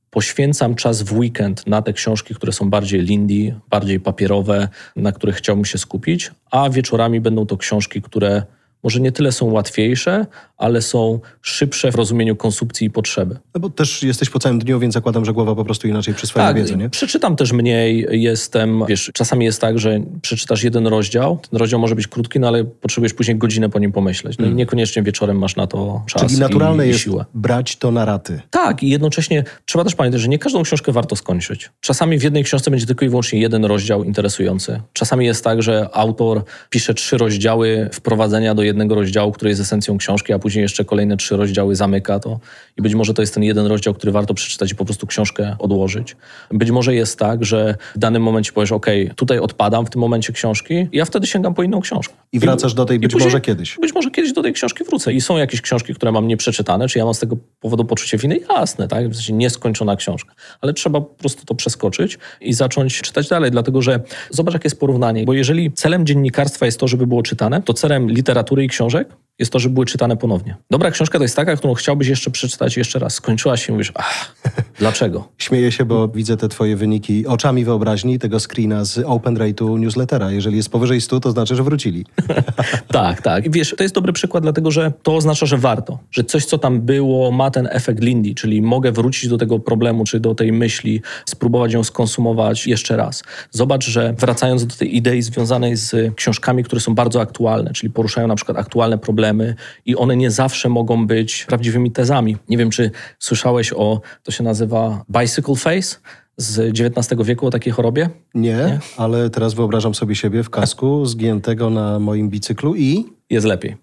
Poświęcam 0.10 0.76
czas 0.76 1.02
w 1.02 1.18
weekend 1.18 1.68
na 1.68 1.82
te 1.82 1.94
książki, 1.94 2.36
które 2.36 2.54
są 2.54 2.70
bardziej 2.70 3.02
lindy, 3.02 3.56
bardziej 3.70 4.00
papierowe, 4.00 4.68
na 4.96 5.12
których 5.12 5.36
chciałbym 5.36 5.66
się 5.66 5.78
skupić, 5.78 6.32
a 6.52 6.70
wieczorami 6.70 7.22
będą 7.22 7.46
to 7.46 7.58
książki, 7.58 8.02
które 8.02 8.44
może 8.84 9.00
nie 9.00 9.12
tyle 9.12 9.32
są 9.32 9.52
łatwiejsze, 9.52 10.26
ale 10.58 10.82
są 10.82 11.20
szybsze 11.42 11.92
w 11.92 11.96
rozumieniu 11.96 12.36
konsumpcji 12.36 12.88
i 12.88 12.90
potrzeby. 12.90 13.38
No 13.56 13.60
bo 13.62 13.70
też 13.70 14.04
jesteś 14.04 14.30
po 14.30 14.40
całym 14.40 14.60
dniu, 14.60 14.80
więc 14.80 14.94
zakładam, 14.94 15.26
że 15.26 15.34
głowa 15.34 15.56
po 15.56 15.66
prostu 15.66 15.88
inaczej 15.88 16.14
przyswaja 16.14 16.48
tak, 16.48 16.58
wiedzę, 16.58 16.76
nie? 16.76 16.90
przeczytam 16.90 17.36
też 17.36 17.52
mniej, 17.52 18.08
jestem, 18.12 18.84
wiesz, 18.88 19.12
czasami 19.14 19.46
jest 19.46 19.62
tak, 19.62 19.80
że 19.80 20.00
przeczytasz 20.22 20.64
jeden 20.64 20.88
rozdział, 20.88 21.40
ten 21.50 21.60
rozdział 21.60 21.80
może 21.80 21.96
być 21.96 22.08
krótki, 22.08 22.40
no 22.40 22.48
ale 22.48 22.64
potrzebujesz 22.64 23.14
później 23.14 23.38
godzinę 23.38 23.70
po 23.70 23.80
nim 23.80 23.92
pomyśleć. 23.92 24.38
No 24.38 24.46
mm. 24.46 24.54
i 24.54 24.58
niekoniecznie 24.58 25.04
wieczorem 25.04 25.38
masz 25.38 25.56
na 25.56 25.68
to 25.68 26.04
czas 26.08 26.22
Czyli 26.22 26.40
naturalne 26.40 26.84
i, 26.84 26.88
i 26.88 26.90
jest 26.90 27.04
siłę. 27.04 27.26
brać 27.34 27.76
to 27.76 27.92
na 27.92 28.06
raty. 28.06 28.42
Tak 28.50 28.84
i 28.84 28.90
jednocześnie 28.90 29.44
trzeba 29.66 29.84
też 29.84 29.96
pamiętać, 29.96 30.22
że 30.22 30.28
nie 30.28 30.40
każdą 30.40 30.64
książkę 30.64 30.92
warto 30.92 31.16
skończyć. 31.16 31.72
Czasami 31.82 32.20
w 32.20 32.24
jednej 32.24 32.44
książce 32.44 32.72
będzie 32.72 32.86
tylko 32.86 33.06
i 33.06 33.10
wyłącznie 33.10 33.40
jeden 33.40 33.66
rozdział 33.66 34.04
interesujący. 34.04 34.82
Czasami 34.94 35.26
jest 35.26 35.44
tak, 35.44 35.64
że 35.64 35.90
autor 35.94 36.44
pisze 36.70 36.94
trzy 36.94 37.18
rozdziały 37.18 37.90
wprowadzenia 37.94 38.56
do 38.56 38.64
jednego 38.64 38.73
rozdziału, 38.90 39.32
który 39.32 39.50
jest 39.50 39.62
esencją 39.62 39.98
książki, 39.98 40.34
a 40.34 40.40
później 40.40 40.62
jeszcze 40.62 40.86
kolejne 40.86 41.18
trzy 41.18 41.38
rozdziały 41.38 41.76
zamyka 41.76 42.20
to 42.20 42.40
i 42.78 42.82
być 42.82 42.96
może 42.96 43.14
to 43.14 43.22
jest 43.22 43.34
ten 43.34 43.44
jeden 43.44 43.66
rozdział, 43.66 43.94
który 43.94 44.12
warto 44.12 44.34
przeczytać 44.34 44.72
i 44.72 44.76
po 44.76 44.86
prostu 44.86 45.08
książkę 45.08 45.56
odłożyć. 45.60 46.16
Być 46.52 46.72
może 46.72 46.96
jest 46.96 47.20
tak, 47.20 47.46
że 47.46 47.76
w 47.96 48.00
danym 48.00 48.24
momencie 48.24 48.52
powiesz, 48.52 48.72
ok, 48.72 48.86
tutaj 49.16 49.40
odpadam 49.40 49.86
w 49.86 49.90
tym 49.90 50.02
momencie 50.02 50.34
książki 50.34 50.74
i 50.92 50.98
ja 50.98 51.06
wtedy 51.06 51.28
sięgam 51.28 51.54
po 51.54 51.64
inną 51.64 51.82
książkę. 51.82 52.14
I 52.32 52.40
wracasz 52.40 52.74
do 52.74 52.86
tej 52.86 53.00
być 53.00 53.12
później, 53.12 53.28
może 53.28 53.42
kiedyś. 53.42 53.78
Być 53.82 53.94
może 53.94 54.12
kiedyś 54.12 54.34
do 54.34 54.44
tej 54.44 54.54
książki 54.54 54.84
wrócę 54.84 55.14
i 55.14 55.22
są 55.22 55.38
jakieś 55.38 55.62
książki, 55.62 55.94
które 55.94 56.12
mam 56.12 56.28
nieprzeczytane, 56.28 56.88
czy 56.88 57.00
ja 57.00 57.06
mam 57.06 57.14
z 57.14 57.20
tego 57.20 57.38
powodu 57.60 57.86
poczucie 57.86 58.18
winy? 58.18 58.40
Jasne, 58.50 58.88
tak? 58.88 59.10
W 59.10 59.16
sensie 59.16 59.34
nieskończona 59.34 59.96
książka. 59.96 60.34
Ale 60.62 60.74
trzeba 60.74 61.02
po 61.02 61.16
prostu 61.16 61.46
to 61.46 61.56
przeskoczyć 61.56 62.18
i 62.42 62.54
zacząć 62.54 63.02
czytać 63.02 63.30
dalej, 63.30 63.52
dlatego 63.52 63.82
że 63.82 64.00
zobacz, 64.30 64.54
jakie 64.54 64.66
jest 64.66 64.80
porównanie, 64.80 65.26
bo 65.26 65.34
jeżeli 65.34 65.72
celem 65.72 66.06
dziennikarstwa 66.06 66.66
jest 66.66 66.80
to, 66.80 66.88
żeby 66.88 67.08
było 67.08 67.24
czytane, 67.24 67.62
to 67.62 67.74
celem 67.74 68.10
literatury 68.10 68.63
i 68.64 68.68
książek 68.68 69.16
jest 69.40 69.52
to, 69.52 69.60
żeby 69.60 69.74
były 69.74 69.86
czytane 69.86 70.18
ponownie. 70.18 70.56
Dobra 70.72 70.92
książka 70.92 71.18
to 71.18 71.24
jest 71.24 71.36
taka, 71.36 71.56
którą 71.56 71.74
chciałbyś 71.74 72.08
jeszcze 72.08 72.32
przeczytać 72.32 72.78
jeszcze 72.78 73.00
raz. 73.00 73.14
Skończyła 73.14 73.58
się 73.58 73.72
i 73.72 73.74
mówisz, 73.74 73.92
ach, 73.96 74.36
dlaczego? 74.80 75.28
Śmieję 75.38 75.72
się, 75.72 75.86
bo 75.86 76.08
widzę 76.08 76.38
te 76.38 76.50
twoje 76.50 76.76
wyniki 76.76 77.28
oczami 77.28 77.66
wyobraźni 77.66 78.20
tego 78.20 78.40
screena 78.40 78.86
z 78.86 78.98
Open 79.06 79.38
Rate'u 79.38 79.80
newslettera. 79.80 80.32
Jeżeli 80.32 80.58
jest 80.58 80.70
powyżej 80.70 81.02
100, 81.02 81.20
to 81.20 81.32
znaczy, 81.32 81.56
że 81.56 81.64
wrócili. 81.64 82.06
tak, 82.92 83.22
tak. 83.22 83.46
I 83.46 83.50
wiesz, 83.50 83.76
to 83.78 83.84
jest 83.84 83.96
dobry 83.96 84.14
przykład, 84.14 84.44
dlatego 84.44 84.72
że 84.72 84.92
to 85.04 85.16
oznacza, 85.16 85.46
że 85.46 85.58
warto. 85.58 86.00
Że 86.12 86.24
coś, 86.24 86.46
co 86.46 86.58
tam 86.58 86.82
było, 86.82 87.32
ma 87.32 87.52
ten 87.52 87.68
efekt 87.72 88.04
Lindy, 88.04 88.36
czyli 88.36 88.62
mogę 88.62 88.92
wrócić 88.92 89.30
do 89.30 89.38
tego 89.38 89.60
problemu, 89.60 90.04
czy 90.04 90.20
do 90.20 90.36
tej 90.36 90.52
myśli, 90.52 91.02
spróbować 91.26 91.74
ją 91.74 91.84
skonsumować 91.84 92.68
jeszcze 92.68 92.98
raz. 92.98 93.24
Zobacz, 93.52 93.86
że 93.86 94.14
wracając 94.18 94.66
do 94.66 94.76
tej 94.76 94.96
idei 94.96 95.22
związanej 95.22 95.76
z 95.76 96.16
książkami, 96.16 96.64
które 96.64 96.82
są 96.82 96.96
bardzo 96.96 97.22
aktualne, 97.22 97.74
czyli 97.74 97.90
poruszają 97.94 98.28
na 98.28 98.36
przykład 98.36 98.58
aktualne 98.58 98.98
problemy, 98.98 99.23
problemy 99.24 99.56
i 99.86 99.96
one 99.96 100.16
nie 100.16 100.32
zawsze 100.32 100.70
mogą 100.70 101.08
być 101.08 101.46
prawdziwymi 101.46 101.92
tezami. 101.92 102.38
Nie 102.50 102.58
wiem, 102.58 102.70
czy 102.70 102.92
słyszałeś 103.20 103.74
o, 103.74 104.02
to 104.24 104.32
się 104.32 104.44
nazywa 104.44 105.06
bicycle 105.10 105.56
face 105.56 105.98
z 106.38 106.80
XIX 106.80 107.22
wieku 107.24 107.48
o 107.48 107.50
takiej 107.50 107.74
chorobie? 107.74 108.10
Nie, 108.34 108.52
nie, 108.52 108.80
ale 108.98 109.30
teraz 109.30 109.54
wyobrażam 109.54 109.96
sobie 109.96 110.16
siebie 110.16 110.44
w 110.44 110.50
kasku 110.50 111.06
zgiętego 111.06 111.70
na 111.70 112.00
moim 112.00 112.30
bicyklu 112.30 112.76
i... 112.76 113.06
Jest 113.30 113.46
lepiej. 113.46 113.78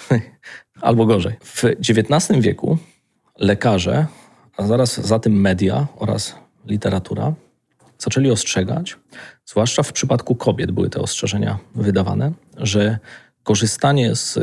Albo 0.80 1.06
gorzej. 1.06 1.34
W 1.44 1.64
XIX 1.64 2.40
wieku 2.40 2.78
lekarze, 3.38 4.06
a 4.56 4.66
zaraz 4.66 5.06
za 5.06 5.18
tym 5.18 5.40
media 5.40 5.86
oraz 5.96 6.34
literatura, 6.66 7.32
zaczęli 7.98 8.30
ostrzegać, 8.30 8.96
zwłaszcza 9.46 9.82
w 9.82 9.92
przypadku 9.92 10.34
kobiet 10.34 10.70
były 10.70 10.90
te 10.90 11.00
ostrzeżenia 11.00 11.58
wydawane, 11.74 12.32
że 12.56 12.98
korzystanie 13.48 14.16
z 14.16 14.38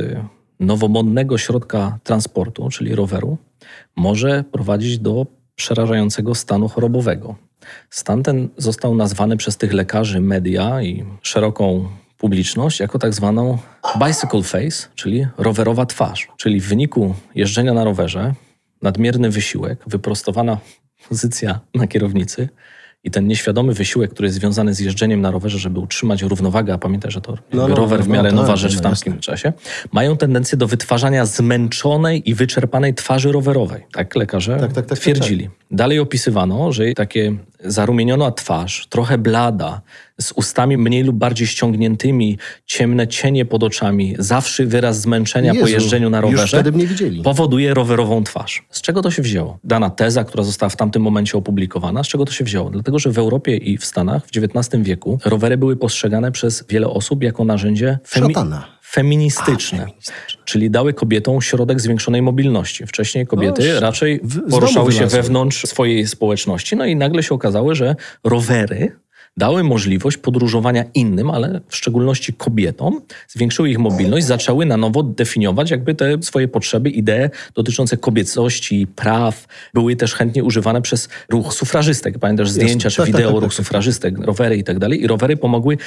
nowomodnego 0.59 1.37
środka 1.37 1.99
transportu, 2.03 2.69
czyli 2.69 2.95
roweru, 2.95 3.37
może 3.95 4.43
prowadzić 4.51 4.99
do 4.99 5.25
przerażającego 5.55 6.35
stanu 6.35 6.67
chorobowego. 6.67 7.35
Stan 7.89 8.23
ten 8.23 8.49
został 8.57 8.95
nazwany 8.95 9.37
przez 9.37 9.57
tych 9.57 9.73
lekarzy, 9.73 10.21
media 10.21 10.81
i 10.81 11.05
szeroką 11.21 11.87
publiczność 12.17 12.79
jako 12.79 12.99
tak 12.99 13.13
zwaną 13.13 13.57
bicycle 14.05 14.43
face, 14.43 14.87
czyli 14.95 15.27
rowerowa 15.37 15.85
twarz. 15.85 16.27
Czyli 16.37 16.61
w 16.61 16.67
wyniku 16.67 17.15
jeżdżenia 17.35 17.73
na 17.73 17.83
rowerze 17.83 18.33
nadmierny 18.81 19.29
wysiłek, 19.29 19.79
wyprostowana 19.87 20.57
pozycja 21.09 21.59
na 21.75 21.87
kierownicy 21.87 22.49
i 23.05 23.11
ten 23.11 23.27
nieświadomy 23.27 23.73
wysiłek, 23.73 24.11
który 24.11 24.25
jest 24.25 24.37
związany 24.37 24.73
z 24.73 24.79
jeżdżeniem 24.79 25.21
na 25.21 25.31
rowerze, 25.31 25.59
żeby 25.59 25.79
utrzymać 25.79 26.21
równowagę, 26.21 26.73
a 26.73 26.77
pamiętaj, 26.77 27.11
że 27.11 27.21
to 27.21 27.37
no, 27.53 27.67
no, 27.67 27.75
rower 27.75 28.03
w 28.03 28.07
no, 28.07 28.13
miarę 28.13 28.31
no, 28.31 28.35
nowa 28.35 28.47
tak, 28.47 28.57
rzecz 28.57 28.77
w 28.77 28.81
tamtym 28.81 29.13
jasne. 29.13 29.21
czasie, 29.21 29.53
mają 29.91 30.17
tendencję 30.17 30.57
do 30.57 30.67
wytwarzania 30.67 31.25
zmęczonej 31.25 32.29
i 32.29 32.33
wyczerpanej 32.33 32.93
twarzy 32.93 33.31
rowerowej. 33.31 33.83
Tak 33.91 34.15
lekarze 34.15 34.51
tak, 34.51 34.61
tak, 34.61 34.73
tak, 34.73 34.85
tak 34.85 34.99
twierdzili. 34.99 35.49
Dalej 35.71 35.99
opisywano, 35.99 36.71
że 36.71 36.93
takie 36.93 37.35
zarumieniona 37.65 38.31
twarz, 38.31 38.87
trochę 38.89 39.17
blada, 39.17 39.81
z 40.21 40.31
ustami 40.31 40.77
mniej 40.77 41.03
lub 41.03 41.15
bardziej 41.15 41.47
ściągniętymi, 41.47 42.37
ciemne 42.65 43.07
cienie 43.07 43.45
pod 43.45 43.63
oczami, 43.63 44.15
zawsze 44.19 44.65
wyraz 44.65 45.01
zmęczenia 45.01 45.53
Jezu, 45.53 45.65
po 45.65 45.69
jeżdżeniu 45.71 46.09
na 46.09 46.21
rowerze, 46.21 46.63
powoduje 47.23 47.73
rowerową 47.73 48.23
twarz. 48.23 48.63
Z 48.69 48.81
czego 48.81 49.01
to 49.01 49.11
się 49.11 49.21
wzięło? 49.21 49.59
Dana 49.63 49.89
teza, 49.89 50.23
która 50.23 50.43
została 50.43 50.69
w 50.69 50.75
tamtym 50.75 51.01
momencie 51.01 51.37
opublikowana, 51.37 52.03
z 52.03 52.07
czego 52.07 52.25
to 52.25 52.31
się 52.31 52.43
wzięło? 52.43 52.69
Dlatego, 52.69 52.99
że 52.99 53.11
w 53.11 53.17
Europie 53.17 53.57
i 53.57 53.77
w 53.77 53.85
Stanach 53.85 54.25
w 54.25 54.29
XIX 54.37 54.83
wieku 54.83 55.19
rowery 55.25 55.57
były 55.57 55.75
postrzegane 55.75 56.31
przez 56.31 56.63
wiele 56.69 56.87
osób 56.87 57.23
jako 57.23 57.45
narzędzie 57.45 57.99
femi- 58.07 58.61
feministyczne, 58.83 59.79
A, 59.79 59.85
feministyczne, 59.85 60.34
czyli 60.45 60.71
dały 60.71 60.93
kobietom 60.93 61.41
środek 61.41 61.81
zwiększonej 61.81 62.21
mobilności. 62.21 62.87
Wcześniej 62.87 63.27
kobiety 63.27 63.71
no, 63.73 63.79
raczej 63.79 64.21
poruszały 64.49 64.91
się 64.91 65.07
wewnątrz 65.07 65.67
swojej 65.67 66.07
społeczności, 66.07 66.75
no 66.75 66.85
i 66.85 66.95
nagle 66.95 67.23
się 67.23 67.35
okazało, 67.35 67.75
że 67.75 67.95
rowery 68.23 68.91
dały 69.37 69.63
możliwość 69.63 70.17
podróżowania 70.17 70.83
innym, 70.93 71.31
ale 71.31 71.61
w 71.67 71.75
szczególności 71.75 72.33
kobietom, 72.33 73.01
zwiększyły 73.27 73.69
ich 73.69 73.79
mobilność, 73.79 74.25
zaczęły 74.25 74.65
na 74.65 74.77
nowo 74.77 75.03
definiować 75.03 75.71
jakby 75.71 75.95
te 75.95 76.23
swoje 76.23 76.47
potrzeby, 76.47 76.89
idee 76.89 77.29
dotyczące 77.55 77.97
kobiecości, 77.97 78.87
praw. 78.95 79.47
Były 79.73 79.95
też 79.95 80.13
chętnie 80.13 80.43
używane 80.43 80.81
przez 80.81 81.09
ruch 81.29 81.53
sufrażystek. 81.53 82.19
Pamiętasz 82.19 82.49
zdjęcia 82.49 82.89
czy 82.89 82.97
tak, 82.97 83.05
wideo 83.05 83.21
tak, 83.21 83.33
tak, 83.33 83.43
ruch 83.43 83.53
sufrażystek, 83.53 84.17
rowery 84.17 84.57
i 84.57 84.63
tak 84.63 84.79
dalej. 84.79 85.03
I 85.03 85.07
rowery 85.07 85.37
pomogły 85.37 85.77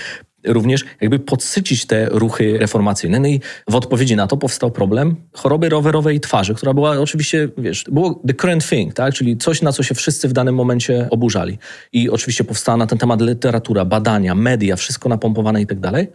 również 0.44 0.84
jakby 1.00 1.18
podsycić 1.18 1.87
te 1.87 2.08
ruchy 2.11 2.58
reformacyjne. 2.58 3.20
No 3.20 3.28
i 3.28 3.40
w 3.68 3.74
odpowiedzi 3.74 4.16
na 4.16 4.26
to 4.26 4.37
powstał 4.37 4.70
problem 4.70 5.16
choroby 5.32 5.68
rowerowej 5.68 6.20
twarzy, 6.20 6.54
która 6.54 6.74
była 6.74 6.90
oczywiście, 6.90 7.48
wiesz, 7.58 7.84
było 7.84 8.22
the 8.26 8.34
current 8.34 8.68
thing, 8.68 8.94
tak? 8.94 9.14
czyli 9.14 9.37
coś, 9.37 9.62
na 9.62 9.72
co 9.72 9.82
się 9.82 9.94
wszyscy 9.94 10.28
w 10.28 10.32
danym 10.32 10.54
momencie 10.54 11.08
oburzali. 11.11 11.58
I 11.92 12.11
oczywiście 12.11 12.44
powstała 12.44 12.76
na 12.76 12.87
ten 12.87 12.98
temat 12.98 13.20
literatura, 13.38 13.85
badania, 13.85 14.35
media, 14.35 14.77
wszystko 14.77 15.09
napompowane 15.09 15.62
i 15.62 15.66
tak 15.66 15.81
dalej. 15.81 16.09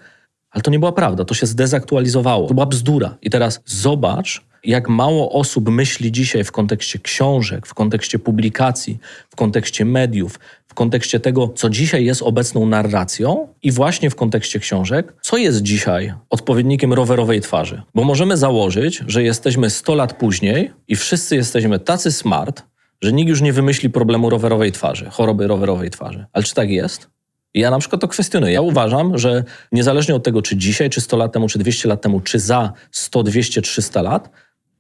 Ale 0.52 0.62
to 0.62 0.72
nie 0.72 0.80
była 0.80 0.92
prawda, 0.92 1.26
to 1.26 1.34
się 1.34 1.46
zdezaktualizowało. 1.46 2.48
To 2.48 2.54
była 2.54 2.66
bzdura. 2.66 3.18
I 3.22 3.30
teraz 3.30 3.62
zobacz, 3.66 4.42
jak 4.64 4.90
mało 4.90 5.32
osób 5.32 5.70
myśli 5.70 6.12
dzisiaj 6.12 6.44
w 6.44 6.52
kontekście 6.52 7.00
książek, 7.00 7.68
w 7.68 7.74
kontekście 7.74 8.20
publikacji, 8.20 9.00
w 9.30 9.36
kontekście 9.36 9.86
mediów, 9.86 10.40
w 10.68 10.74
kontekście 10.74 11.20
tego, 11.20 11.48
co 11.56 11.70
dzisiaj 11.70 12.06
jest 12.06 12.22
obecną 12.22 12.66
narracją 12.66 13.48
i 13.64 13.72
właśnie 13.72 14.10
w 14.10 14.16
kontekście 14.16 14.60
książek, 14.60 15.14
co 15.22 15.38
jest 15.38 15.62
dzisiaj 15.62 16.14
odpowiednikiem 16.30 16.94
rowerowej 16.94 17.42
twarzy. 17.42 17.82
Bo 17.96 18.04
możemy 18.04 18.38
założyć, 18.38 19.04
że 19.08 19.24
jesteśmy 19.24 19.70
100 19.70 19.96
lat 19.96 20.14
później 20.14 20.72
i 20.88 20.96
wszyscy 20.96 21.36
jesteśmy 21.36 21.80
tacy 21.80 22.12
smart, 22.12 22.64
że 23.02 23.14
nikt 23.14 23.30
już 23.30 23.42
nie 23.42 23.54
wymyśli 23.54 23.90
problemu 23.90 24.30
rowerowej 24.30 24.72
twarzy, 24.72 25.06
choroby 25.12 25.48
rowerowej 25.48 25.90
twarzy. 25.90 26.26
Ale 26.34 26.44
czy 26.44 26.54
tak 26.54 26.70
jest? 26.70 27.13
Ja 27.54 27.72
na 27.72 27.80
przykład 27.80 28.02
to 28.02 28.08
kwestionuję. 28.08 28.54
Ja 28.54 28.62
uważam, 28.62 29.18
że 29.18 29.44
niezależnie 29.72 30.16
od 30.16 30.24
tego, 30.24 30.42
czy 30.42 30.56
dzisiaj, 30.56 30.90
czy 30.90 31.02
100 31.02 31.18
lat 31.18 31.34
temu, 31.34 31.48
czy 31.48 31.60
200 31.60 31.90
lat 31.90 32.02
temu, 32.02 32.20
czy 32.20 32.40
za 32.40 32.74
100, 32.92 33.24
200, 33.24 33.62
300 33.62 34.02
lat, 34.02 34.30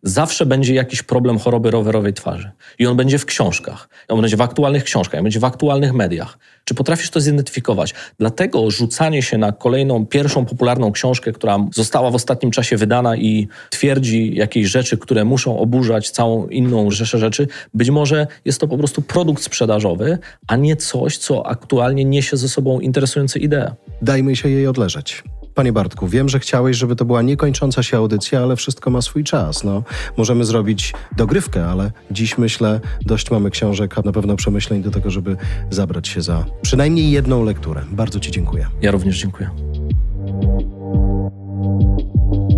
zawsze 0.03 0.45
będzie 0.45 0.73
jakiś 0.73 1.03
problem 1.03 1.39
choroby 1.39 1.71
rowerowej 1.71 2.13
twarzy. 2.13 2.51
I 2.79 2.87
on 2.87 2.97
będzie 2.97 3.17
w 3.17 3.25
książkach, 3.25 3.89
on 4.07 4.21
będzie 4.21 4.37
w 4.37 4.41
aktualnych 4.41 4.83
książkach, 4.83 5.19
on 5.19 5.23
będzie 5.23 5.39
w 5.39 5.43
aktualnych 5.43 5.93
mediach. 5.93 6.37
Czy 6.65 6.73
potrafisz 6.73 7.09
to 7.09 7.21
zidentyfikować? 7.21 7.93
Dlatego 8.19 8.71
rzucanie 8.71 9.21
się 9.21 9.37
na 9.37 9.51
kolejną, 9.51 10.05
pierwszą 10.05 10.45
popularną 10.45 10.91
książkę, 10.91 11.31
która 11.31 11.57
została 11.73 12.11
w 12.11 12.15
ostatnim 12.15 12.51
czasie 12.51 12.77
wydana 12.77 13.15
i 13.15 13.47
twierdzi 13.69 14.35
jakieś 14.35 14.67
rzeczy, 14.67 14.97
które 14.97 15.25
muszą 15.25 15.59
oburzać 15.59 16.09
całą 16.09 16.47
inną 16.47 16.91
rzeszę 16.91 17.19
rzeczy, 17.19 17.47
być 17.73 17.89
może 17.89 18.27
jest 18.45 18.61
to 18.61 18.67
po 18.67 18.77
prostu 18.77 19.01
produkt 19.01 19.43
sprzedażowy, 19.43 20.17
a 20.47 20.55
nie 20.55 20.75
coś, 20.75 21.17
co 21.17 21.47
aktualnie 21.47 22.05
niesie 22.05 22.37
ze 22.37 22.49
sobą 22.49 22.79
interesujące 22.79 23.39
idee. 23.39 23.71
Dajmy 24.01 24.35
się 24.35 24.49
jej 24.49 24.67
odleżeć. 24.67 25.23
Panie 25.55 25.73
Bartku, 25.73 26.07
wiem, 26.07 26.29
że 26.29 26.39
chciałeś, 26.39 26.77
żeby 26.77 26.95
to 26.95 27.05
była 27.05 27.21
niekończąca 27.21 27.83
się 27.83 27.97
audycja, 27.97 28.39
ale 28.39 28.55
wszystko 28.55 28.89
ma 28.89 29.01
swój 29.01 29.23
czas. 29.23 29.63
No, 29.63 29.83
możemy 30.17 30.45
zrobić 30.45 30.93
dogrywkę, 31.17 31.65
ale 31.65 31.91
dziś 32.11 32.37
myślę, 32.37 32.79
dość 33.01 33.31
mamy 33.31 33.49
książek, 33.49 33.97
a 33.97 34.01
na 34.01 34.11
pewno 34.11 34.35
przemyśleń 34.35 34.83
do 34.83 34.91
tego, 34.91 35.11
żeby 35.11 35.37
zabrać 35.69 36.07
się 36.07 36.21
za 36.21 36.45
przynajmniej 36.61 37.11
jedną 37.11 37.43
lekturę. 37.43 37.81
Bardzo 37.91 38.19
Ci 38.19 38.31
dziękuję. 38.31 38.67
Ja 38.81 38.91
również 38.91 39.19
dziękuję. 39.19 39.49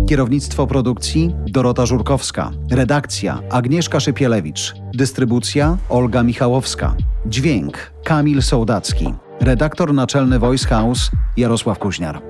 Kierownictwo 0.08 0.66
produkcji 0.66 1.34
Dorota 1.46 1.86
Żurkowska. 1.86 2.50
Redakcja 2.70 3.42
Agnieszka 3.50 4.00
Szypielewicz. 4.00 4.74
Dystrybucja 4.94 5.78
Olga 5.88 6.22
Michałowska. 6.22 6.94
Dźwięk 7.26 7.92
Kamil 8.04 8.42
Sołdacki. 8.42 9.14
Redaktor 9.40 9.94
naczelny 9.94 10.38
Voice 10.38 10.68
House 10.68 11.10
Jarosław 11.36 11.78
Kuźniar. 11.78 12.22